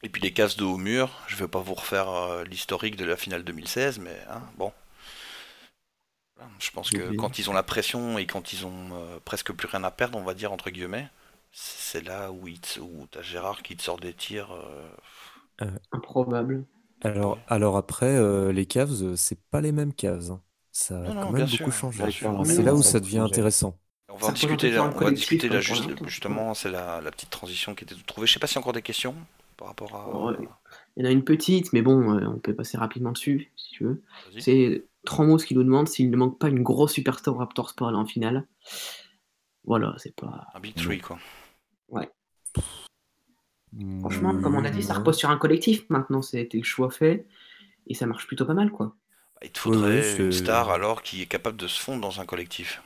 Et 0.03 0.09
puis 0.09 0.21
les 0.21 0.33
cases 0.33 0.57
de 0.57 0.65
haut 0.65 0.75
mur, 0.75 1.21
je 1.27 1.37
vais 1.37 1.47
pas 1.47 1.61
vous 1.61 1.73
refaire 1.73 2.09
euh, 2.09 2.43
l'historique 2.43 2.97
de 2.97 3.05
la 3.05 3.15
finale 3.15 3.45
2016, 3.45 3.99
mais 3.99 4.17
hein, 4.29 4.41
bon. 4.57 4.73
Je 6.59 6.71
pense 6.71 6.89
que 6.89 7.15
quand 7.15 7.39
ils 7.39 7.49
ont 7.49 7.53
la 7.53 7.63
pression 7.63 8.17
et 8.17 8.25
quand 8.25 8.51
ils 8.51 8.65
ont 8.65 8.89
euh, 8.91 9.19
presque 9.23 9.53
plus 9.53 9.67
rien 9.69 9.85
à 9.85 9.91
perdre, 9.91 10.17
on 10.17 10.23
va 10.23 10.33
dire 10.33 10.51
entre 10.51 10.69
guillemets, 10.69 11.07
c'est 11.53 12.01
là 12.01 12.31
où, 12.33 12.47
où 12.49 13.07
t'as 13.09 13.21
Gérard 13.21 13.63
qui 13.63 13.77
te 13.77 13.81
sort 13.83 13.97
des 13.97 14.13
tirs. 14.13 14.51
euh, 14.51 14.89
Improbable. 15.91 16.65
Alors, 17.01 17.37
alors 17.47 17.77
après, 17.77 18.15
euh, 18.15 18.51
les 18.51 18.65
Cavs, 18.65 19.03
euh, 19.03 19.15
c'est 19.15 19.39
pas 19.49 19.61
les 19.61 19.71
mêmes 19.71 19.93
Cavs. 19.93 20.31
hein. 20.31 20.41
Ça 20.71 20.97
a 20.97 21.13
Non, 21.13 21.21
quand 21.21 21.31
même 21.31 21.47
sûr, 21.47 21.65
beaucoup 21.65 21.71
changé. 21.71 22.09
sûr. 22.11 22.45
C'est 22.45 22.63
là 22.63 22.73
où 22.73 22.81
ça 22.81 22.99
devient 22.99 23.19
intéressant. 23.19 23.77
On 24.09 24.17
va 24.17 24.27
en 24.27 24.31
discuter 24.31 24.71
là, 24.71 24.83
on 24.83 24.89
va 24.99 25.11
discuter 25.11 25.49
là 25.49 25.59
juste, 25.61 25.89
justement, 26.05 26.53
c'est 26.53 26.69
la, 26.71 27.01
la 27.01 27.11
petite 27.11 27.29
transition 27.29 27.75
qui 27.75 27.83
était 27.83 27.95
trouvée. 28.07 28.27
Je 28.27 28.33
sais 28.33 28.39
pas 28.39 28.47
s'il 28.47 28.55
y 28.55 28.57
a 28.57 28.61
encore 28.61 28.73
des 28.73 28.81
questions 28.81 29.15
par 29.57 29.67
rapport 29.69 29.95
à. 29.95 30.09
Ouais. 30.09 30.35
Il 30.95 31.03
y 31.03 31.07
en 31.07 31.09
a 31.09 31.11
une 31.11 31.23
petite, 31.23 31.73
mais 31.73 31.81
bon, 31.81 32.15
euh, 32.17 32.27
on 32.27 32.39
peut 32.39 32.55
passer 32.55 32.77
rapidement 32.77 33.11
dessus, 33.11 33.51
si 33.55 33.71
tu 33.71 33.83
veux. 33.83 34.03
C'est 34.39 34.85
Tramos 35.05 35.37
qui 35.37 35.55
nous 35.55 35.63
demande 35.63 35.87
s'il 35.87 36.09
ne 36.09 36.17
manque 36.17 36.39
pas 36.39 36.49
une 36.49 36.63
grosse 36.63 36.93
superstar 36.93 37.35
Raptors 37.37 37.73
pour 37.75 37.87
aller 37.87 37.97
en 37.97 38.05
finale. 38.05 38.47
Voilà, 39.65 39.95
c'est 39.97 40.15
pas. 40.15 40.47
Un 40.53 40.59
big 40.59 40.75
three 40.75 40.99
quoi. 40.99 41.17
Franchement, 44.01 44.33
comme 44.41 44.55
on 44.55 44.63
a 44.65 44.69
dit, 44.69 44.83
ça 44.83 44.93
Ouais. 44.93 44.99
repose 44.99 45.17
sur 45.17 45.29
un 45.29 45.37
collectif 45.37 45.89
maintenant. 45.89 46.21
C'était 46.21 46.57
le 46.57 46.63
choix 46.63 46.91
fait 46.91 47.25
et 47.87 47.93
ça 47.95 48.05
marche 48.05 48.27
plutôt 48.27 48.45
pas 48.45 48.53
mal, 48.53 48.71
quoi. 48.71 48.95
Bah, 49.35 49.41
il 49.43 49.51
te 49.51 49.59
faudrait 49.59 50.17
une 50.17 50.31
star 50.31 50.69
alors 50.69 51.01
qui 51.01 51.21
est 51.21 51.25
capable 51.25 51.57
de 51.57 51.67
se 51.67 51.79
fondre 51.81 52.01
dans 52.01 52.21
un 52.21 52.25
collectif. 52.25 52.81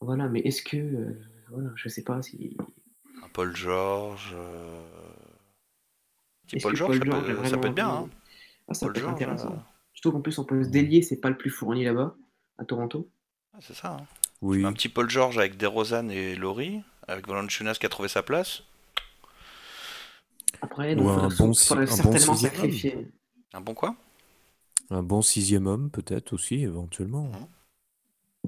Voilà, 0.00 0.28
mais 0.28 0.40
est-ce 0.40 0.62
que. 0.62 0.76
euh, 0.76 1.20
voilà, 1.50 1.70
je 1.76 1.88
sais 1.88 2.02
pas 2.04 2.22
si. 2.22 2.56
Un 3.22 3.28
Paul 3.28 3.54
George. 3.56 4.32
euh, 4.34 4.80
Paul 6.62 6.76
George, 6.76 6.98
ça, 6.98 7.04
George 7.04 7.26
peut, 7.26 7.44
ça 7.48 7.56
peut 7.58 7.66
être 7.68 7.74
bien. 7.74 7.88
Hein. 7.90 8.08
Ah, 8.68 8.74
ça 8.74 8.86
Paul 8.86 8.92
peut 8.92 8.98
être 8.98 9.04
George, 9.06 9.22
intéressant. 9.22 9.52
euh, 9.52 9.56
Surtout 9.94 10.12
qu'en 10.12 10.20
plus, 10.20 10.38
en 10.38 10.44
poste 10.44 10.70
d'ailier, 10.70 11.02
c'est 11.02 11.20
pas 11.20 11.30
le 11.30 11.36
plus 11.36 11.50
fourni 11.50 11.84
là-bas, 11.84 12.16
à 12.58 12.64
Toronto. 12.64 13.08
ah, 13.54 13.58
c'est 13.60 13.74
ça. 13.74 13.96
hein. 14.00 14.06
Oui. 14.40 14.64
Un 14.64 14.72
petit 14.72 14.88
Paul 14.88 15.08
George 15.08 15.38
avec 15.38 15.56
DeRozan 15.56 16.08
et 16.10 16.34
Laurie, 16.34 16.82
avec 17.08 17.26
Valanciunas 17.26 17.74
qui 17.74 17.86
a 17.86 17.88
trouvé 17.88 18.08
sa 18.08 18.22
place. 18.22 18.62
Après, 20.60 20.94
Ou 20.94 20.98
donc, 20.98 21.08
un 21.08 21.14
faudrait, 21.30 21.36
bon 21.38 21.52
si- 21.54 21.72
un 21.74 21.86
certainement 21.86 22.18
sixième 22.34 22.52
sacrifier. 22.52 23.08
Un 23.52 23.60
bon 23.60 23.74
quoi? 23.74 23.96
Un 24.90 25.02
bon 25.02 25.22
sixième 25.22 25.66
homme, 25.66 25.90
peut-être 25.90 26.32
aussi, 26.32 26.62
éventuellement. 26.62 27.24
Mhm. 27.24 27.46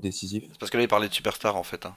Décisif. 0.00 0.44
C'est 0.50 0.58
parce 0.58 0.70
que 0.70 0.76
là 0.76 0.82
il 0.82 0.88
parlait 0.88 1.08
de 1.08 1.14
superstar 1.14 1.56
en 1.56 1.62
fait. 1.62 1.86
hein. 1.86 1.94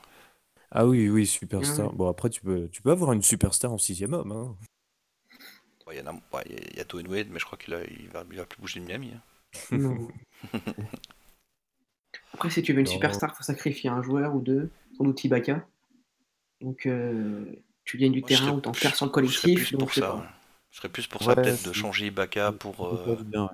Ah 0.72 0.86
oui, 0.86 1.10
oui, 1.10 1.26
superstar. 1.26 1.92
Mhm. 1.92 1.98
Bon, 1.98 2.10
après, 2.10 2.30
tu 2.30 2.42
peux, 2.42 2.68
tu 2.70 2.82
peux 2.82 2.92
avoir 2.92 3.14
une 3.14 3.22
superstar 3.24 3.72
en 3.72 3.78
sixième 3.78 4.14
homme. 4.14 4.32
hein. 4.32 4.56
Il 5.92 5.98
y, 5.98 6.02
en 6.02 6.08
a, 6.08 6.14
ouais, 6.14 6.44
il 6.48 6.52
y 6.52 6.56
a- 6.56 6.62
il 6.72 6.78
y 6.78 6.80
a 6.82 6.84
Dwayne 6.84 7.08
Wade, 7.08 7.28
mais 7.32 7.40
je 7.40 7.46
crois 7.46 7.58
qu'il 7.58 7.74
a- 7.74 7.84
il 7.86 8.10
va, 8.10 8.26
il 8.30 8.36
va 8.38 8.46
plus 8.46 8.60
bouger 8.60 8.82
de 8.82 8.86
Miami. 8.86 9.14
hein. 9.16 9.22
Non. 9.72 10.08
Après, 12.34 12.50
si 12.50 12.62
tu 12.62 12.74
veux 12.74 12.80
une 12.80 12.86
Non. 12.86 12.92
superstar, 12.92 13.36
faut 13.36 13.44
sacrifier 13.44 13.90
un 13.90 14.02
joueur 14.02 14.36
ou 14.36 14.42
deux, 14.42 14.70
sans 14.98 15.06
doute 15.06 15.24
Ibaka. 15.24 15.66
Donc, 16.62 16.86
euh, 16.86 17.46
tu 17.86 17.98
gagnes 17.98 18.12
du 18.14 18.20
Moi, 18.22 18.30
je 18.30 18.36
terrain 18.36 18.48
serais- 18.48 18.58
ou 18.58 18.62
t'en 18.62 18.74
je- 18.74 18.82
perds 18.82 18.96
sur 18.96 19.06
le 19.06 19.10
je 19.12 19.16
serais 19.16 19.42
collectif. 19.54 19.56
plus 19.68 19.72
Donc, 19.72 19.80
pour 19.82 19.94
ça. 19.94 20.02
pas. 20.12 20.16
ouais. 20.18 20.24
Je 20.72 20.78
serais 20.78 20.90
plus 20.90 21.08
pour 21.08 21.22
ça 21.24 21.30
Ouais, 21.30 21.36
peut-être 21.36 21.64
de 21.64 21.74
c'est- 21.74 21.80
changer 21.80 22.08
Ibaka 22.08 22.52
pour, 22.52 22.86
euh, 22.86 23.18
bien, 23.26 23.50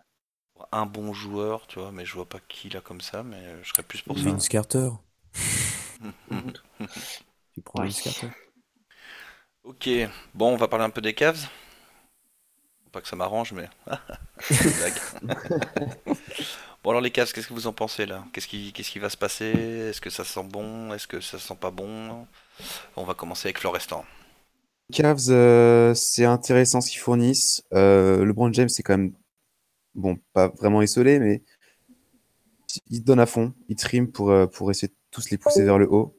pour 0.54 0.68
un 0.72 0.86
bon 0.86 1.14
joueur, 1.14 1.68
tu 1.68 1.80
vois, 1.80 1.92
mais 1.92 2.06
je 2.06 2.14
vois 2.14 2.26
pas 2.28 2.40
qui 2.48 2.70
là 2.70 2.82
comme 2.82 3.02
ça, 3.02 3.24
mais 3.24 3.38
euh, 3.38 3.64
je 3.64 3.70
serais 3.70 3.84
plus 3.84 4.02
pour 4.02 4.18
ça. 4.18 4.24
Vince 4.26 4.50
Carter. 4.50 4.90
Tu 7.54 7.62
prends 7.62 7.82
Ouais. 7.82 7.86
Vince 7.88 8.02
Carter. 8.02 8.28
Ok, 9.64 9.90
bon, 10.34 10.54
on 10.54 10.58
va 10.58 10.68
parler 10.68 10.86
un 10.86 10.90
peu 10.90 11.02
des 11.02 11.14
Cavs. 11.14 11.48
Pas 12.92 13.02
que 13.02 13.08
ça 13.08 13.16
m'arrange, 13.16 13.54
mais. 13.54 13.70
Blague. 14.50 15.00
bon, 16.84 16.90
alors 16.90 17.02
les 17.02 17.12
Cavs, 17.12 17.32
qu'est-ce 17.32 17.48
que 17.48 17.54
vous 17.54 17.68
en 17.68 17.74
pensez 17.74 18.06
là? 18.06 18.26
Qu'est-ce 18.34 18.48
qui, 18.48 18.74
qu'est-ce 18.74 18.92
qui 18.92 19.00
va 19.00 19.10
se 19.10 19.18
passer? 19.18 19.46
Est-ce 19.46 20.02
que 20.02 20.10
ça 20.10 20.24
sent 20.24 20.44
bon? 20.44 20.94
Est-ce 20.94 21.08
que 21.08 21.22
ça 21.22 21.40
sent 21.40 21.56
pas 21.60 21.72
bon? 21.72 22.28
On 22.96 23.04
va 23.04 23.14
commencer 23.14 23.48
avec 23.48 23.60
Florestan. 23.60 24.06
Cavs, 24.92 25.30
euh, 25.30 25.94
c'est 25.94 26.26
intéressant 26.26 26.82
ce 26.82 26.92
qu'ils 26.92 27.00
fournissent. 27.00 27.64
Euh, 27.74 28.26
LeBron 28.26 28.52
James, 28.54 28.70
c'est 28.70 28.84
quand 28.84 28.98
même, 28.98 29.14
bon, 29.96 30.20
pas 30.34 30.50
vraiment 30.50 30.82
isolé, 30.82 31.20
mais 31.20 31.42
il 32.90 33.04
donne 33.04 33.20
à 33.20 33.26
fond. 33.26 33.54
Il 33.70 33.76
trim 33.76 34.12
pour, 34.12 34.32
euh, 34.32 34.46
pour 34.46 34.70
essayer 34.70 34.90
de 34.90 34.96
tous 35.10 35.30
les 35.30 35.38
pousser 35.38 35.64
vers 35.64 35.78
le 35.78 35.90
haut. 35.90 36.18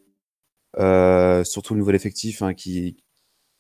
Euh, 0.79 1.45
surtout 1.45 1.75
le 1.75 1.81
nouvel 1.81 1.95
effectif 1.95 2.43
hein, 2.43 2.55
qui, 2.55 2.97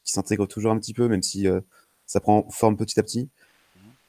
qui 0.04 0.12
s'intègre 0.12 0.46
toujours 0.46 0.72
un 0.72 0.78
petit 0.78 0.94
peu, 0.94 1.06
même 1.06 1.22
si 1.22 1.46
ça 2.06 2.20
prend 2.20 2.48
forme 2.50 2.76
petit 2.76 2.98
à 2.98 3.02
petit. 3.02 3.30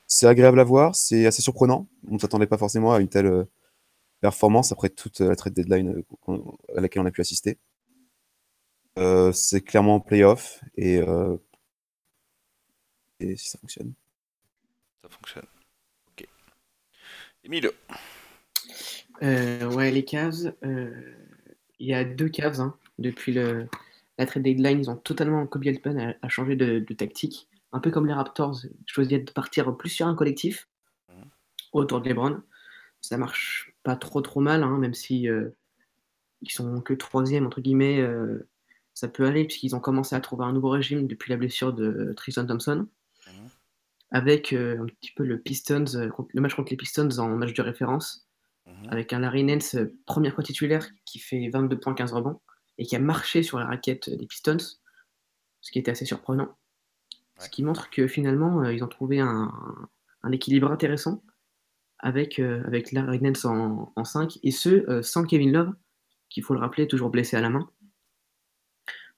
C'est 0.07 0.27
agréable 0.27 0.59
à 0.59 0.63
voir, 0.63 0.95
c'est 0.95 1.25
assez 1.25 1.41
surprenant. 1.41 1.87
On 2.09 2.15
ne 2.15 2.19
s'attendait 2.19 2.47
pas 2.47 2.57
forcément 2.57 2.93
à 2.93 2.99
une 2.99 3.09
telle 3.09 3.25
euh, 3.27 3.45
performance 4.21 4.71
après 4.71 4.89
toute 4.89 5.19
la 5.19 5.35
trade 5.35 5.53
deadline 5.53 6.03
euh, 6.29 6.39
à 6.75 6.81
laquelle 6.81 7.01
on 7.01 7.05
a 7.05 7.11
pu 7.11 7.21
assister. 7.21 7.57
Euh, 8.97 9.31
c'est 9.33 9.61
clairement 9.61 9.95
en 9.95 9.99
playoff 9.99 10.63
et, 10.77 10.97
euh, 11.01 11.37
et 13.19 13.35
si 13.35 13.49
ça 13.49 13.57
fonctionne. 13.57 13.93
Ça 15.03 15.09
fonctionne. 15.09 15.45
Ok. 16.11 16.27
Emile, 17.43 17.71
Euh, 19.23 19.69
ouais, 19.71 19.91
les 19.91 20.03
Cavs, 20.03 20.53
euh, 20.63 21.13
il 21.79 21.87
y 21.87 21.93
a 21.93 22.03
deux 22.03 22.29
Cavs. 22.29 22.59
hein. 22.61 22.75
Depuis 22.99 23.33
le, 23.33 23.67
la 24.17 24.25
trade 24.25 24.43
deadline, 24.43 24.79
ils 24.79 24.89
ont 24.89 24.95
totalement, 24.95 25.45
Kobe 25.47 25.67
Altman 25.67 25.99
a, 25.99 26.15
a 26.21 26.29
changé 26.29 26.55
de, 26.55 26.79
de 26.79 26.93
tactique. 26.93 27.47
Un 27.75 27.79
peu 27.79 27.91
comme 27.91 28.07
les 28.07 28.13
Raptors, 28.13 28.61
choisir 28.85 29.23
de 29.23 29.31
partir 29.31 29.75
plus 29.75 29.89
sur 29.89 30.07
un 30.07 30.15
collectif 30.15 30.67
Mhm. 31.09 31.25
autour 31.73 32.01
de 32.01 32.09
LeBron. 32.09 32.41
Ça 33.01 33.17
marche 33.17 33.73
pas 33.83 33.95
trop 33.95 34.21
trop 34.21 34.39
mal, 34.41 34.63
hein, 34.63 34.77
même 34.77 34.93
si 34.93 35.29
euh, 35.29 35.49
ils 36.41 36.51
sont 36.51 36.81
que 36.81 36.93
troisième, 36.93 37.45
entre 37.45 37.61
guillemets. 37.61 37.99
euh, 38.01 38.47
ça 38.93 39.09
peut 39.09 39.25
aller, 39.25 39.43
puisqu'ils 39.45 39.75
ont 39.75 39.81
commencé 39.81 40.15
à 40.15 40.21
trouver 40.21 40.45
un 40.45 40.53
nouveau 40.53 40.69
régime 40.69 41.05
depuis 41.05 41.29
la 41.29 41.38
blessure 41.38 41.73
de 41.73 42.13
Tristan 42.15 42.45
Thompson. 42.47 42.88
Mhm. 43.27 43.49
Avec 44.11 44.53
euh, 44.53 44.81
un 44.81 44.85
petit 44.85 45.11
peu 45.15 45.25
le 45.25 45.38
Pistons, 45.39 45.83
le 46.33 46.41
match 46.41 46.55
contre 46.55 46.71
les 46.71 46.77
Pistons 46.77 47.09
en 47.19 47.27
match 47.35 47.53
de 47.53 47.61
référence 47.61 48.27
Mhm. 48.67 48.88
avec 48.89 49.13
un 49.13 49.19
Larry 49.19 49.43
Nance 49.43 49.75
première 50.07 50.33
fois 50.33 50.43
titulaire 50.43 50.88
qui 51.05 51.19
fait 51.19 51.49
22 51.49 51.77
points, 51.79 51.93
15 51.93 52.13
rebonds 52.13 52.39
et 52.77 52.85
qui 52.85 52.95
a 52.95 52.99
marché 52.99 53.43
sur 53.43 53.59
la 53.59 53.65
raquette 53.65 54.09
des 54.09 54.26
Pistons, 54.28 54.57
ce 55.61 55.71
qui 55.71 55.78
était 55.80 55.91
assez 55.91 56.05
surprenant. 56.05 56.55
Ce 57.39 57.49
qui 57.49 57.63
montre 57.63 57.89
que 57.89 58.07
finalement, 58.07 58.61
euh, 58.61 58.73
ils 58.73 58.83
ont 58.83 58.88
trouvé 58.88 59.19
un, 59.19 59.51
un 60.25 60.31
équilibre 60.31 60.71
intéressant 60.71 61.23
avec, 61.99 62.39
euh, 62.39 62.63
avec 62.65 62.91
Larry 62.91 63.21
Nance 63.21 63.45
en, 63.45 63.93
en 63.95 64.03
5 64.03 64.39
et 64.43 64.51
ce, 64.51 64.89
euh, 64.89 65.01
sans 65.01 65.23
Kevin 65.23 65.51
Love, 65.51 65.73
qu'il 66.29 66.43
faut 66.43 66.53
le 66.53 66.59
rappeler, 66.59 66.88
toujours 66.88 67.09
blessé 67.09 67.38
à 67.38 67.41
la 67.41 67.49
main. 67.49 67.69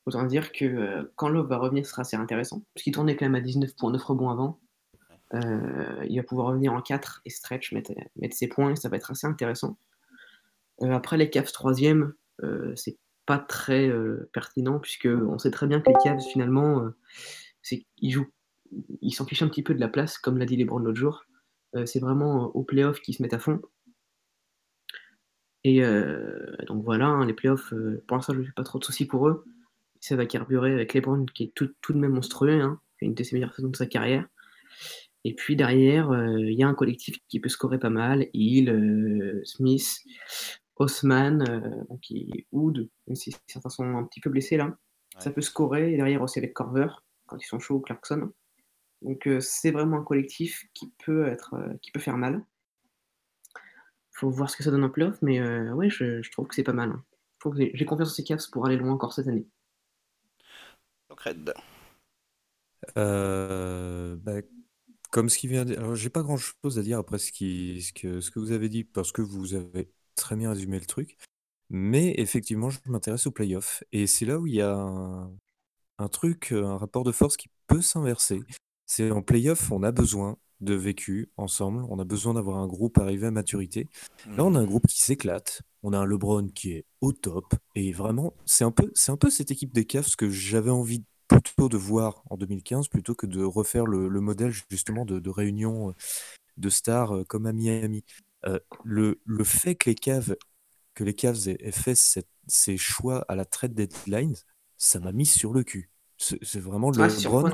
Autant 0.05 0.23
dire 0.23 0.51
que 0.51 0.65
euh, 0.65 1.03
quand 1.15 1.29
Love 1.29 1.47
va 1.47 1.57
revenir, 1.57 1.85
ce 1.85 1.91
sera 1.91 2.01
assez 2.01 2.17
intéressant, 2.17 2.63
puisqu'il 2.73 2.91
tournait 2.91 3.15
quand 3.15 3.25
même 3.25 3.35
à 3.35 3.41
19 3.41 3.75
pour 3.75 3.89
9 3.89 4.03
rebonds 4.03 4.29
avant. 4.29 4.59
Il 5.33 6.15
va 6.15 6.23
pouvoir 6.23 6.47
revenir 6.47 6.71
en 6.71 6.81
4 6.81 7.21
et 7.25 7.29
stretch, 7.29 7.73
mettre, 7.73 7.91
mettre 8.15 8.35
ses 8.35 8.47
points, 8.47 8.71
et 8.71 8.75
ça 8.77 8.87
va 8.87 8.95
être 8.95 9.11
assez 9.11 9.27
intéressant. 9.27 9.77
Après, 10.81 11.17
les 11.17 11.29
Cavs 11.29 11.51
3 11.51 11.73
c'est 12.75 12.97
pas 13.25 13.37
très 13.37 13.91
pertinent, 14.31 14.79
puisque 14.79 15.09
on 15.09 15.37
sait 15.37 15.51
très 15.51 15.67
bien 15.67 15.81
que 15.81 15.89
les 15.89 15.97
Cavs, 16.01 16.21
finalement, 16.31 16.89
c'est- 17.67 17.85
ils 17.97 18.11
jouent, 18.11 18.27
ils 19.01 19.11
s'en 19.11 19.25
fichent 19.25 19.41
un 19.41 19.49
petit 19.49 19.63
peu 19.63 19.73
de 19.73 19.79
la 19.79 19.87
place, 19.87 20.17
comme 20.17 20.37
l'a 20.37 20.45
dit 20.45 20.57
LeBron 20.57 20.79
l'autre 20.79 20.97
jour. 20.97 21.25
Euh, 21.75 21.85
c'est 21.85 21.99
vraiment 21.99 22.45
euh, 22.45 22.47
au 22.53 22.63
playoff 22.63 23.01
qu'ils 23.01 23.15
se 23.15 23.21
mettent 23.21 23.33
à 23.33 23.39
fond. 23.39 23.61
Et 25.63 25.81
donc 26.67 26.85
voilà, 26.85 27.07
hein, 27.07 27.25
les 27.25 27.33
playoffs, 27.33 27.73
pour 28.07 28.15
l'instant, 28.15 28.33
je 28.33 28.39
ne 28.39 28.45
fais 28.45 28.53
pas 28.53 28.63
trop 28.63 28.79
de 28.79 28.85
soucis 28.85 29.05
pour 29.05 29.27
eux. 29.27 29.43
Ça 29.99 30.15
va 30.15 30.25
carburer 30.25 30.71
avec 30.71 30.93
LeBron 30.93 31.25
qui 31.25 31.43
est 31.43 31.51
tout, 31.55 31.69
tout 31.81 31.91
de 31.91 31.97
même 31.97 32.13
monstrueux, 32.13 32.61
hein, 32.61 32.79
une 33.01 33.13
des 33.13 33.25
meilleures 33.33 33.53
saisons 33.53 33.67
de 33.67 33.75
sa 33.75 33.85
carrière. 33.85 34.25
Et 35.25 35.35
puis 35.35 35.57
derrière, 35.57 36.13
il 36.37 36.53
y 36.53 36.63
a 36.63 36.69
un 36.69 36.73
collectif 36.73 37.17
qui 37.27 37.41
peut 37.41 37.49
scorer 37.49 37.79
pas 37.79 37.89
mal. 37.89 38.27
Hill, 38.31 39.41
Smith, 39.43 40.05
Osman, 40.77 41.85
qui 42.01 42.47
Wood, 42.53 42.87
même 43.07 43.15
si 43.15 43.35
certains 43.47 43.69
sont 43.69 43.83
un 43.83 44.05
petit 44.05 44.21
peu 44.21 44.29
blessés 44.29 44.55
là. 44.55 44.77
Ça 45.19 45.31
peut 45.31 45.41
scorer. 45.41 45.91
Et 45.91 45.97
derrière 45.97 46.21
aussi 46.21 46.39
avec 46.39 46.53
Corver, 46.53 46.87
quand 47.27 47.37
ils 47.37 47.47
sont 47.47 47.59
chauds, 47.59 47.79
Clarkson. 47.79 48.31
Donc 49.01 49.29
c'est 49.39 49.71
vraiment 49.71 49.97
un 49.99 50.03
collectif 50.03 50.65
qui 50.73 50.91
peut, 51.05 51.27
être, 51.27 51.55
qui 51.81 51.91
peut 51.91 51.99
faire 51.99 52.17
mal. 52.17 52.43
Faut 54.11 54.29
voir 54.31 54.49
ce 54.49 54.57
que 54.57 54.63
ça 54.63 54.71
donne 54.71 54.83
en 54.83 54.89
playoff, 54.89 55.21
mais 55.21 55.39
ouais, 55.71 55.89
je, 55.89 56.27
trouve 56.31 56.47
que 56.47 56.55
c'est 56.55 56.63
pas 56.63 56.73
mal. 56.73 56.89
Hein. 56.89 57.03
J'ai 57.73 57.85
confiance 57.85 58.09
en 58.09 58.13
ces 58.13 58.23
Cavs 58.23 58.49
pour 58.51 58.65
aller 58.65 58.77
loin 58.77 58.91
encore 58.91 59.13
cette 59.13 59.27
année. 59.27 59.47
Donc 61.09 61.19
Red. 61.21 61.53
Bah, 62.95 64.41
comme 65.11 65.29
ce 65.29 65.37
qui 65.37 65.47
vient. 65.47 65.67
Alors, 65.67 65.95
j'ai 65.95 66.09
pas 66.09 66.23
grand 66.23 66.37
chose 66.37 66.77
à 66.79 66.81
dire 66.81 66.99
après 66.99 67.19
ce, 67.19 67.31
qui, 67.31 67.81
ce, 67.81 67.93
que, 67.93 68.21
ce 68.21 68.31
que 68.31 68.39
vous 68.39 68.51
avez 68.51 68.69
dit, 68.69 68.83
parce 68.83 69.11
que 69.11 69.21
vous 69.21 69.53
avez 69.53 69.91
très 70.15 70.35
bien 70.35 70.49
résumé 70.49 70.79
le 70.79 70.85
truc. 70.85 71.17
Mais 71.69 72.13
effectivement, 72.17 72.69
je 72.69 72.79
m'intéresse 72.85 73.27
aux 73.27 73.31
playoffs. 73.31 73.83
Et 73.91 74.07
c'est 74.07 74.25
là 74.25 74.39
où 74.39 74.47
il 74.47 74.55
y 74.55 74.61
a 74.61 74.73
un, 74.73 75.31
truc, 76.07 76.51
un 76.51 76.77
rapport 76.77 77.03
de 77.03 77.11
force 77.11 77.37
qui 77.37 77.49
peut 77.67 77.81
s'inverser. 77.81 78.41
C'est 78.85 79.11
en 79.11 79.21
playoff, 79.21 79.71
on 79.71 79.83
a 79.83 79.91
besoin 79.91 80.37
de 80.61 80.73
vécu 80.73 81.29
ensemble. 81.37 81.83
On 81.89 81.99
a 81.99 82.05
besoin 82.05 82.33
d'avoir 82.33 82.57
un 82.57 82.67
groupe 82.67 82.97
arrivé 82.97 83.27
à 83.27 83.31
maturité. 83.31 83.87
Là, 84.35 84.43
on 84.45 84.55
a 84.55 84.59
un 84.59 84.63
mmh. 84.63 84.67
groupe 84.67 84.87
qui 84.87 85.01
s'éclate. 85.01 85.61
On 85.83 85.93
a 85.93 85.97
un 85.97 86.05
LeBron 86.05 86.47
qui 86.47 86.71
est 86.71 86.85
au 87.01 87.11
top. 87.11 87.53
Et 87.75 87.91
vraiment, 87.91 88.33
c'est 88.45 88.63
un 88.63 88.71
peu, 88.71 88.91
c'est 88.95 89.11
un 89.11 89.17
peu 89.17 89.29
cette 89.29 89.51
équipe 89.51 89.73
des 89.73 89.85
Cavs 89.85 90.15
que 90.15 90.29
j'avais 90.29 90.71
envie 90.71 91.03
plutôt 91.27 91.69
de 91.69 91.77
voir 91.77 92.23
en 92.29 92.37
2015 92.37 92.87
plutôt 92.87 93.13
que 93.13 93.25
de 93.25 93.43
refaire 93.43 93.85
le, 93.85 94.09
modèle 94.21 94.53
justement 94.71 95.05
de, 95.05 95.29
réunion 95.29 95.93
de 96.55 96.69
stars 96.69 97.17
euh, 97.17 97.23
comme 97.25 97.45
à 97.45 97.53
Miami. 97.53 98.03
Euh, 98.45 98.59
le, 98.83 99.19
le 99.25 99.43
fait 99.43 99.75
que 99.75 99.89
les 99.89 99.95
Cavs 99.95 100.35
que 100.97 101.03
les 101.03 101.13
Cavs 101.13 101.47
aient, 101.47 101.71
fait 101.71 101.95
ces 102.47 102.77
choix 102.77 103.23
à 103.27 103.35
la 103.35 103.45
trade 103.45 103.75
deadline, 103.75 104.35
ça 104.77 104.99
m'a 104.99 105.11
mis 105.11 105.25
sur 105.25 105.53
le 105.53 105.63
cul. 105.63 105.89
C'est 106.17 106.59
vraiment 106.59 106.89
le 106.89 107.05
LeBron. 107.07 107.49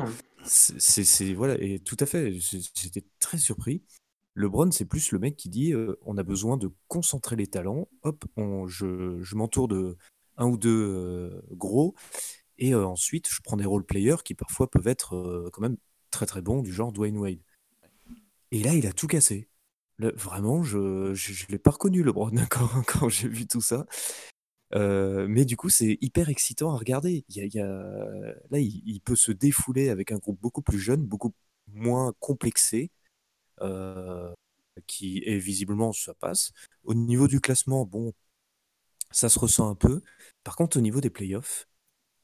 C'est 0.45 1.34
voilà 1.34 1.55
et 1.61 1.80
tout 1.80 1.97
à 1.99 2.05
fait. 2.05 2.32
J'étais 2.32 3.03
très 3.19 3.38
surpris. 3.38 3.84
LeBron, 4.36 4.71
c'est 4.71 4.86
plus 4.86 5.11
le 5.11 5.19
mec 5.19 5.36
qui 5.36 5.49
dit 5.49 5.74
euh, 5.74 5.99
on 6.05 6.17
a 6.17 6.24
besoin 6.24 6.57
de 6.57 6.71
concentrer 6.88 7.36
les 7.36 7.47
talents. 7.47 7.88
Hop, 8.01 8.26
on, 8.36 8.67
je, 8.67 9.21
je 9.21 9.36
m'entoure 9.36 9.67
de 9.67 9.95
un 10.38 10.47
ou 10.47 10.57
deux 10.57 11.43
gros 11.51 11.93
et 12.57 12.76
ensuite, 12.76 13.28
je 13.30 13.41
prends 13.43 13.57
des 13.57 13.65
role 13.65 13.84
players 13.84 14.24
qui 14.24 14.36
parfois 14.36 14.69
peuvent 14.69 14.88
être 14.88 15.49
quand 15.51 15.61
même 15.61 15.78
très 16.11 16.26
très 16.26 16.41
bons, 16.41 16.61
du 16.61 16.71
genre 16.71 16.91
Dwayne 16.91 17.17
Wade. 17.17 17.41
Et 18.51 18.61
là, 18.63 18.74
il 18.74 18.86
a 18.86 18.93
tout 18.93 19.07
cassé. 19.07 19.49
vraiment, 19.99 20.63
je 20.63 20.78
ne 20.78 21.51
l'ai 21.51 21.57
pas 21.57 21.71
reconnu, 21.71 22.03
LeBron, 22.03 22.32
quand, 22.49 22.69
quand 22.88 23.09
j'ai 23.09 23.28
vu 23.28 23.47
tout 23.47 23.61
ça. 23.61 23.86
Mais 24.74 25.45
du 25.45 25.57
coup, 25.57 25.69
c'est 25.69 25.97
hyper 26.01 26.30
excitant 26.30 26.71
à 26.74 26.78
regarder. 26.78 27.26
Il 27.30 27.36
y 27.53 27.59
a, 27.59 27.65
là, 28.49 28.59
il, 28.59 29.01
peut 29.01 29.15
se 29.15 29.32
défouler 29.32 29.89
avec 29.89 30.11
un 30.11 30.17
groupe 30.17 30.39
beaucoup 30.41 30.61
plus 30.61 30.80
jeune, 30.80 31.05
beaucoup 31.05 31.34
moins 31.67 32.13
complexé, 32.19 32.91
qui 34.88 35.24
est 35.26 35.38
visiblement 35.38 35.93
ça 35.93 36.13
passe. 36.15 36.51
Au 36.84 36.93
niveau 36.93 37.28
du 37.28 37.39
classement, 37.41 37.86
bon, 37.86 38.13
ça 39.11 39.30
se 39.30 39.39
ressent 39.39 39.69
un 39.69 39.76
peu. 39.76 40.01
Par 40.43 40.55
contre, 40.55 40.78
au 40.78 40.82
niveau 40.82 41.01
des 41.01 41.09
playoffs, 41.09 41.67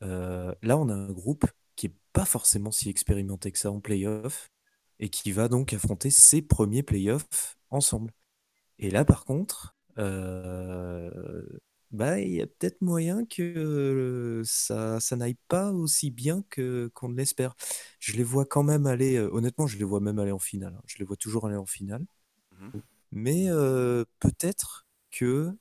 euh, 0.03 0.53
là, 0.61 0.77
on 0.77 0.89
a 0.89 0.93
un 0.93 1.11
groupe 1.11 1.45
qui 1.75 1.87
est 1.87 1.95
pas 2.13 2.25
forcément 2.25 2.71
si 2.71 2.89
expérimenté 2.89 3.51
que 3.51 3.59
ça 3.59 3.71
en 3.71 3.79
playoff 3.79 4.49
et 4.99 5.09
qui 5.09 5.31
va 5.31 5.47
donc 5.47 5.73
affronter 5.73 6.09
ses 6.09 6.41
premiers 6.41 6.83
playoffs 6.83 7.57
ensemble. 7.69 8.11
Et 8.79 8.91
là, 8.91 9.05
par 9.05 9.25
contre, 9.25 9.75
euh, 9.97 11.11
bah, 11.91 12.19
il 12.19 12.31
y 12.31 12.41
a 12.41 12.45
peut-être 12.45 12.81
moyen 12.81 13.25
que 13.25 14.43
ça, 14.45 14.99
ça 14.99 15.15
n'aille 15.15 15.37
pas 15.47 15.71
aussi 15.71 16.11
bien 16.11 16.43
que 16.49 16.91
qu'on 16.93 17.09
ne 17.09 17.15
l'espère. 17.15 17.55
Je 17.99 18.13
les 18.13 18.23
vois 18.23 18.45
quand 18.45 18.61
même 18.61 18.85
aller, 18.85 19.15
euh, 19.15 19.29
honnêtement, 19.33 19.65
je 19.65 19.77
les 19.77 19.83
vois 19.83 19.99
même 19.99 20.19
aller 20.19 20.31
en 20.31 20.39
finale. 20.39 20.75
Hein. 20.77 20.83
Je 20.85 20.97
les 20.99 21.05
vois 21.05 21.17
toujours 21.17 21.47
aller 21.47 21.55
en 21.55 21.65
finale. 21.65 22.05
Mmh 22.59 22.79
Mais 23.11 23.47
peut-être 24.19 24.85
que 25.11 25.55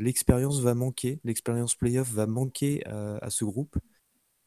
l'expérience 0.00 0.60
va 0.60 0.74
manquer, 0.74 1.20
l'expérience 1.22 1.76
playoff 1.76 2.10
va 2.10 2.26
manquer 2.26 2.84
à, 2.86 3.30
ce 3.30 3.44
groupe 3.44 3.78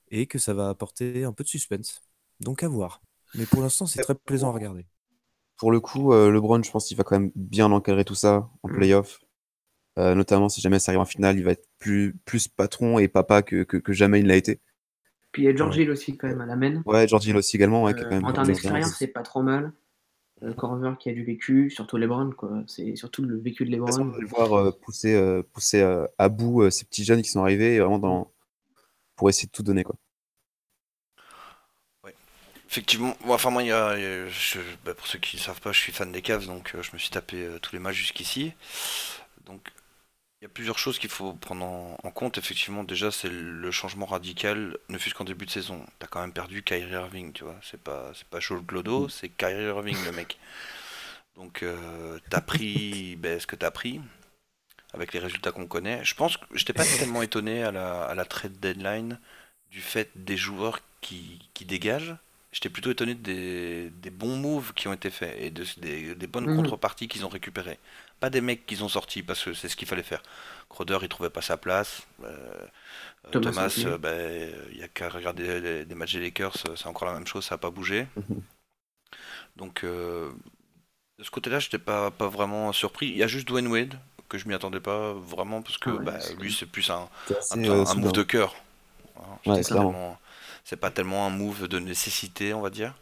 et 0.09 0.27
que 0.27 0.39
ça 0.39 0.53
va 0.53 0.69
apporter 0.69 1.23
un 1.23 1.31
peu 1.31 1.43
de 1.43 1.49
suspense. 1.49 2.01
Donc 2.41 2.63
à 2.63 2.67
voir. 2.67 3.01
Mais 3.35 3.45
pour 3.45 3.61
l'instant, 3.61 3.85
c'est 3.85 4.01
très 4.01 4.15
plaisant 4.15 4.49
à 4.49 4.51
regarder. 4.51 4.85
Pour 5.57 5.71
le 5.71 5.79
coup, 5.79 6.11
LeBron, 6.13 6.61
je 6.63 6.71
pense 6.71 6.87
qu'il 6.87 6.97
va 6.97 7.05
quand 7.05 7.17
même 7.17 7.31
bien 7.35 7.71
encadrer 7.71 8.03
tout 8.03 8.15
ça 8.15 8.49
en 8.61 8.67
mmh. 8.67 8.73
Playoff. 9.95 10.17
notamment 10.17 10.49
si 10.49 10.61
jamais 10.61 10.79
ça 10.79 10.91
arrive 10.91 11.01
en 11.01 11.05
finale, 11.05 11.37
il 11.37 11.43
va 11.43 11.51
être 11.51 11.67
plus, 11.79 12.15
plus 12.25 12.47
patron 12.47 12.99
et 12.99 13.07
papa 13.07 13.41
que, 13.41 13.63
que, 13.63 13.93
jamais 13.93 14.19
il 14.19 14.27
l'a 14.27 14.35
été. 14.35 14.59
Puis 15.31 15.43
il 15.43 15.45
y 15.45 15.49
a 15.49 15.55
George 15.55 15.77
Hill 15.77 15.89
aussi 15.89 16.15
quand 16.17 16.27
même 16.27 16.41
à 16.41 16.45
la 16.45 16.55
main. 16.55 16.81
Ouais, 16.85 17.07
George 17.07 17.25
Hill 17.25 17.35
aussi 17.35 17.57
également. 17.57 17.83
Ouais, 17.83 17.93
en 18.23 18.31
termes 18.33 18.47
d'expérience, 18.47 18.95
c'est 18.97 19.07
pas 19.07 19.23
trop 19.23 19.41
mal. 19.41 19.73
Corver 20.57 20.93
qui 20.99 21.09
a 21.09 21.13
du 21.13 21.23
vécu, 21.23 21.69
surtout 21.69 21.97
LeBron, 21.97 22.31
quoi. 22.31 22.63
C'est 22.67 22.95
surtout 22.95 23.23
le 23.23 23.39
vécu 23.39 23.65
de 23.65 23.71
LeBron. 23.71 23.99
On 23.99 24.05
va 24.05 24.19
le 24.19 24.27
voir 24.27 24.53
euh, 24.53 24.71
pousser, 24.71 25.15
euh, 25.15 25.41
pousser 25.53 25.81
euh, 25.81 26.05
à 26.17 26.29
bout 26.29 26.69
ces 26.69 26.85
petits 26.85 27.05
jeunes 27.05 27.21
qui 27.21 27.29
sont 27.29 27.41
arrivés 27.41 27.79
vraiment 27.79 27.99
dans... 27.99 28.31
pour 29.15 29.29
essayer 29.29 29.47
de 29.47 29.51
tout 29.51 29.63
donner, 29.63 29.83
quoi. 29.83 29.95
Ouais. 32.03 32.13
Effectivement, 32.69 33.15
enfin 33.23 33.49
moi, 33.49 33.63
il 33.63 33.67
y 33.67 33.71
a, 33.71 33.95
bah, 34.83 34.93
pour 34.93 35.07
ceux 35.07 35.19
qui 35.19 35.37
ne 35.37 35.41
savent 35.41 35.61
pas, 35.61 35.71
je 35.71 35.79
suis 35.79 35.93
fan 35.93 36.11
des 36.11 36.21
Cavs, 36.21 36.45
donc 36.45 36.75
je 36.79 36.91
me 36.91 36.97
suis 36.97 37.09
tapé 37.09 37.47
tous 37.61 37.73
les 37.73 37.79
matchs 37.79 37.97
jusqu'ici. 37.97 38.53
Donc 39.45 39.61
il 40.45 40.49
y 40.49 40.51
a 40.51 40.53
plusieurs 40.53 40.77
choses 40.77 40.99
qu'il 40.99 41.09
faut 41.09 41.33
prendre 41.33 41.65
en, 41.65 42.11
compte. 42.11 42.37
Effectivement, 42.37 42.83
déjà, 42.83 43.09
c'est 43.09 43.31
le 43.31 43.71
changement 43.71 44.05
radical, 44.05 44.77
ne 44.89 44.99
fût-ce 44.99 45.15
qu'en 45.15 45.23
début 45.23 45.47
de 45.47 45.49
saison. 45.49 45.83
T'as 45.97 46.05
quand 46.05 46.21
même 46.21 46.33
perdu 46.33 46.61
Kyrie 46.61 46.91
Irving, 46.91 47.33
tu 47.33 47.43
vois. 47.43 47.55
C'est 47.63 47.81
pas, 47.81 48.11
c'est 48.13 48.27
pas 48.27 48.39
Joel 48.39 48.61
Glodo, 48.61 49.07
mm. 49.07 49.09
c'est 49.09 49.29
Kyrie 49.29 49.63
Irving, 49.63 49.97
le 50.05 50.11
mec. 50.11 50.37
Donc, 51.35 51.63
euh, 51.63 52.19
t'as 52.29 52.41
pris 52.41 53.15
ben, 53.19 53.39
ce 53.39 53.47
que 53.47 53.55
t'as 53.55 53.71
pris, 53.71 53.99
avec 54.93 55.13
les 55.13 55.19
résultats 55.19 55.51
qu'on 55.51 55.65
connaît. 55.65 56.05
Je 56.05 56.13
pense 56.13 56.37
que 56.37 56.45
j'étais 56.53 56.73
pas 56.73 56.85
tellement 56.85 57.23
étonné 57.23 57.63
à 57.63 57.71
la, 57.71 58.03
à 58.03 58.13
la 58.13 58.25
trade 58.25 58.59
deadline 58.59 59.19
du 59.71 59.81
fait 59.81 60.11
des 60.13 60.37
joueurs 60.37 60.79
qui, 61.01 61.49
qui 61.55 61.65
dégagent. 61.65 62.15
J'étais 62.51 62.69
plutôt 62.69 62.91
étonné 62.91 63.15
des, 63.15 63.89
des, 63.89 64.11
bons 64.11 64.37
moves 64.37 64.73
qui 64.75 64.87
ont 64.87 64.93
été 64.93 65.09
faits 65.09 65.35
et 65.39 65.49
de, 65.49 65.65
des, 65.77 66.13
des 66.13 66.27
bonnes 66.27 66.53
mm. 66.53 66.55
contreparties 66.55 67.07
qu'ils 67.07 67.25
ont 67.25 67.29
récupérées. 67.29 67.79
Pas 68.19 68.29
des 68.29 68.41
mecs 68.41 68.65
qu'ils 68.65 68.83
ont 68.83 68.89
sortis 68.89 69.23
parce 69.23 69.43
que 69.43 69.53
c'est 69.53 69.69
ce 69.69 69.75
qu'il 69.75 69.87
fallait 69.87 70.03
faire. 70.03 70.23
Crowder, 70.69 70.99
il 71.01 71.09
trouvait 71.09 71.29
pas 71.29 71.41
sa 71.41 71.57
place. 71.57 72.03
Euh, 72.23 72.65
Thomas, 73.31 73.73
euh, 73.85 73.97
ben, 73.97 74.53
il 74.71 74.77
y 74.77 74.83
a 74.83 74.87
qu'à 74.87 75.09
regarder 75.09 75.85
des, 75.85 75.95
matchs 75.95 76.13
des 76.13 76.21
Lakers, 76.21 76.55
c'est 76.75 76.87
encore 76.87 77.07
la 77.07 77.13
même 77.13 77.27
chose, 77.27 77.45
ça 77.45 77.55
n'a 77.55 77.59
pas 77.59 77.69
bougé. 77.69 78.07
Mhm. 78.15 78.41
Donc, 79.57 79.83
euh, 79.83 80.31
de 81.19 81.23
ce 81.23 81.31
côté-là, 81.31 81.59
je 81.59 81.67
n'étais 81.67 81.77
pas, 81.77 82.11
pas 82.11 82.27
vraiment 82.27 82.71
surpris. 82.73 83.07
Il 83.07 83.17
y 83.17 83.23
a 83.23 83.27
juste 83.27 83.47
Dwayne 83.47 83.67
Wade 83.67 83.95
que 84.27 84.37
je 84.37 84.47
m'y 84.47 84.53
attendais 84.53 84.79
pas 84.79 85.13
vraiment 85.13 85.61
parce 85.61 85.77
que 85.77 85.91
ah 85.91 86.01
bah, 86.01 86.17
lui, 86.39 86.51
c'est 86.51 86.65
plus 86.65 86.89
un, 86.89 87.07
un, 87.51 87.95
move 87.95 88.11
de 88.11 88.23
cœur. 88.23 88.55
c'est 90.63 90.77
pas 90.77 90.89
tellement 90.89 91.27
un 91.27 91.29
move 91.29 91.67
de 91.67 91.79
nécessité, 91.79 92.53
on 92.53 92.61
va 92.61 92.69
dire. 92.69 92.93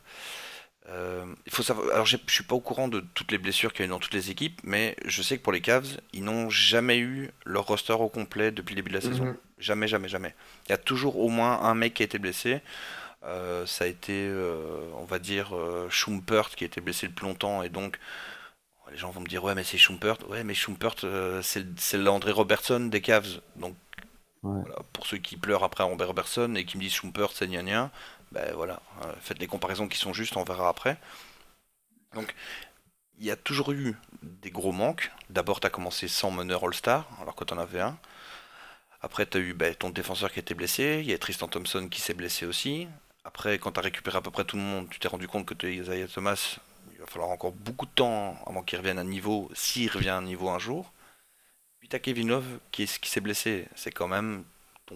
Euh, 0.89 1.25
il 1.45 1.51
faut 1.53 1.63
savoir, 1.63 1.89
alors 1.93 2.05
je 2.05 2.17
suis 2.27 2.43
pas 2.43 2.55
au 2.55 2.59
courant 2.59 2.87
de 2.89 2.99
toutes 3.13 3.31
les 3.31 3.37
blessures 3.37 3.71
qu'il 3.71 3.81
y 3.81 3.83
a 3.83 3.85
eu 3.85 3.89
dans 3.89 3.99
toutes 3.99 4.13
les 4.13 4.31
équipes, 4.31 4.59
mais 4.63 4.97
je 5.05 5.21
sais 5.21 5.37
que 5.37 5.43
pour 5.43 5.53
les 5.53 5.61
Cavs, 5.61 5.99
ils 6.11 6.23
n'ont 6.23 6.49
jamais 6.49 6.97
eu 6.97 7.31
leur 7.45 7.65
roster 7.65 7.93
au 7.93 8.09
complet 8.09 8.51
depuis 8.51 8.75
le 8.75 8.81
début 8.81 8.89
de 8.89 8.95
la 8.95 9.01
saison. 9.01 9.25
Mhm. 9.25 9.37
Jamais, 9.59 9.87
jamais, 9.87 10.09
jamais. 10.09 10.35
Il 10.67 10.71
y 10.71 10.73
a 10.73 10.77
toujours 10.77 11.19
au 11.19 11.29
moins 11.29 11.61
un 11.61 11.73
mec 11.73 11.93
qui 11.93 12.03
a 12.03 12.05
été 12.05 12.19
blessé. 12.19 12.61
Euh, 13.23 13.65
ça 13.65 13.85
a 13.85 13.87
été, 13.87 14.27
euh, 14.27 14.81
on 14.97 15.05
va 15.05 15.19
dire, 15.19 15.55
Schumpert 15.89 16.49
qui 16.49 16.65
a 16.65 16.67
été 16.67 16.81
blessé 16.81 17.07
le 17.07 17.13
plus 17.13 17.27
longtemps, 17.27 17.63
et 17.63 17.69
donc 17.69 17.97
les 18.91 18.97
gens 18.97 19.09
vont 19.09 19.21
me 19.21 19.27
dire 19.27 19.43
ouais 19.43 19.55
mais 19.55 19.63
c'est 19.63 19.77
Schumpert, 19.77 20.17
ouais 20.29 20.43
mais 20.43 20.53
Schumpert 20.53 20.95
c'est 21.41 21.97
l'André 21.97 22.31
Robertson 22.31 22.81
des 22.81 23.01
Cavs, 23.01 23.39
donc 23.55 23.75
pour 24.91 25.07
ceux 25.07 25.17
qui 25.17 25.37
pleurent 25.37 25.63
après 25.63 25.85
André 25.85 26.05
Robertson 26.05 26.53
et 26.55 26.65
qui 26.65 26.77
me 26.77 26.81
disent 26.83 26.91
Schumpert 26.91 27.31
c'est 27.31 27.47
gna 27.47 27.91
ben 28.33 28.53
voilà, 28.55 28.81
euh, 29.03 29.13
faites 29.21 29.39
les 29.39 29.47
comparaisons 29.47 29.87
qui 29.87 29.97
sont 29.97 30.13
justes, 30.13 30.35
on 30.37 30.43
verra 30.43 30.69
après. 30.69 30.97
Donc, 32.15 32.33
il 33.19 33.25
y 33.25 33.31
a 33.31 33.35
toujours 33.35 33.71
eu 33.71 33.95
des 34.23 34.51
gros 34.51 34.71
manques. 34.71 35.11
D'abord, 35.29 35.59
tu 35.59 35.67
as 35.67 35.69
commencé 35.69 36.07
sans 36.07 36.31
meneur 36.31 36.63
All-Star, 36.63 37.07
alors 37.21 37.35
que 37.35 37.43
tu 37.43 37.53
en 37.53 37.57
avais 37.59 37.81
un. 37.81 37.97
Après, 39.01 39.25
tu 39.25 39.37
as 39.37 39.41
eu 39.41 39.53
ben, 39.53 39.75
ton 39.75 39.89
défenseur 39.89 40.31
qui 40.31 40.39
était 40.39 40.55
blessé, 40.55 40.99
il 41.03 41.09
y 41.09 41.13
a 41.13 41.17
Tristan 41.17 41.47
Thompson 41.47 41.87
qui 41.89 42.01
s'est 42.01 42.13
blessé 42.13 42.45
aussi. 42.45 42.87
Après, 43.23 43.59
quand 43.59 43.73
tu 43.73 43.79
as 43.79 43.83
récupéré 43.83 44.17
à 44.17 44.21
peu 44.21 44.31
près 44.31 44.45
tout 44.45 44.55
le 44.55 44.63
monde, 44.63 44.89
tu 44.89 44.99
t'es 44.99 45.07
rendu 45.07 45.27
compte 45.27 45.45
que 45.45 45.67
Isaiah 45.67 46.07
Thomas, 46.07 46.57
il 46.91 46.99
va 46.99 47.05
falloir 47.05 47.29
encore 47.29 47.51
beaucoup 47.51 47.85
de 47.85 47.91
temps 47.91 48.37
avant 48.47 48.63
qu'il 48.63 48.79
revienne 48.79 48.99
à 48.99 49.03
niveau, 49.03 49.51
s'il 49.53 49.91
revient 49.91 50.09
à 50.09 50.21
niveau 50.21 50.49
un 50.49 50.59
jour. 50.59 50.91
Puis 51.79 51.89
t'as 51.89 51.99
Kevin 51.99 52.29
Love 52.29 52.59
qui, 52.71 52.87
s'est 52.87 53.21
blessé. 53.21 53.67
C'est 53.75 53.91
quand 53.91 54.07
même 54.07 54.45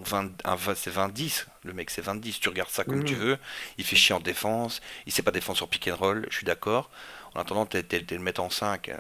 20, 0.04 0.32
c'est 0.76 0.94
20-10. 0.94 1.46
Le 1.64 1.74
mec, 1.74 1.90
c'est 1.90 2.06
20-10. 2.06 2.40
Tu 2.40 2.50
regardes 2.50 2.70
ça 2.70 2.84
comme 2.84 3.04
tu 3.04 3.16
veux. 3.16 3.38
Il 3.78 3.84
fait 3.84 3.96
chier 3.96 4.16
en 4.16 4.20
défense. 4.20 4.82
Il 5.06 5.14
sait 5.14 5.22
pas 5.22 5.32
défendre 5.32 5.58
sur 5.58 5.68
pick 5.68 5.88
and 5.88 5.96
roll. 5.96 6.26
Je 6.30 6.36
suis 6.36 6.46
d'accord. 6.46 6.90
En 7.36 7.42
attendant, 7.42 7.66
t'es 7.66 7.84
le 8.12 8.20
mettre 8.20 8.42
en 8.42 8.50
5. 8.50 8.90
Euh, 8.90 8.98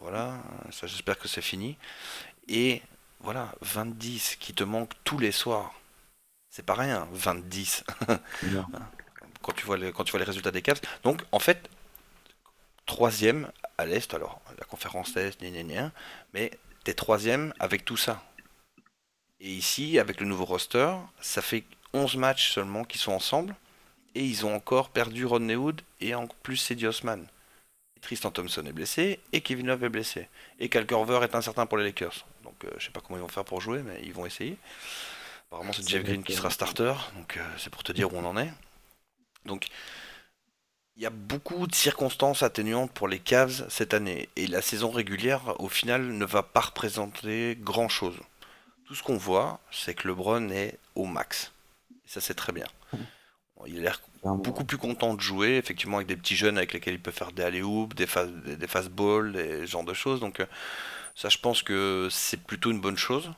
voilà. 0.00 0.38
Ça, 0.70 0.86
j'espère 0.86 1.18
que 1.18 1.28
c'est 1.28 1.42
fini. 1.42 1.76
Et 2.48 2.82
voilà, 3.20 3.54
20-10 3.64 4.36
qui 4.38 4.54
te 4.54 4.64
manque 4.64 4.92
tous 5.04 5.18
les 5.18 5.32
soirs. 5.32 5.74
C'est 6.50 6.64
pas 6.64 6.74
rien, 6.74 7.08
20-10. 7.14 7.84
quand, 9.42 9.52
tu 9.52 9.66
vois 9.66 9.76
les, 9.76 9.92
quand 9.92 10.04
tu 10.04 10.12
vois 10.12 10.20
les 10.20 10.26
résultats 10.26 10.50
des 10.50 10.62
Cavs. 10.62 10.80
Donc, 11.02 11.22
en 11.32 11.38
fait, 11.38 11.68
troisième 12.86 13.50
à 13.76 13.86
l'Est, 13.86 14.12
alors 14.14 14.40
la 14.58 14.64
conférence 14.64 15.16
Est, 15.16 15.40
mais 16.34 16.50
t'es 16.84 16.94
troisième 16.94 17.52
avec 17.60 17.84
tout 17.84 17.96
ça. 17.96 18.22
Et 19.40 19.50
ici, 19.50 19.98
avec 19.98 20.20
le 20.20 20.26
nouveau 20.26 20.44
roster, 20.44 20.94
ça 21.20 21.42
fait 21.42 21.64
11 21.92 22.16
matchs 22.16 22.52
seulement 22.52 22.84
qui 22.84 22.98
sont 22.98 23.12
ensemble. 23.12 23.54
Et 24.14 24.24
ils 24.24 24.44
ont 24.46 24.54
encore 24.54 24.88
perdu 24.90 25.24
Rodney 25.24 25.54
Hood 25.54 25.82
et 26.00 26.14
en 26.14 26.26
plus 26.42 26.56
Cedi 26.56 26.86
Osman. 26.86 27.26
Tristan 28.00 28.30
Thompson 28.30 28.64
est 28.66 28.72
blessé 28.72 29.20
et 29.32 29.40
Kevin 29.40 29.66
Love 29.66 29.84
est 29.84 29.88
blessé. 29.88 30.28
Et 30.58 30.68
Cal 30.68 30.86
Corver 30.86 31.20
est 31.22 31.34
incertain 31.34 31.66
pour 31.66 31.78
les 31.78 31.84
Lakers. 31.84 32.26
Donc 32.42 32.54
je 32.62 32.68
euh, 32.68 32.70
je 32.78 32.86
sais 32.86 32.90
pas 32.90 33.00
comment 33.00 33.18
ils 33.18 33.22
vont 33.22 33.28
faire 33.28 33.44
pour 33.44 33.60
jouer, 33.60 33.82
mais 33.82 34.00
ils 34.04 34.12
vont 34.12 34.26
essayer. 34.26 34.56
Apparemment 35.48 35.72
c'est 35.72 35.88
Jeff 35.88 36.04
Green 36.04 36.22
qui 36.22 36.34
sera 36.34 36.50
starter, 36.50 36.94
donc 37.16 37.36
euh, 37.36 37.46
c'est 37.56 37.70
pour 37.70 37.82
te 37.82 37.92
dire 37.92 38.12
où 38.12 38.16
on 38.16 38.24
en 38.24 38.36
est. 38.36 38.52
Donc 39.44 39.66
il 40.96 41.02
y 41.02 41.06
a 41.06 41.10
beaucoup 41.10 41.66
de 41.66 41.74
circonstances 41.74 42.42
atténuantes 42.42 42.92
pour 42.92 43.06
les 43.06 43.20
Cavs 43.20 43.66
cette 43.68 43.94
année. 43.94 44.28
Et 44.34 44.48
la 44.48 44.60
saison 44.62 44.90
régulière, 44.90 45.54
au 45.60 45.68
final, 45.68 46.02
ne 46.02 46.24
va 46.24 46.42
pas 46.42 46.60
représenter 46.60 47.56
grand-chose. 47.60 48.16
Tout 48.88 48.94
ce 48.94 49.02
qu'on 49.02 49.16
voit, 49.16 49.60
c'est 49.70 49.94
que 49.94 50.08
LeBron 50.08 50.48
est 50.50 50.78
au 50.94 51.04
max. 51.04 51.52
Et 52.04 52.08
ça 52.08 52.20
c'est 52.20 52.34
très 52.34 52.52
bien. 52.52 52.66
Il 53.66 53.78
a 53.78 53.82
l'air 53.82 54.00
beaucoup 54.22 54.64
plus 54.64 54.78
content 54.78 55.14
de 55.14 55.20
jouer, 55.20 55.56
effectivement, 55.56 55.96
avec 55.96 56.08
des 56.08 56.16
petits 56.16 56.36
jeunes 56.36 56.58
avec 56.58 56.72
lesquels 56.72 56.94
il 56.94 57.00
peut 57.00 57.10
faire 57.10 57.32
des 57.32 57.42
alley-oops, 57.42 57.94
des, 57.94 58.06
des, 58.56 58.66
fastballs, 58.66 59.32
des 59.32 59.60
ce 59.60 59.66
genre 59.66 59.84
de 59.84 59.94
choses. 59.94 60.20
Donc, 60.20 60.40
euh, 60.40 60.46
ça, 61.14 61.28
je 61.28 61.38
pense 61.38 61.62
que 61.62 62.08
c'est 62.10 62.42
plutôt 62.42 62.70
une 62.70 62.80
bonne 62.80 62.96
chose. 62.96 63.30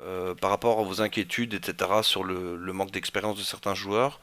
Euh, 0.00 0.34
par 0.34 0.50
rapport 0.50 0.80
à 0.80 0.82
vos 0.82 1.00
inquiétudes, 1.00 1.54
etc., 1.54 1.90
sur 2.02 2.24
le, 2.24 2.56
manque 2.72 2.90
d'expérience 2.90 3.38
de 3.38 3.42
certains 3.42 3.74
joueurs, 3.74 4.20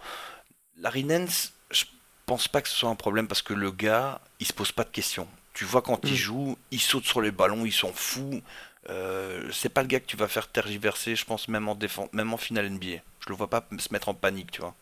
Larry 0.77 1.03
Nance, 1.03 1.53
je 1.71 1.85
pense 2.25 2.47
pas 2.47 2.61
que 2.61 2.67
ce 2.67 2.75
soit 2.75 2.89
un 2.89 2.95
problème 2.95 3.27
parce 3.27 3.41
que 3.41 3.53
le 3.53 3.71
gars, 3.71 4.21
il 4.39 4.45
se 4.45 4.53
pose 4.53 4.71
pas 4.71 4.83
de 4.83 4.89
questions. 4.89 5.27
Tu 5.53 5.65
vois, 5.65 5.81
quand 5.81 5.99
il 6.03 6.13
mm. 6.13 6.15
joue, 6.15 6.57
il 6.71 6.81
saute 6.81 7.05
sur 7.05 7.21
les 7.21 7.31
ballons, 7.31 7.65
il 7.65 7.71
s'en 7.71 7.93
fout. 7.93 8.41
Euh, 8.89 9.49
c'est 9.51 9.69
pas 9.69 9.81
le 9.81 9.87
gars 9.87 9.99
que 9.99 10.05
tu 10.05 10.17
vas 10.17 10.27
faire 10.27 10.47
tergiverser, 10.47 11.15
je 11.15 11.25
pense, 11.25 11.47
même 11.47 11.67
en, 11.69 11.75
défense, 11.75 12.09
même 12.13 12.33
en 12.33 12.37
finale 12.37 12.69
NBA. 12.69 13.01
Je 13.21 13.29
le 13.29 13.35
vois 13.35 13.49
pas 13.49 13.65
se 13.77 13.93
mettre 13.93 14.09
en 14.09 14.13
panique, 14.13 14.51
tu 14.51 14.61
vois. 14.61 14.75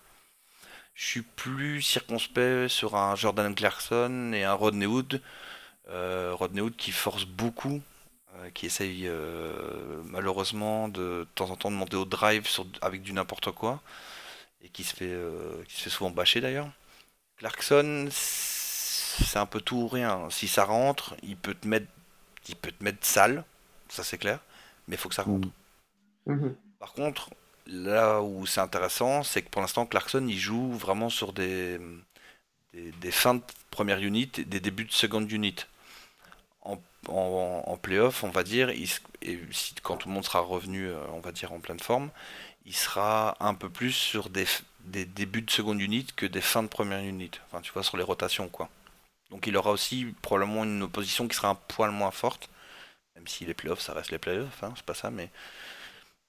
Je 0.96 1.06
suis 1.06 1.22
plus 1.22 1.82
circonspect 1.82 2.70
sur 2.70 2.96
un 2.96 3.16
Jordan 3.16 3.54
Clarkson 3.54 4.32
et 4.34 4.44
un 4.44 4.54
Rodney 4.54 4.86
Hood. 4.86 5.22
Euh, 5.90 6.34
Rodney 6.34 6.62
Hood 6.62 6.76
qui 6.76 6.92
force 6.92 7.26
beaucoup, 7.26 7.82
euh, 8.36 8.50
qui 8.52 8.66
essaye 8.68 9.10
malheureusement 10.06 10.88
de, 10.90 11.28
temps 11.36 11.50
en 11.52 11.56
temps 11.56 11.72
de 11.72 11.76
monter 11.76 11.98
au 11.98 12.06
drive 12.06 12.48
avec 12.82 13.04
du 13.04 13.14
n'importe 13.14 13.52
quoi 13.52 13.82
et 14.62 14.70
qui 14.70 14.84
se 14.84 14.96
fait, 14.96 15.16
qui 15.68 15.76
se 15.76 15.84
fait 15.84 15.90
souvent 15.90 16.12
bâcher 16.12 16.42
d'ailleurs. 16.42 16.70
Clarkson, 17.38 18.08
c'est 18.12 19.38
un 19.38 19.46
peu 19.46 19.62
tout 19.62 19.78
ou 19.78 19.88
rien. 19.88 20.30
Si 20.32 20.48
ça 20.48 20.64
rentre, 20.66 21.16
il 21.24 21.38
peut 21.38 21.54
te 21.54 21.68
mettre, 21.68 21.88
il 22.50 22.56
peut 22.56 22.72
te 22.72 22.84
mettre 22.84 23.06
sale, 23.06 23.44
ça 23.90 24.04
c'est 24.04 24.18
clair, 24.18 24.40
mais 24.88 24.96
il 24.96 25.00
faut 25.00 25.10
que 25.10 25.16
ça 25.16 25.24
rentre. 25.24 25.48
Mmh. 26.26 26.50
Par 26.80 26.94
contre, 26.94 27.30
là 27.68 28.22
où 28.22 28.46
c'est 28.46 28.62
intéressant, 28.62 29.24
c'est 29.24 29.42
que 29.42 29.50
pour 29.50 29.62
l'instant, 29.62 29.86
Clarkson, 29.86 30.26
il 30.28 30.38
joue 30.38 30.72
vraiment 30.74 31.10
sur 31.10 31.34
des, 31.34 31.80
des, 32.74 33.12
fins 33.12 33.36
de 33.36 33.42
première 33.72 34.00
unit 34.00 34.32
et 34.38 34.46
des 34.46 34.60
débuts 34.60 34.86
de 34.86 34.92
seconde 34.92 35.32
unit. 35.32 35.56
En, 36.62 36.80
en, 37.08 37.78
playoff, 37.78 38.24
on 38.24 38.30
va 38.30 38.44
dire, 38.44 38.70
et 38.70 38.86
si, 39.52 39.74
quand 39.82 39.98
tout 39.98 40.10
le 40.10 40.14
monde 40.14 40.26
sera 40.26 40.40
revenu, 40.42 40.88
euh, 40.88 41.00
on 41.14 41.22
va 41.22 41.32
dire, 41.32 41.54
en 41.54 41.60
pleine 41.60 41.80
forme, 41.80 42.10
il 42.66 42.76
sera 42.76 43.38
un 43.40 43.54
peu 43.54 43.70
plus 43.70 43.94
sur 43.94 44.30
des, 44.30 44.46
des 44.82 45.06
débuts 45.06 45.42
de 45.42 45.52
seconde 45.52 45.80
unit 45.82 46.06
que 46.16 46.26
des 46.26 46.42
fins 46.42 46.64
de 46.64 46.68
première 46.68 47.00
unit. 47.00 47.32
Enfin, 47.48 47.62
tu 47.62 47.72
vois, 47.72 47.84
sur 47.84 47.96
les 47.96 48.04
rotations, 48.04 48.50
quoi. 48.50 48.70
Donc 49.30 49.48
il 49.48 49.56
aura 49.58 49.72
aussi 49.72 50.14
probablement 50.22 50.64
une 50.64 50.84
opposition 50.84 51.28
qui 51.28 51.36
sera 51.36 51.50
un 51.50 51.56
poil 51.56 51.92
moins 51.92 52.12
forte, 52.12 52.50
même 53.18 53.28
si 53.28 53.46
les 53.46 53.56
playoffs, 53.56 53.82
ça 53.82 53.94
reste 53.94 54.12
les 54.12 54.20
playoffs, 54.20 54.64
hein, 54.64 54.74
c'est 54.76 54.86
pas 54.86 54.94
ça, 54.94 55.10
mais 55.10 55.30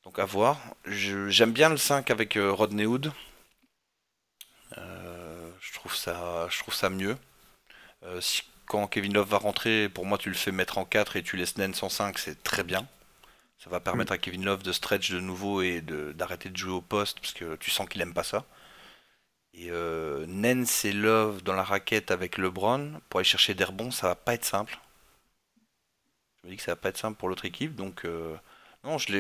donc 0.05 0.18
à 0.18 0.24
voir. 0.24 0.59
J'aime 0.86 1.53
bien 1.53 1.68
le 1.68 1.76
5 1.76 2.11
avec 2.11 2.36
euh, 2.36 2.51
Rodney 2.51 2.86
Hood. 2.86 3.12
Euh, 4.78 5.51
je, 5.61 5.72
trouve 5.74 5.95
ça, 5.95 6.49
je 6.51 6.59
trouve 6.61 6.74
ça 6.74 6.89
mieux. 6.89 7.16
Euh, 8.05 8.20
si, 8.22 8.43
quand 8.66 8.86
Kevin 8.86 9.12
Love 9.12 9.28
va 9.28 9.36
rentrer, 9.36 9.91
pour 9.91 10.07
moi 10.07 10.16
tu 10.16 10.30
le 10.30 10.34
fais 10.34 10.51
mettre 10.51 10.78
en 10.78 10.86
4 10.86 11.16
et 11.16 11.22
tu 11.22 11.36
laisses 11.36 11.59
Nens 11.59 11.82
en 11.82 11.91
5, 11.91 12.18
c'est 12.18 12.43
très 12.43 12.64
bien. 12.64 12.86
Ça 13.59 13.68
va 13.68 13.80
permettre 13.80 14.12
mm. 14.12 14.14
à 14.14 14.18
Kevin 14.18 14.45
Love 14.47 14.62
de 14.62 14.72
stretch 14.72 15.11
de 15.11 15.20
nouveau 15.20 15.61
et 15.61 15.82
d'arrêter 15.82 16.49
de, 16.49 16.57
jouer 16.57 16.72
au 16.72 16.80
poste 16.80 17.20
parce 17.20 17.34
que 17.34 17.57
tu 17.57 17.70
sens 17.70 17.86
qu'il 17.86 18.01
aime 18.01 18.14
pas 18.14 18.24
ça. 18.24 18.47
Et 19.53 19.70
Nens 19.70 20.84
et 20.84 20.93
Love 20.93 21.43
dans 21.43 21.55
la 21.55 21.64
raquette 21.64 22.11
avec 22.12 22.39
LeBron, 22.39 23.01
pour 23.09 23.18
aller 23.18 23.24
chercher 23.24 23.55
des 23.55 23.64
rebonds, 23.64 23.91
ça 23.91 24.09
va 24.09 24.14
pas 24.14 24.34
être 24.34 24.45
simple. 24.45 24.78
Je 26.43 26.47
me 26.47 26.51
dis 26.53 26.57
que 26.57 26.62
ça 26.62 26.72
va 26.72 26.76
pas 26.76 26.89
être 26.91 26.99
simple 26.99 27.18
pour 27.18 27.28
l'autre 27.28 27.45
équipe, 27.45 27.74
donc 27.74 28.05
non, 28.84 28.99
je 28.99 29.12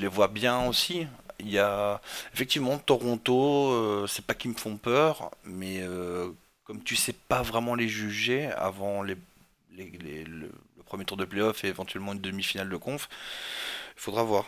les, 0.00 0.06
vois 0.08 0.28
bien 0.28 0.66
aussi. 0.66 1.06
Il 1.38 1.48
y 1.48 1.58
a 1.58 2.00
effectivement 2.32 2.78
Toronto, 2.78 3.70
euh, 3.72 4.06
c'est 4.06 4.24
pas 4.24 4.34
qu'ils 4.34 4.50
me 4.50 4.56
font 4.56 4.76
peur, 4.76 5.30
mais 5.44 5.80
euh, 5.80 6.30
comme 6.64 6.82
tu 6.82 6.96
sais 6.96 7.12
pas 7.12 7.42
vraiment 7.42 7.74
les 7.74 7.88
juger 7.88 8.46
avant 8.52 9.02
le, 9.02 9.16
premier 10.86 11.04
tour 11.04 11.16
de 11.16 11.24
playoff 11.24 11.64
et 11.64 11.68
éventuellement 11.68 12.12
une 12.12 12.20
demi-finale 12.20 12.68
de 12.68 12.76
conf, 12.76 13.08
il 13.96 14.00
faudra 14.00 14.22
voir. 14.22 14.46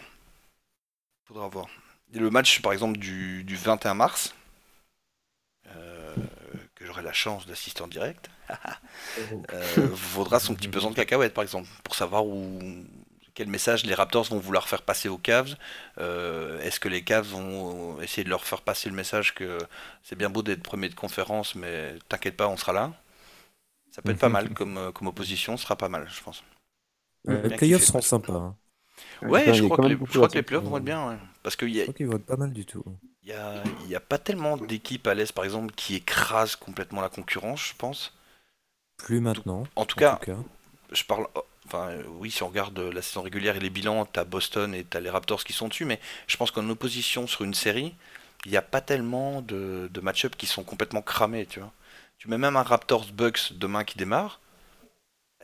faudra 1.24 1.48
voir. 1.48 1.66
le 2.12 2.30
match 2.30 2.60
par 2.62 2.72
exemple 2.72 2.98
du, 2.98 3.44
21 3.48 3.94
mars, 3.94 4.34
euh, 5.68 6.05
j'aurai 6.96 7.06
la 7.06 7.12
chance 7.12 7.46
d'assister 7.46 7.82
en 7.82 7.88
direct, 7.88 8.30
vaudra 9.76 10.40
son 10.40 10.54
petit 10.54 10.68
pesant 10.68 10.90
de 10.90 10.96
cacahuète 10.96 11.34
par 11.34 11.42
exemple, 11.42 11.68
pour 11.84 11.94
savoir 11.94 12.26
où, 12.26 12.58
quel 13.34 13.48
message 13.48 13.84
les 13.84 13.94
Raptors 13.94 14.24
vont 14.24 14.38
vouloir 14.38 14.66
faire 14.66 14.80
passer 14.80 15.10
aux 15.10 15.18
Cavs 15.18 15.56
euh, 15.98 16.58
Est-ce 16.62 16.80
que 16.80 16.88
les 16.88 17.02
Cavs 17.04 17.26
vont 17.26 18.00
essayer 18.00 18.24
de 18.24 18.30
leur 18.30 18.44
faire 18.44 18.62
passer 18.62 18.88
le 18.88 18.94
message 18.94 19.34
que 19.34 19.58
c'est 20.02 20.16
bien 20.16 20.30
beau 20.30 20.42
d'être 20.42 20.62
premier 20.62 20.88
de 20.88 20.94
conférence, 20.94 21.54
mais 21.54 21.94
t'inquiète 22.08 22.36
pas, 22.36 22.48
on 22.48 22.56
sera 22.56 22.72
là 22.72 22.94
Ça 23.90 24.00
peut 24.00 24.12
être 24.12 24.18
pas 24.18 24.30
mal 24.30 24.54
comme, 24.54 24.78
euh, 24.78 24.90
comme 24.90 25.08
opposition, 25.08 25.58
ce 25.58 25.64
sera 25.64 25.76
pas 25.76 25.90
mal, 25.90 26.08
je 26.10 26.22
pense. 26.22 26.42
les 27.26 27.56
playoffs 27.56 27.84
seront 27.84 28.00
sympas. 28.00 28.32
Hein. 28.32 28.56
Ouais, 29.20 29.52
je, 29.52 29.64
crois 29.64 29.76
que, 29.76 29.82
les, 29.82 29.98
je 29.98 30.16
crois 30.16 30.28
que 30.28 30.34
les 30.34 30.42
playoffs 30.42 30.64
vont 30.64 30.78
être 30.78 30.84
bien. 30.84 31.18
Parce 31.42 31.56
qu'il 31.56 31.68
y 31.68 31.82
a, 31.82 31.84
je 31.84 31.90
crois 31.90 32.06
vont 32.06 32.16
être 32.16 32.26
pas 32.26 32.36
mal 32.36 32.52
du 32.52 32.64
tout. 32.64 32.82
Il 33.26 33.34
n'y 33.88 33.94
a, 33.94 33.98
a, 33.98 34.00
pas 34.00 34.18
tellement 34.18 34.56
d'équipes 34.56 35.06
à 35.08 35.14
l'Est, 35.14 35.32
par 35.32 35.44
exemple, 35.44 35.74
qui 35.74 35.96
écrasent 35.96 36.54
complètement 36.54 37.00
la 37.00 37.08
concurrence, 37.08 37.68
je 37.68 37.74
pense. 37.76 38.14
Plus 38.98 39.20
maintenant. 39.20 39.66
En 39.74 39.84
tout, 39.84 39.96
cas, 39.96 40.20
je 40.92 41.02
parle 41.02 41.26
Enfin, 41.66 41.96
oui, 42.20 42.30
si 42.30 42.44
on 42.44 42.48
regarde 42.48 42.78
la 42.78 43.02
saison 43.02 43.22
régulière 43.22 43.56
et 43.56 43.60
les 43.60 43.70
bilans, 43.70 44.04
t'as 44.04 44.22
Boston 44.24 44.72
et 44.72 44.84
t'as 44.84 45.00
les 45.00 45.10
Raptors 45.10 45.42
qui 45.42 45.52
sont 45.52 45.66
dessus, 45.66 45.84
mais 45.84 45.98
je 46.28 46.36
pense 46.36 46.52
qu'en 46.52 46.68
opposition 46.70 47.26
sur 47.26 47.42
une 47.42 47.54
série, 47.54 47.96
il 48.44 48.52
n'y 48.52 48.56
a 48.56 48.62
pas 48.62 48.80
tellement 48.80 49.42
de, 49.42 49.90
de 49.92 50.00
match-up 50.00 50.36
qui 50.36 50.46
sont 50.46 50.62
complètement 50.62 51.02
cramés, 51.02 51.46
tu 51.46 51.58
vois. 51.58 51.72
Tu 52.18 52.28
mets 52.28 52.38
même 52.38 52.56
un 52.56 52.62
Raptors 52.62 53.06
Bucks 53.12 53.52
demain 53.54 53.82
qui 53.82 53.98
démarre, 53.98 54.40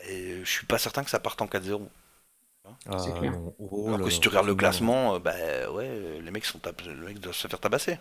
et 0.07 0.39
je 0.45 0.49
suis 0.51 0.67
pas 0.67 0.79
certain 0.79 1.03
que 1.03 1.11
ça 1.11 1.19
parte 1.19 1.43
en 1.43 1.47
4-0. 1.47 1.89
Ah, 2.87 2.97
clair. 3.19 3.39
Oh 3.59 3.89
Alors 3.89 4.07
que 4.07 4.11
si 4.11 4.21
tu 4.21 4.29
regardes 4.29 4.47
le 4.47 4.55
classement, 4.55 5.15
euh, 5.15 5.19
bah 5.19 5.33
ouais, 5.73 6.21
les 6.21 6.31
mecs 6.31 6.45
sont 6.45 6.61
les 6.85 6.93
mecs 6.95 7.21
doivent 7.21 7.35
se 7.35 7.49
faire 7.49 7.61
tabasser. 7.61 7.99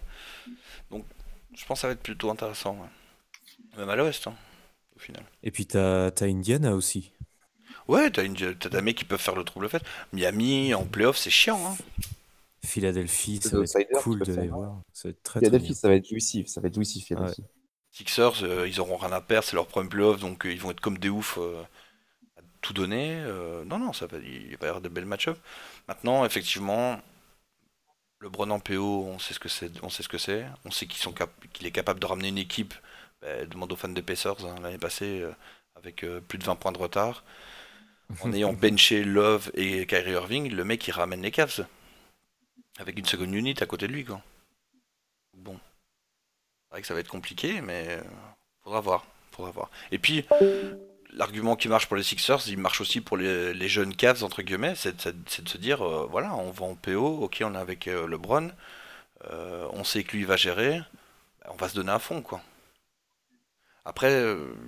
Donc, 0.90 1.06
je 1.54 1.66
pense 1.66 1.80
que 1.80 1.82
ça 1.82 1.88
va 1.88 1.94
être 1.94 2.04
plutôt 2.04 2.30
intéressant. 2.30 2.78
Même 3.78 3.90
à 3.90 3.96
l'ouest, 3.96 4.28
hein, 4.28 4.36
au 4.96 5.00
final. 5.00 5.24
Et 5.44 5.52
puis 5.52 5.66
t'as 5.66 6.08
as 6.08 6.24
Indiana 6.24 6.74
aussi. 6.76 7.12
Ouais, 7.88 8.10
t'as, 8.10 8.24
une, 8.24 8.36
des 8.36 8.82
mecs 8.82 8.98
qui 8.98 9.06
peuvent 9.06 9.22
faire 9.22 9.36
le 9.36 9.44
trouble 9.44 9.68
fait. 9.70 9.84
Miami 10.14 10.74
en 10.74 10.86
playoff, 10.86 11.18
c'est 11.18 11.30
chiant. 11.30 11.60
Hein. 11.66 11.76
Philadelphie, 12.64 13.40
ça 13.42 13.58
va 13.58 13.64
être 13.64 14.04
cool 14.04 14.20
de 14.20 14.34
les 14.34 14.48
voir. 14.48 14.82
Ça 14.94 15.08
va 15.08 15.12
être 15.12 15.24
très, 15.24 15.40
Philadelphie, 15.40 15.74
ça 15.74 15.88
va 15.88 15.96
être 15.96 16.08
jouissif. 16.08 16.48
Ça 16.48 16.62
va 16.62 16.68
être 16.68 16.76
jouissif, 16.76 17.06
Philadelphie. 17.08 17.44
Sixers, 17.92 18.44
euh, 18.44 18.68
ils 18.68 18.80
auront 18.80 18.98
rien 18.98 19.12
à 19.12 19.20
perdre, 19.20 19.46
c'est 19.46 19.56
leur 19.56 19.68
premier 19.68 19.90
playoff, 19.90 20.20
donc 20.20 20.46
euh, 20.46 20.52
ils 20.54 20.62
vont 20.62 20.72
être 20.72 20.80
comme 20.80 20.98
des 20.98 21.10
oufs 21.10 21.38
euh, 21.38 21.62
tout 22.62 22.74
donner. 22.74 23.16
non, 23.66 23.80
non, 23.80 23.94
ça 23.94 24.08
va, 24.08 24.18
il 24.20 24.56
va 24.58 24.66
y 24.66 24.70
avoir 24.70 24.82
de 24.82 24.90
belles 24.90 25.06
match 25.06 25.30
Maintenant, 25.88 26.26
effectivement, 26.26 27.00
le 28.20 28.30
Bron 28.30 28.50
en 28.52 28.60
PO, 28.60 29.06
on 29.06 29.20
sait 29.20 29.34
ce 29.34 29.40
que 29.40 29.50
c'est. 29.50 29.72
On 29.84 29.90
sait 29.90 30.04
ce 30.04 30.10
que 30.10 30.18
c'est. 30.18 30.46
On 30.66 30.72
sait 30.72 30.86
qu'il, 30.86 31.02
sont 31.02 31.14
qu'il 31.54 31.68
est 31.68 31.72
capable 31.72 32.00
de 32.00 32.06
ramener 32.06 32.30
une 32.30 32.38
équipe. 32.38 32.74
Bah, 33.22 33.46
demande 33.46 33.72
aux 33.72 33.76
fans 33.76 33.90
des 33.90 34.02
Pacers 34.02 34.46
hein, 34.46 34.56
l'année 34.62 34.78
passée 34.78 35.24
avec 35.76 36.06
plus 36.28 36.38
de 36.38 36.44
20 36.44 36.56
points 36.56 36.72
de 36.72 36.78
retard. 36.78 37.24
en 38.24 38.34
ayant 38.34 38.54
benché 38.54 39.04
Love 39.04 39.52
et 39.54 39.86
Kyrie 39.86 40.12
Irving, 40.12 40.52
le 40.52 40.64
mec 40.64 40.88
il 40.88 40.92
ramène 40.92 41.22
les 41.22 41.32
Cavs. 41.32 41.66
Avec 42.80 42.98
une 42.98 43.06
seconde 43.06 43.34
unit 43.34 43.56
à 43.60 43.66
côté 43.66 43.88
de 43.88 43.94
lui, 43.94 44.06
quoi. 44.06 44.22
Bon. 45.34 45.60
C'est 46.64 46.72
vrai 46.72 46.82
que 46.82 46.88
ça 46.88 46.94
va 46.94 47.00
être 47.02 47.10
compliqué, 47.10 47.62
mais 47.62 47.86
euh, 47.90 48.02
faudra 48.64 48.80
voir. 48.80 49.06
Faudra 49.32 49.52
voir. 49.52 49.70
Et 49.92 50.00
puis, 50.00 50.26
l'argument 51.14 51.56
qui 51.56 51.68
marche 51.68 51.88
pour 51.88 51.98
les 51.98 52.04
Sixers, 52.04 52.48
il 52.48 52.58
marche 52.58 52.82
aussi 52.82 53.02
pour 53.02 53.18
les, 53.18 53.68
jeunes 53.68 53.96
Cavs, 53.96 54.24
entre 54.24 54.42
guillemets, 54.42 54.76
c'est 54.76 55.08
de, 55.08 55.50
se 55.50 55.58
dire, 55.58 55.86
euh, 55.86 56.08
voilà, 56.10 56.34
on 56.36 56.52
va 56.52 56.66
en 56.66 56.76
PO, 56.76 57.24
ok, 57.24 57.44
on 57.46 57.56
est 57.56 57.58
avec 57.58 57.88
euh, 57.88 58.08
LeBron, 58.08 58.52
on 59.74 59.84
sait 59.84 60.04
que 60.04 60.18
lui 60.18 60.24
va 60.24 60.36
gérer, 60.36 60.82
on 61.48 61.56
va 61.56 61.70
se 61.70 61.76
donner 61.76 61.92
à 61.92 62.00
fond, 62.00 62.22
quoi. 62.22 62.42
Après, 63.84 64.26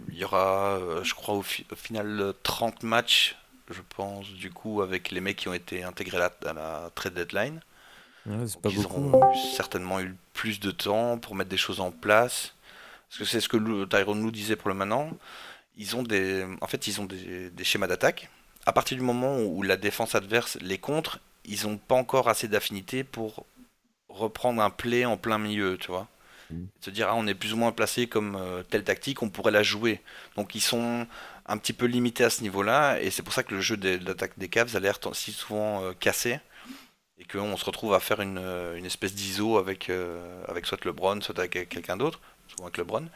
il 0.10 0.18
y 0.18 0.24
aura, 0.24 0.80
je 1.04 1.14
crois, 1.14 1.36
au, 1.36 1.44
final 1.44 2.34
30 2.44 2.84
matchs, 2.84 3.36
je 3.70 3.82
pense, 3.96 4.28
du 4.30 4.52
coup, 4.52 4.82
avec 4.82 5.12
les 5.12 5.22
mecs 5.22 5.38
qui 5.38 5.48
ont 5.48 5.54
été 5.54 5.84
intégrés 5.84 6.18
à 6.18 6.54
la, 6.54 6.89
trade 6.96 7.14
deadline. 7.14 7.62
ils 8.26 8.86
auront 8.86 9.34
certainement 9.56 10.00
eu 10.00 10.16
plus 10.34 10.60
de 10.60 10.72
temps 10.72 11.20
pour 11.20 11.36
mettre 11.36 11.50
des 11.50 11.58
choses 11.58 11.80
en 11.80 11.91
place. 11.91 12.54
Parce 13.10 13.20
que 13.20 13.26
c'est 13.26 13.41
ce 13.41 13.50
que 13.50 13.86
Tyrone 13.86 14.20
nous 14.20 14.32
disait 14.32 14.56
pour 14.56 14.70
le 14.70 14.76
maintenant. 14.76 15.12
Ils 15.78 15.95
ont 15.95 16.03
des, 16.03 16.45
en 16.61 16.67
fait, 16.67 16.88
ils 16.88 17.01
ont 17.01 17.05
des, 17.05 17.63
schémas 17.63 17.88
d'attaque. 17.88 18.30
À 18.65 18.74
partir 18.74 18.97
du 18.97 19.03
moment 19.03 19.39
où 19.39 19.63
la 19.63 19.78
défense 19.78 20.15
adverse 20.15 20.57
les 20.61 20.78
contre, 20.78 21.19
ils 21.45 21.63
n'ont 21.63 21.78
pas 21.78 21.95
encore 21.95 22.30
assez 22.30 22.47
d'affinité 22.47 23.03
pour 23.03 23.45
reprendre 24.09 24.61
un 24.61 24.69
play 24.69 25.05
en 25.05 25.17
plein 25.17 25.38
milieu, 25.38 25.78
tu 25.78 25.88
vois. 25.88 26.07
Mm. 26.49 26.65
Se 26.82 26.89
dire, 26.89 27.07
ah, 27.09 27.15
on 27.15 27.28
est 27.28 27.34
plus 27.34 27.53
ou 27.53 27.57
moins 27.57 27.71
placé 27.71 28.07
comme 28.07 28.36
euh, 28.36 28.63
telle 28.63 28.84
tactique, 28.84 29.21
on 29.21 29.30
pourrait 29.30 29.51
la 29.51 29.63
jouer. 29.63 30.01
Donc 30.36 30.55
ils 30.55 30.61
sont 30.61 31.07
un 31.45 31.57
petit 31.57 31.74
peu 31.74 31.86
limités 31.86 32.24
à 32.24 32.30
ce 32.30 32.41
niveau-là, 32.41 33.01
et 33.01 33.09
c'est 33.09 33.24
pour 33.24 33.34
ça 33.34 33.43
que 33.43 33.53
le 33.53 33.61
jeu 33.61 33.76
de 33.76 33.99
l'attaque 34.05 34.38
des 34.38 34.47
Cavs 34.47 34.76
a 34.76 34.80
l'air 34.80 34.99
si 35.13 35.32
souvent 35.32 35.84
euh, 35.84 35.93
cassé, 35.99 36.39
et 37.17 37.26
qu'on 37.26 37.57
se 37.57 37.65
retrouve 37.65 37.93
à 37.93 37.99
faire 37.99 38.21
une, 38.21 38.38
euh, 38.38 38.78
une 38.78 38.86
espèce 38.86 39.13
d'ISO 39.13 39.57
avec, 39.57 39.91
avec 40.47 40.65
soit 40.65 40.84
LeBron, 40.86 41.21
soit 41.21 41.38
avec 41.39 41.67
quelqu'un 41.69 41.97
d'autre, 41.97 42.19
souvent 42.47 42.65
avec 42.65 42.78
LeBron. 42.78 43.07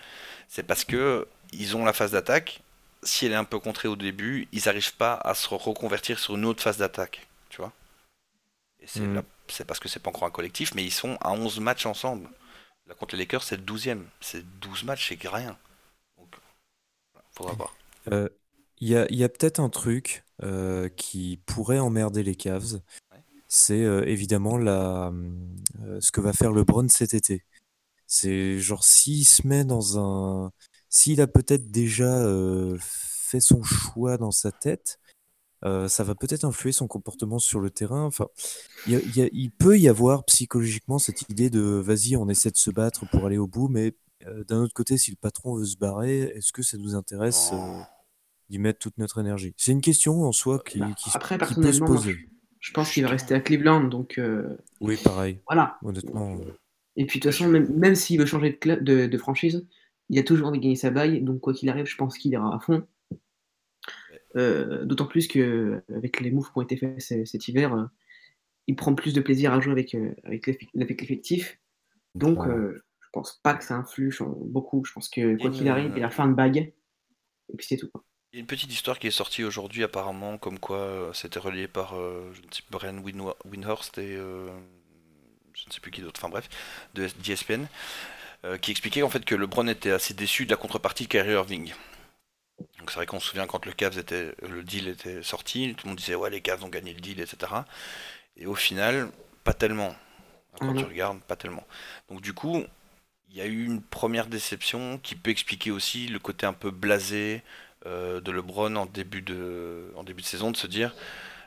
C'est 0.49 0.63
parce 0.63 0.83
que 0.83 1.27
ils 1.51 1.75
ont 1.75 1.85
la 1.85 1.93
phase 1.93 2.11
d'attaque, 2.11 2.61
si 3.03 3.25
elle 3.25 3.31
est 3.31 3.35
un 3.35 3.43
peu 3.43 3.59
contrée 3.59 3.87
au 3.87 3.95
début, 3.95 4.47
ils 4.51 4.63
n'arrivent 4.65 4.95
pas 4.95 5.15
à 5.15 5.33
se 5.33 5.47
reconvertir 5.49 6.19
sur 6.19 6.35
une 6.35 6.45
autre 6.45 6.61
phase 6.61 6.77
d'attaque, 6.77 7.27
tu 7.49 7.57
vois. 7.57 7.73
Et 8.79 8.87
c'est 8.87 9.01
mm. 9.01 9.23
parce 9.65 9.79
que 9.79 9.87
c'est 9.87 9.99
pas 9.99 10.09
encore 10.09 10.25
un 10.25 10.31
collectif, 10.31 10.73
mais 10.75 10.83
ils 10.83 10.91
sont 10.91 11.17
à 11.21 11.31
11 11.31 11.59
matchs 11.59 11.85
ensemble. 11.85 12.29
Là, 12.87 12.95
contre 12.95 13.15
les 13.15 13.23
Lakers, 13.23 13.43
c'est 13.43 13.57
le 13.57 13.63
12e. 13.63 14.03
C'est 14.21 14.43
12 14.59 14.83
matchs, 14.83 15.09
c'est 15.09 15.27
rien. 15.27 15.57
Donc, 16.17 16.35
faudra 17.31 17.53
voir. 17.53 17.75
Euh, 18.11 18.29
il 18.79 18.89
y 18.89 18.95
a, 18.95 19.11
y 19.11 19.23
a 19.23 19.29
peut-être 19.29 19.59
un 19.59 19.69
truc 19.69 20.23
euh, 20.43 20.87
qui 20.89 21.39
pourrait 21.45 21.79
emmerder 21.79 22.23
les 22.23 22.35
Cavs. 22.35 22.79
C'est 23.49 23.81
euh, 23.81 24.05
évidemment 24.05 24.57
la, 24.57 25.11
ce 25.99 26.11
que 26.11 26.21
va 26.21 26.33
faire 26.33 26.51
LeBron 26.51 26.87
cet 26.89 27.13
été. 27.13 27.43
C'est 28.05 28.59
genre 28.59 28.83
s'il 28.83 29.25
se 29.25 29.45
met 29.45 29.65
dans 29.65 29.99
un. 29.99 30.51
S'il 30.89 31.21
a 31.21 31.27
peut-être 31.27 31.71
déjà 31.71 32.25
fait 32.79 33.39
son 33.39 33.63
choix 33.63 34.17
dans 34.17 34.31
sa 34.31 34.51
tête, 34.51 34.99
euh, 35.65 35.87
ça 35.87 36.03
va 36.03 36.13
peut-être 36.13 36.45
influer 36.45 36.71
son 36.71 36.87
comportement 36.87 37.39
sur 37.39 37.59
le 37.59 37.69
terrain. 37.69 38.03
Enfin, 38.03 38.27
il 38.85 39.51
peut 39.51 39.77
y 39.77 39.87
avoir 39.87 40.23
psychologiquement 40.25 40.99
cette 40.99 41.29
idée 41.29 41.49
de 41.49 41.61
vas-y, 41.61 42.15
on 42.15 42.29
essaie 42.29 42.51
de 42.51 42.57
se 42.57 42.69
battre 42.69 43.09
pour 43.09 43.25
aller 43.25 43.37
au 43.37 43.47
bout, 43.47 43.67
mais 43.67 43.95
euh, 44.27 44.43
d'un 44.43 44.61
autre 44.61 44.73
côté, 44.73 44.97
si 44.97 45.11
le 45.11 45.17
patron 45.17 45.55
veut 45.55 45.65
se 45.65 45.77
barrer, 45.77 46.19
est-ce 46.35 46.51
que 46.51 46.61
ça 46.61 46.77
nous 46.77 46.95
intéresse 46.95 47.51
euh, 47.53 47.79
d'y 48.49 48.59
mettre 48.59 48.79
toute 48.79 48.97
notre 48.99 49.19
énergie? 49.19 49.53
C'est 49.57 49.71
une 49.71 49.81
question 49.81 50.23
en 50.23 50.31
soi 50.31 50.59
qui, 50.59 50.79
bah, 50.79 50.93
peut 51.55 51.71
se 51.71 51.79
poser. 51.79 52.15
Je, 52.59 52.71
pense 52.73 52.91
qu'il 52.91 53.03
va 53.03 53.09
rester 53.09 53.33
à 53.33 53.39
Cleveland, 53.39 53.85
donc. 53.85 54.19
Oui, 54.79 54.97
pareil. 55.03 55.39
Voilà. 55.47 55.77
Honnêtement. 55.83 56.37
Et 56.99 57.05
puis 57.05 57.19
de 57.19 57.23
toute 57.23 57.31
façon, 57.31 57.47
même, 57.47 57.95
s'il 57.95 58.19
veut 58.19 58.25
changer 58.25 58.59
de, 58.63 58.75
de, 58.75 59.05
de, 59.05 59.17
franchise, 59.17 59.65
il 60.09 60.19
a 60.19 60.23
toujours 60.23 60.47
envie 60.47 60.59
de 60.59 60.63
gagner 60.63 60.75
sa 60.75 60.89
baille, 60.89 61.21
donc 61.21 61.41
quoi 61.41 61.53
qu'il 61.53 61.69
arrive, 61.69 61.85
je 61.85 61.97
pense 61.97 62.17
qu'il 62.17 62.31
ira 62.31 62.55
à 62.55 62.59
fond. 62.59 62.85
Euh, 64.35 64.85
d'autant 64.85 65.05
plus 65.05 65.27
que 65.27 65.81
avec 65.95 66.19
les 66.19 66.31
moves 66.31 66.51
qui 66.51 66.57
ont 66.57 66.61
été 66.61 66.77
faits 66.77 67.01
cet 67.01 67.47
hiver, 67.47 67.73
euh, 67.73 67.85
il 68.67 68.75
prend 68.75 68.93
plus 68.93 69.13
de 69.13 69.21
plaisir 69.21 69.53
à 69.53 69.59
jouer 69.59 69.71
avec, 69.71 69.95
euh, 69.95 70.13
avec 70.25 71.01
l'effectif. 71.01 71.59
Donc, 72.15 72.39
je 72.45 73.09
pense 73.13 73.39
pas 73.41 73.53
que 73.53 73.63
ça 73.63 73.75
influe 73.75 74.13
beaucoup. 74.45 74.83
Je 74.85 74.91
pense 74.91 75.09
que 75.09 75.37
quoi 75.37 75.49
qu'il 75.49 75.67
arrive, 75.69 75.93
il 75.95 76.03
a 76.03 76.09
fin 76.09 76.27
de 76.27 76.33
bague. 76.33 76.57
Et 77.49 77.55
puis 77.55 77.65
c'est 77.65 77.77
tout. 77.77 77.89
Il 78.33 78.35
y 78.35 78.39
a 78.39 78.41
une 78.41 78.47
petite 78.47 78.71
histoire 78.71 78.99
qui 78.99 79.07
est 79.07 79.11
sortie 79.11 79.43
aujourd'hui 79.43 79.83
apparemment, 79.83 80.37
comme 80.37 80.59
quoi 80.59 81.11
c'était 81.13 81.39
relié 81.39 81.67
par 81.67 81.95
je 81.95 82.41
ne 82.41 82.51
sais, 82.51 82.63
Brian 82.69 83.01
Winhurst 83.45 83.97
et 83.97 84.17
je 85.57 85.63
ne 85.67 85.71
sais 85.71 85.79
plus 85.79 85.91
qui 85.91 86.01
d'autre, 86.01 86.19
enfin 86.21 86.29
bref, 86.29 86.49
de 86.93 87.07
d'ESPN, 87.23 87.65
qui 88.61 88.71
expliquait 88.71 89.01
en 89.01 89.09
fait 89.09 89.25
que 89.25 89.35
LeBron 89.35 89.67
était 89.67 89.91
assez 89.91 90.13
déçu 90.13 90.45
de 90.45 90.51
la 90.51 90.57
contrepartie 90.57 91.07
Kyrie 91.07 91.31
Irving. 91.31 91.73
Donc 92.79 92.89
c'est 92.89 92.95
vrai 92.95 93.05
qu'on 93.05 93.19
se 93.19 93.27
souvient 93.27 93.47
quand 93.47 93.65
le 93.65 93.71
Cavs 93.71 93.97
était, 93.97 94.33
le 94.47 94.63
deal 94.63 94.87
était 94.87 95.21
sorti, 95.21 95.75
tout 95.75 95.87
le 95.87 95.89
monde 95.89 95.97
disait 95.97 96.15
ouais 96.15 96.29
les 96.29 96.41
Cavs 96.41 96.63
ont 96.63 96.69
gagné 96.69 96.93
le 96.93 97.01
deal, 97.01 97.19
etc. 97.19 97.51
Et 98.37 98.45
au 98.45 98.55
final, 98.55 99.09
pas 99.43 99.53
tellement. 99.53 99.95
Quand 100.59 100.73
tu 100.73 100.85
regardes, 100.85 101.21
pas 101.21 101.35
tellement. 101.35 101.67
Donc 102.09 102.21
du 102.21 102.33
coup, 102.33 102.63
il 103.29 103.35
y 103.35 103.41
a 103.41 103.45
eu 103.45 103.65
une 103.65 103.81
première 103.81 104.27
déception 104.27 104.97
qui 104.97 105.15
peut 105.15 105.29
expliquer 105.29 105.69
aussi 105.69 106.07
le 106.07 106.17
côté 106.17 106.45
un 106.45 106.53
peu 106.53 106.71
blasé 106.71 107.43
euh, 107.85 108.21
de 108.21 108.31
LeBron 108.31 108.75
en 108.75 108.87
début 108.87 109.21
de, 109.21 109.91
en 109.95 110.03
début 110.03 110.21
de 110.21 110.27
saison, 110.27 110.49
de 110.49 110.57
se 110.57 110.65
dire 110.65 110.95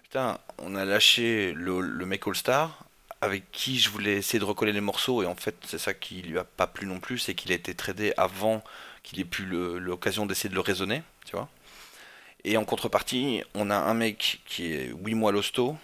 putain, 0.04 0.38
on 0.58 0.76
a 0.76 0.84
lâché 0.84 1.52
le, 1.54 1.80
le 1.80 2.06
mec 2.06 2.26
All-Star 2.26 2.84
avec 3.20 3.50
qui 3.52 3.78
je 3.78 3.90
voulais 3.90 4.14
essayer 4.16 4.38
de 4.38 4.44
recoller 4.44 4.72
les 4.72 4.80
morceaux 4.80 5.22
et 5.22 5.26
en 5.26 5.34
fait 5.34 5.56
c'est 5.66 5.78
ça 5.78 5.94
qui 5.94 6.22
lui 6.22 6.38
a 6.38 6.44
pas 6.44 6.66
plu 6.66 6.86
non 6.86 7.00
plus, 7.00 7.18
c'est 7.18 7.34
qu'il 7.34 7.52
a 7.52 7.54
été 7.54 7.74
tradé 7.74 8.12
avant 8.16 8.62
qu'il 9.02 9.20
ait 9.20 9.24
pu 9.24 9.44
l'occasion 9.44 10.26
d'essayer 10.26 10.50
de 10.50 10.54
le 10.54 10.60
raisonner, 10.60 11.02
tu 11.24 11.36
vois. 11.36 11.48
Et 12.44 12.56
en 12.56 12.64
contrepartie, 12.64 13.42
on 13.54 13.70
a 13.70 13.76
un 13.76 13.94
mec 13.94 14.40
qui 14.46 14.72
est 14.72 14.92
8 14.96 15.14
mois 15.14 15.32
l'hosto 15.32 15.76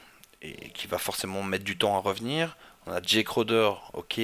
et 0.42 0.70
qui 0.70 0.86
va 0.86 0.98
forcément 0.98 1.42
mettre 1.42 1.64
du 1.64 1.76
temps 1.76 1.96
à 1.96 2.00
revenir. 2.00 2.56
On 2.86 2.92
a 2.92 3.02
Jake 3.02 3.28
Roder, 3.28 3.72
ok, 3.92 4.20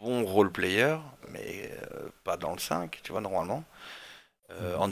bon 0.00 0.24
role 0.24 0.50
player, 0.52 0.96
mais 1.30 1.70
euh, 1.92 2.08
pas 2.24 2.36
dans 2.36 2.52
le 2.52 2.58
5, 2.58 3.00
tu 3.02 3.12
vois, 3.12 3.20
normalement. 3.20 3.64
Euh, 4.52 4.76
en 4.76 4.88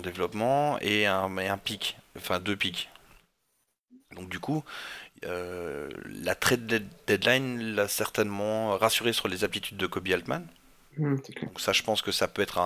développement 0.00 0.78
et 0.80 1.06
un, 1.06 1.38
un 1.38 1.58
pic, 1.58 1.96
enfin 2.16 2.40
deux 2.40 2.56
pics. 2.56 2.90
Donc 4.14 4.28
du 4.28 4.40
coup, 4.40 4.64
euh, 5.24 5.88
la 6.24 6.34
trade 6.34 6.84
deadline 7.06 7.74
l'a 7.74 7.88
certainement 7.88 8.76
rassuré 8.76 9.12
sur 9.12 9.28
les 9.28 9.44
aptitudes 9.44 9.76
de 9.76 9.86
Kobe 9.86 10.08
Altman. 10.08 10.46
Mmh, 10.98 11.16
Donc 11.42 11.60
ça, 11.60 11.72
je 11.72 11.82
pense 11.82 12.02
que 12.02 12.12
ça 12.12 12.28
peut 12.28 12.42
être 12.42 12.58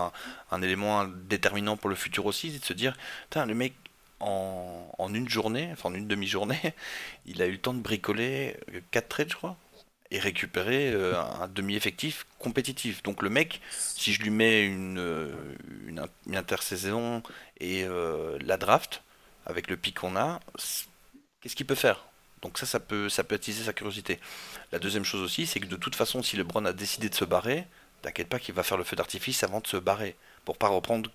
un, 0.51 0.63
élément 0.63 1.05
déterminant 1.05 1.77
pour 1.77 1.91
le 1.91 1.97
futur 1.97 2.27
aussi, 2.27 2.51
de 2.51 2.65
se 2.65 2.73
dire, 2.73 2.97
le 3.35 3.55
mec, 3.55 3.75
en, 4.19 5.13
une 5.13 5.29
journée, 5.29 5.69
enfin 5.73 5.91
en 5.91 5.95
une 5.95 6.09
demi-journée, 6.09 6.75
il 7.27 7.43
a 7.43 7.47
eu 7.47 7.53
le 7.53 7.59
temps 7.59 7.75
de 7.75 7.81
bricoler 7.81 8.57
4 8.91 9.05
euh, 9.05 9.09
trades, 9.09 9.31
je 9.31 9.37
crois, 9.37 9.57
et 10.11 10.19
récupérer 10.19 10.93
euh, 10.93 11.21
un 11.21 11.49
demi-effectif 11.49 12.27
compétitif. 12.39 13.03
Donc 13.03 13.23
le 13.23 13.29
mec, 13.29 13.61
si 13.71 14.13
je 14.13 14.23
lui 14.23 14.31
mets 14.31 14.65
une, 14.65 15.31
une, 15.87 16.37
intersaison 16.37 17.23
et 17.61 17.85
la 18.41 18.57
draft, 18.57 19.03
avec 19.45 19.69
le 19.71 19.77
pic 19.77 20.01
qu'on 20.01 20.17
a, 20.17 20.41
qu'est-ce 21.41 21.55
qu'il 21.55 21.67
peut 21.67 21.75
faire? 21.75 22.06
Donc 22.43 22.59
ça, 22.59 22.67
ça 22.67 22.81
peut, 22.81 23.09
ça 23.09 23.25
peut 23.25 23.35
attiser 23.35 23.65
sa 23.65 23.73
curiosité. 23.73 24.21
La 24.73 24.79
deuxième 24.79 25.05
chose 25.05 25.23
aussi, 25.23 25.47
c'est 25.47 25.61
que 25.61 25.67
de 25.67 25.77
toute 25.77 25.95
façon, 25.95 26.23
si 26.23 26.37
LeBron 26.37 26.65
a 26.65 26.73
décidé 26.73 27.09
de 27.09 27.15
se 27.15 27.25
barrer, 27.25 27.67
T'inquiète 28.03 28.29
pas 28.29 28.39
qu'il 28.39 28.55
va 28.55 28.63
faire 28.63 28.77
le 28.77 28.85
feu 28.85 28.95
d'artifice 28.95 29.43
avant 29.43 29.61
de 29.61 29.67
se 29.67 29.77
barrer, 29.77 30.17
pour 30.45 30.59
pas 30.59 30.69
reprendre 30.69 31.11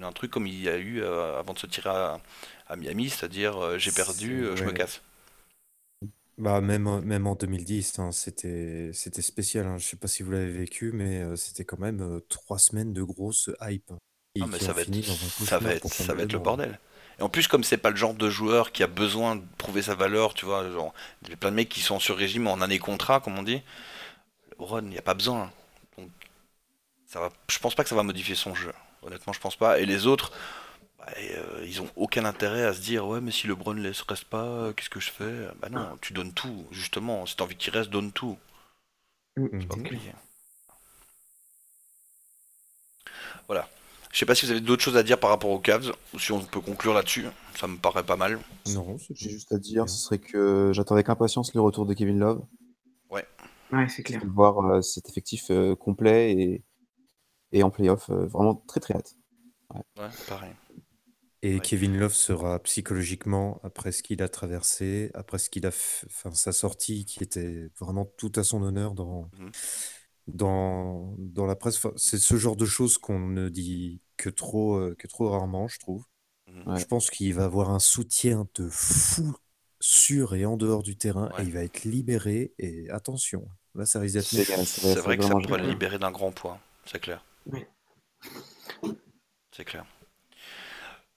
un 0.00 0.12
truc 0.12 0.30
comme 0.30 0.46
il 0.46 0.62
y 0.62 0.68
a 0.68 0.76
eu 0.76 1.02
euh, 1.02 1.38
avant 1.38 1.54
de 1.54 1.58
se 1.58 1.66
tirer 1.66 1.88
à, 1.88 2.20
Miami, 2.76 3.10
c'est-à-dire 3.10 3.56
euh, 3.58 3.78
j'ai 3.78 3.90
perdu, 3.90 4.44
euh, 4.44 4.54
je 4.54 4.62
me 4.62 4.70
casse. 4.70 5.02
Bah, 6.38 6.60
même, 6.60 7.00
même 7.00 7.26
en 7.26 7.34
2010, 7.34 7.98
hein, 7.98 8.12
c'était, 8.12 8.92
c'était 8.94 9.22
spécial. 9.22 9.66
Hein. 9.66 9.78
Je 9.78 9.84
sais 9.84 9.96
pas 9.96 10.06
si 10.06 10.22
vous 10.22 10.30
l'avez 10.30 10.52
vécu, 10.52 10.92
mais 10.92 11.36
c'était 11.36 11.64
quand 11.64 11.80
même 11.80 12.20
trois 12.28 12.58
semaines 12.58 12.92
de 12.92 13.02
grosse 13.02 13.50
hype. 13.60 13.92
Ah, 14.40 14.46
mais 14.46 14.60
ça 14.60 14.72
va, 14.72 14.82
être, 14.82 14.94
ça 15.44 15.58
va 15.58 15.74
être, 15.74 15.92
ça 15.92 16.14
va 16.14 16.22
être 16.22 16.32
le 16.32 16.38
bordel. 16.38 16.78
Et 17.20 17.22
en 17.22 17.28
plus, 17.28 17.46
comme 17.46 17.64
c'est 17.64 17.76
pas 17.76 17.90
le 17.90 17.96
genre 17.96 18.14
de 18.14 18.30
joueur 18.30 18.72
qui 18.72 18.82
a 18.82 18.86
besoin 18.86 19.36
de 19.36 19.42
prouver 19.58 19.82
sa 19.82 19.94
valeur, 19.94 20.34
tu 20.34 20.46
vois, 20.46 20.68
genre, 20.70 20.94
il 21.22 21.30
y 21.30 21.32
a 21.34 21.36
plein 21.36 21.50
de 21.50 21.56
mecs 21.56 21.68
qui 21.68 21.80
sont 21.80 22.00
sur 22.00 22.16
régime 22.16 22.48
en 22.48 22.60
année 22.60 22.78
contrat, 22.78 23.20
comme 23.20 23.38
on 23.38 23.42
dit. 23.42 23.62
Ron, 24.58 24.82
il 24.82 24.88
n'y 24.88 24.98
a 24.98 25.02
pas 25.02 25.14
besoin 25.14 25.50
ça 27.10 27.18
va, 27.18 27.30
je 27.48 27.58
pense 27.58 27.74
pas 27.74 27.82
que 27.82 27.88
ça 27.88 27.96
va 27.96 28.04
modifier 28.04 28.36
son 28.36 28.54
jeu. 28.54 28.72
Honnêtement, 29.02 29.32
je 29.32 29.40
pense 29.40 29.56
pas. 29.56 29.80
Et 29.80 29.86
les 29.86 30.06
autres, 30.06 30.30
bah, 30.96 31.06
euh, 31.18 31.64
ils 31.66 31.82
ont 31.82 31.90
aucun 31.96 32.24
intérêt 32.24 32.64
à 32.64 32.72
se 32.72 32.80
dire 32.80 33.04
ouais, 33.04 33.20
mais 33.20 33.32
si 33.32 33.48
LeBron 33.48 33.74
ne 33.74 33.88
reste 33.88 34.24
pas, 34.26 34.72
qu'est-ce 34.74 34.90
que 34.90 35.00
je 35.00 35.10
fais? 35.10 35.48
Bah 35.60 35.68
non, 35.70 35.98
tu 36.00 36.12
donnes 36.12 36.32
tout, 36.32 36.68
justement. 36.70 37.26
Si 37.26 37.34
t'as 37.34 37.44
envie 37.44 37.56
qu'il 37.56 37.72
reste, 37.72 37.90
donne 37.90 38.12
tout. 38.12 38.38
Mm. 39.36 39.60
Voilà. 43.48 43.68
Je 44.12 44.18
sais 44.18 44.26
pas 44.26 44.34
si 44.34 44.44
vous 44.44 44.50
avez 44.50 44.60
d'autres 44.60 44.82
choses 44.82 44.96
à 44.96 45.02
dire 45.02 45.18
par 45.20 45.30
rapport 45.30 45.50
aux 45.50 45.58
Cavs, 45.60 45.92
ou 46.14 46.18
si 46.18 46.32
on 46.32 46.40
peut 46.40 46.60
conclure 46.60 46.94
là-dessus. 46.94 47.26
Ça 47.54 47.66
me 47.66 47.76
paraît 47.76 48.02
pas 48.02 48.16
mal. 48.16 48.38
Non, 48.68 48.96
J'ai 49.10 49.30
juste 49.30 49.52
à 49.52 49.58
dire, 49.58 49.88
ce 49.88 49.96
serait 49.98 50.18
que 50.18 50.70
j'attends 50.74 50.94
avec 50.94 51.08
impatience 51.08 51.54
le 51.54 51.60
retour 51.60 51.86
de 51.86 51.94
Kevin 51.94 52.18
Love. 52.18 52.42
Ouais. 53.10 53.24
Ouais, 53.72 53.88
c'est 53.88 54.02
clair. 54.02 54.20
Voir 54.26 54.58
euh, 54.64 54.82
cet 54.82 55.08
effectif 55.08 55.50
euh, 55.50 55.76
complet 55.76 56.32
et, 56.32 56.64
et 57.52 57.62
en 57.62 57.70
playoff, 57.70 58.10
euh, 58.10 58.26
vraiment 58.26 58.56
très 58.66 58.80
très 58.80 58.94
hâte. 58.94 59.16
Ouais, 59.96 60.08
pareil. 60.28 60.50
Et 61.42 61.54
Ouais. 61.54 61.60
Kevin 61.60 61.96
Love 61.96 62.12
sera 62.12 62.58
psychologiquement, 62.60 63.60
après 63.62 63.92
ce 63.92 64.02
qu'il 64.02 64.22
a 64.22 64.28
traversé, 64.28 65.10
après 65.14 65.38
ce 65.38 65.48
qu'il 65.48 65.64
a, 65.66 65.70
enfin 66.06 66.32
sa 66.32 66.52
sortie 66.52 67.06
qui 67.06 67.22
était 67.22 67.70
vraiment 67.80 68.04
tout 68.18 68.32
à 68.36 68.44
son 68.44 68.62
honneur 68.62 68.94
dans, 68.94 69.30
Mhm. 69.38 69.50
Dans, 70.34 71.14
dans 71.18 71.46
la 71.46 71.56
presse. 71.56 71.76
Enfin, 71.76 71.92
c'est 71.96 72.18
ce 72.18 72.36
genre 72.36 72.56
de 72.56 72.66
choses 72.66 72.98
qu'on 72.98 73.18
ne 73.18 73.48
dit 73.48 74.00
que 74.16 74.28
trop, 74.30 74.76
euh, 74.76 74.94
que 74.98 75.06
trop 75.06 75.28
rarement, 75.30 75.68
je 75.68 75.78
trouve. 75.78 76.04
Ouais. 76.66 76.78
Je 76.78 76.84
pense 76.84 77.10
qu'il 77.10 77.32
va 77.34 77.44
avoir 77.44 77.70
un 77.70 77.78
soutien 77.78 78.46
de 78.54 78.68
fou 78.68 79.36
sur 79.80 80.34
et 80.34 80.44
en 80.44 80.56
dehors 80.56 80.82
du 80.82 80.96
terrain 80.96 81.30
Ouais. 81.36 81.44
et 81.44 81.46
il 81.46 81.52
va 81.52 81.62
être 81.62 81.84
libéré. 81.84 82.52
Et 82.58 82.90
attention, 82.90 83.48
là, 83.74 83.86
ça 83.86 84.00
risque 84.00 84.14
d'être 84.14 84.26
C'est 84.26 84.96
vrai 84.96 85.16
que 85.16 85.22
ça 85.22 85.28
vraiment 85.30 85.40
pourrait 85.46 85.62
le 85.62 85.68
libérer 85.68 85.98
d'un 85.98 86.10
grand 86.10 86.32
poids, 86.32 86.58
c'est 86.86 87.00
clair. 87.00 87.24
C'est 89.56 89.64
clair. 89.64 89.84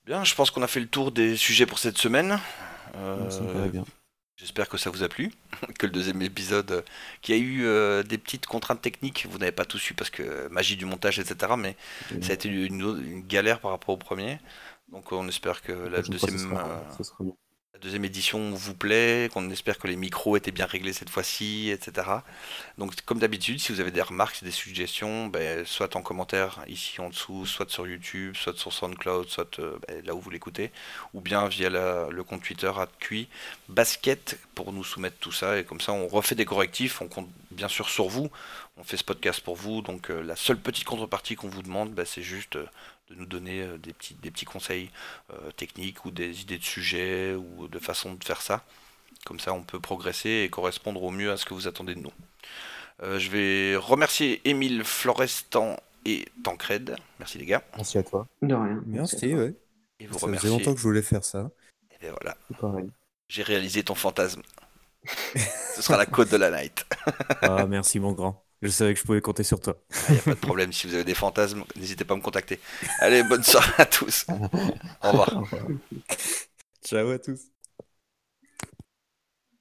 Bien, 0.06 0.24
je 0.24 0.36
pense 0.36 0.52
qu'on 0.52 0.62
a 0.64 0.68
fait 0.68 0.80
le 0.82 0.88
tour 0.88 1.12
des 1.12 1.38
sujets 1.38 1.66
pour 1.66 1.80
cette 1.80 1.98
semaine. 1.98 2.40
Euh, 2.96 3.30
Ça 3.30 3.42
me 3.42 3.52
paraît 3.54 3.70
bien. 3.70 3.86
J'espère 4.36 4.68
que 4.68 4.78
ça 4.78 4.90
vous 4.90 5.04
a 5.04 5.10
plu, 5.10 5.32
que 5.80 5.86
le 5.86 5.92
deuxième 5.92 6.22
épisode, 6.22 6.72
euh, 6.72 6.82
qui 7.22 7.34
a 7.34 7.38
eu 7.38 7.66
euh, 7.66 8.02
des 8.04 8.18
petites 8.18 8.46
contraintes 8.48 8.82
techniques, 8.82 9.28
vous 9.30 9.38
n'avez 9.38 9.52
pas 9.52 9.66
tous 9.66 9.78
su 9.78 9.94
parce 9.94 10.10
que 10.10 10.48
magie 10.50 10.76
du 10.76 10.86
montage, 10.86 11.20
etc. 11.20 11.54
Mais 11.58 11.76
ça 12.24 12.32
a 12.32 12.34
été 12.34 12.50
une, 12.50 12.82
une 12.82 13.22
galère 13.28 13.60
par 13.60 13.72
rapport 13.72 13.94
au 13.94 13.98
premier. 13.98 14.40
Donc 14.92 15.12
on 15.12 15.28
espère 15.28 15.62
que 15.62 15.72
la 15.72 16.02
prochaine 16.02 16.18
fois, 16.20 16.20
ce 16.20 16.32
deuxième, 16.34 16.50
sera- 16.52 16.68
euh, 16.70 16.92
ce 16.98 17.04
sera 17.04 17.24
mieux. 17.24 17.34
Deuxième 17.84 18.06
édition 18.06 18.52
vous 18.52 18.74
plaît, 18.74 19.30
qu'on 19.34 19.50
espère 19.50 19.78
que 19.78 19.88
les 19.88 19.98
micros 19.98 20.38
étaient 20.38 20.52
bien 20.52 20.66
réglés 20.66 20.94
cette 20.94 21.10
fois-ci, 21.10 21.70
etc. 21.70 22.08
Donc 22.78 22.94
comme 23.06 23.20
d'habitude, 23.20 23.60
si 23.60 23.72
vous 23.72 23.82
avez 23.82 23.92
des 23.92 24.02
remarques, 24.02 24.44
des 24.44 24.52
suggestions, 24.52 25.28
ben, 25.28 25.66
soit 25.66 25.96
en 25.96 26.02
commentaire 26.02 26.64
ici 26.68 27.02
en 27.02 27.10
dessous, 27.10 27.46
soit 27.46 27.70
sur 27.70 27.86
YouTube, 27.86 28.36
soit 28.36 28.58
sur 28.58 28.72
SoundCloud, 28.72 29.28
soit 29.28 29.60
euh, 29.60 29.78
ben, 29.88 30.06
là 30.06 30.16
où 30.16 30.22
vous 30.22 30.30
l'écoutez, 30.30 30.72
ou 31.14 31.22
bien 31.22 31.48
via 31.48 31.70
le 31.70 32.24
compte 32.24 32.44
Twitter 32.44 32.72
QI 33.00 33.28
Basket 33.68 34.40
pour 34.56 34.72
nous 34.72 34.84
soumettre 34.84 35.18
tout 35.20 35.32
ça. 35.32 35.60
Et 35.60 35.64
comme 35.64 35.82
ça, 35.82 35.92
on 35.92 36.08
refait 36.08 36.36
des 36.36 36.46
correctifs, 36.46 37.02
on 37.02 37.08
compte 37.08 37.30
bien 37.52 37.68
sûr 37.68 37.90
sur 37.90 38.08
vous. 38.08 38.30
On 38.78 38.84
fait 38.84 38.98
ce 38.98 39.04
podcast 39.04 39.42
pour 39.42 39.56
vous, 39.56 39.82
donc 39.82 40.10
euh, 40.10 40.24
la 40.24 40.36
seule 40.36 40.58
petite 40.58 40.86
contrepartie 40.86 41.36
qu'on 41.36 41.50
vous 41.50 41.62
demande, 41.62 41.94
ben, 41.94 42.06
c'est 42.06 42.24
juste 42.24 42.56
euh, 42.56 42.66
de 43.14 43.20
nous 43.20 43.26
donner 43.26 43.62
euh, 43.62 43.78
des 43.78 43.94
petits, 43.94 44.16
des 44.16 44.32
petits 44.32 44.46
conseils 44.46 44.90
euh, 45.32 45.52
techniques 45.52 46.06
ou 46.06 46.12
des 46.12 46.42
idées 46.42 46.58
de 46.58 46.64
sujets 46.64 47.36
ou 47.36 47.68
de 47.68 47.80
façon 47.80 48.14
de 48.14 48.24
faire 48.24 48.42
ça. 48.42 48.64
Comme 49.26 49.40
ça, 49.40 49.54
on 49.54 49.64
peut 49.64 49.80
progresser 49.80 50.44
et 50.46 50.50
correspondre 50.50 51.02
au 51.04 51.12
mieux 51.12 51.32
à 51.32 51.38
ce 51.38 51.46
que 51.46 51.54
vous 51.54 51.68
attendez 51.68 51.96
de 51.96 52.02
nous. 52.02 52.12
Euh, 53.02 53.20
je 53.20 53.30
vais 53.30 53.76
remercier 53.76 54.42
Émile 54.48 54.84
Florestan 54.84 55.78
et 56.06 56.26
Tancred. 56.44 56.96
Merci 57.20 57.38
les 57.38 57.46
gars. 57.46 57.64
Merci 57.78 57.98
à 57.98 58.04
toi. 58.04 58.28
De 58.42 58.54
rien. 58.54 58.84
Merci, 58.86 59.34
ouais. 59.34 59.56
Et 60.00 60.08
vous 60.08 60.14
Ça 60.14 60.20
faisait 60.20 60.26
remercier. 60.26 60.50
longtemps 60.50 60.74
que 60.74 60.80
je 60.80 60.84
voulais 60.84 61.02
faire 61.02 61.24
ça. 61.24 61.50
Et 61.92 61.98
bien 62.00 62.12
voilà, 62.20 62.36
pareil. 62.60 62.90
j'ai 63.30 63.44
réalisé 63.44 63.84
ton 63.84 63.96
fantasme. 63.96 64.42
Ce 65.76 65.82
sera 65.82 65.98
la 65.98 66.06
côte 66.06 66.32
de 66.32 66.38
la 66.38 66.52
night. 66.52 66.86
Ah, 67.42 67.66
merci, 67.68 68.00
mon 68.00 68.12
grand. 68.14 68.44
Je 68.64 68.70
savais 68.70 68.94
que 68.94 69.00
je 69.00 69.06
pouvais 69.06 69.20
compter 69.20 69.44
sur 69.44 69.60
toi. 69.60 69.78
Il 70.08 70.14
n'y 70.14 70.20
a 70.20 70.24
pas 70.24 70.32
de 70.32 70.36
problème, 70.36 70.72
si 70.72 70.88
vous 70.88 70.94
avez 70.94 71.04
des 71.04 71.14
fantasmes, 71.14 71.64
n'hésitez 71.76 72.06
pas 72.06 72.14
à 72.14 72.18
me 72.18 72.22
contacter. 72.22 72.60
Allez, 73.00 73.22
bonne 73.24 73.44
soirée 73.44 73.74
à 73.78 73.86
tous. 73.86 74.26
Au 75.04 75.10
revoir. 75.10 75.44
Ciao 76.86 77.10
à 77.10 77.20
tous. 77.20 77.53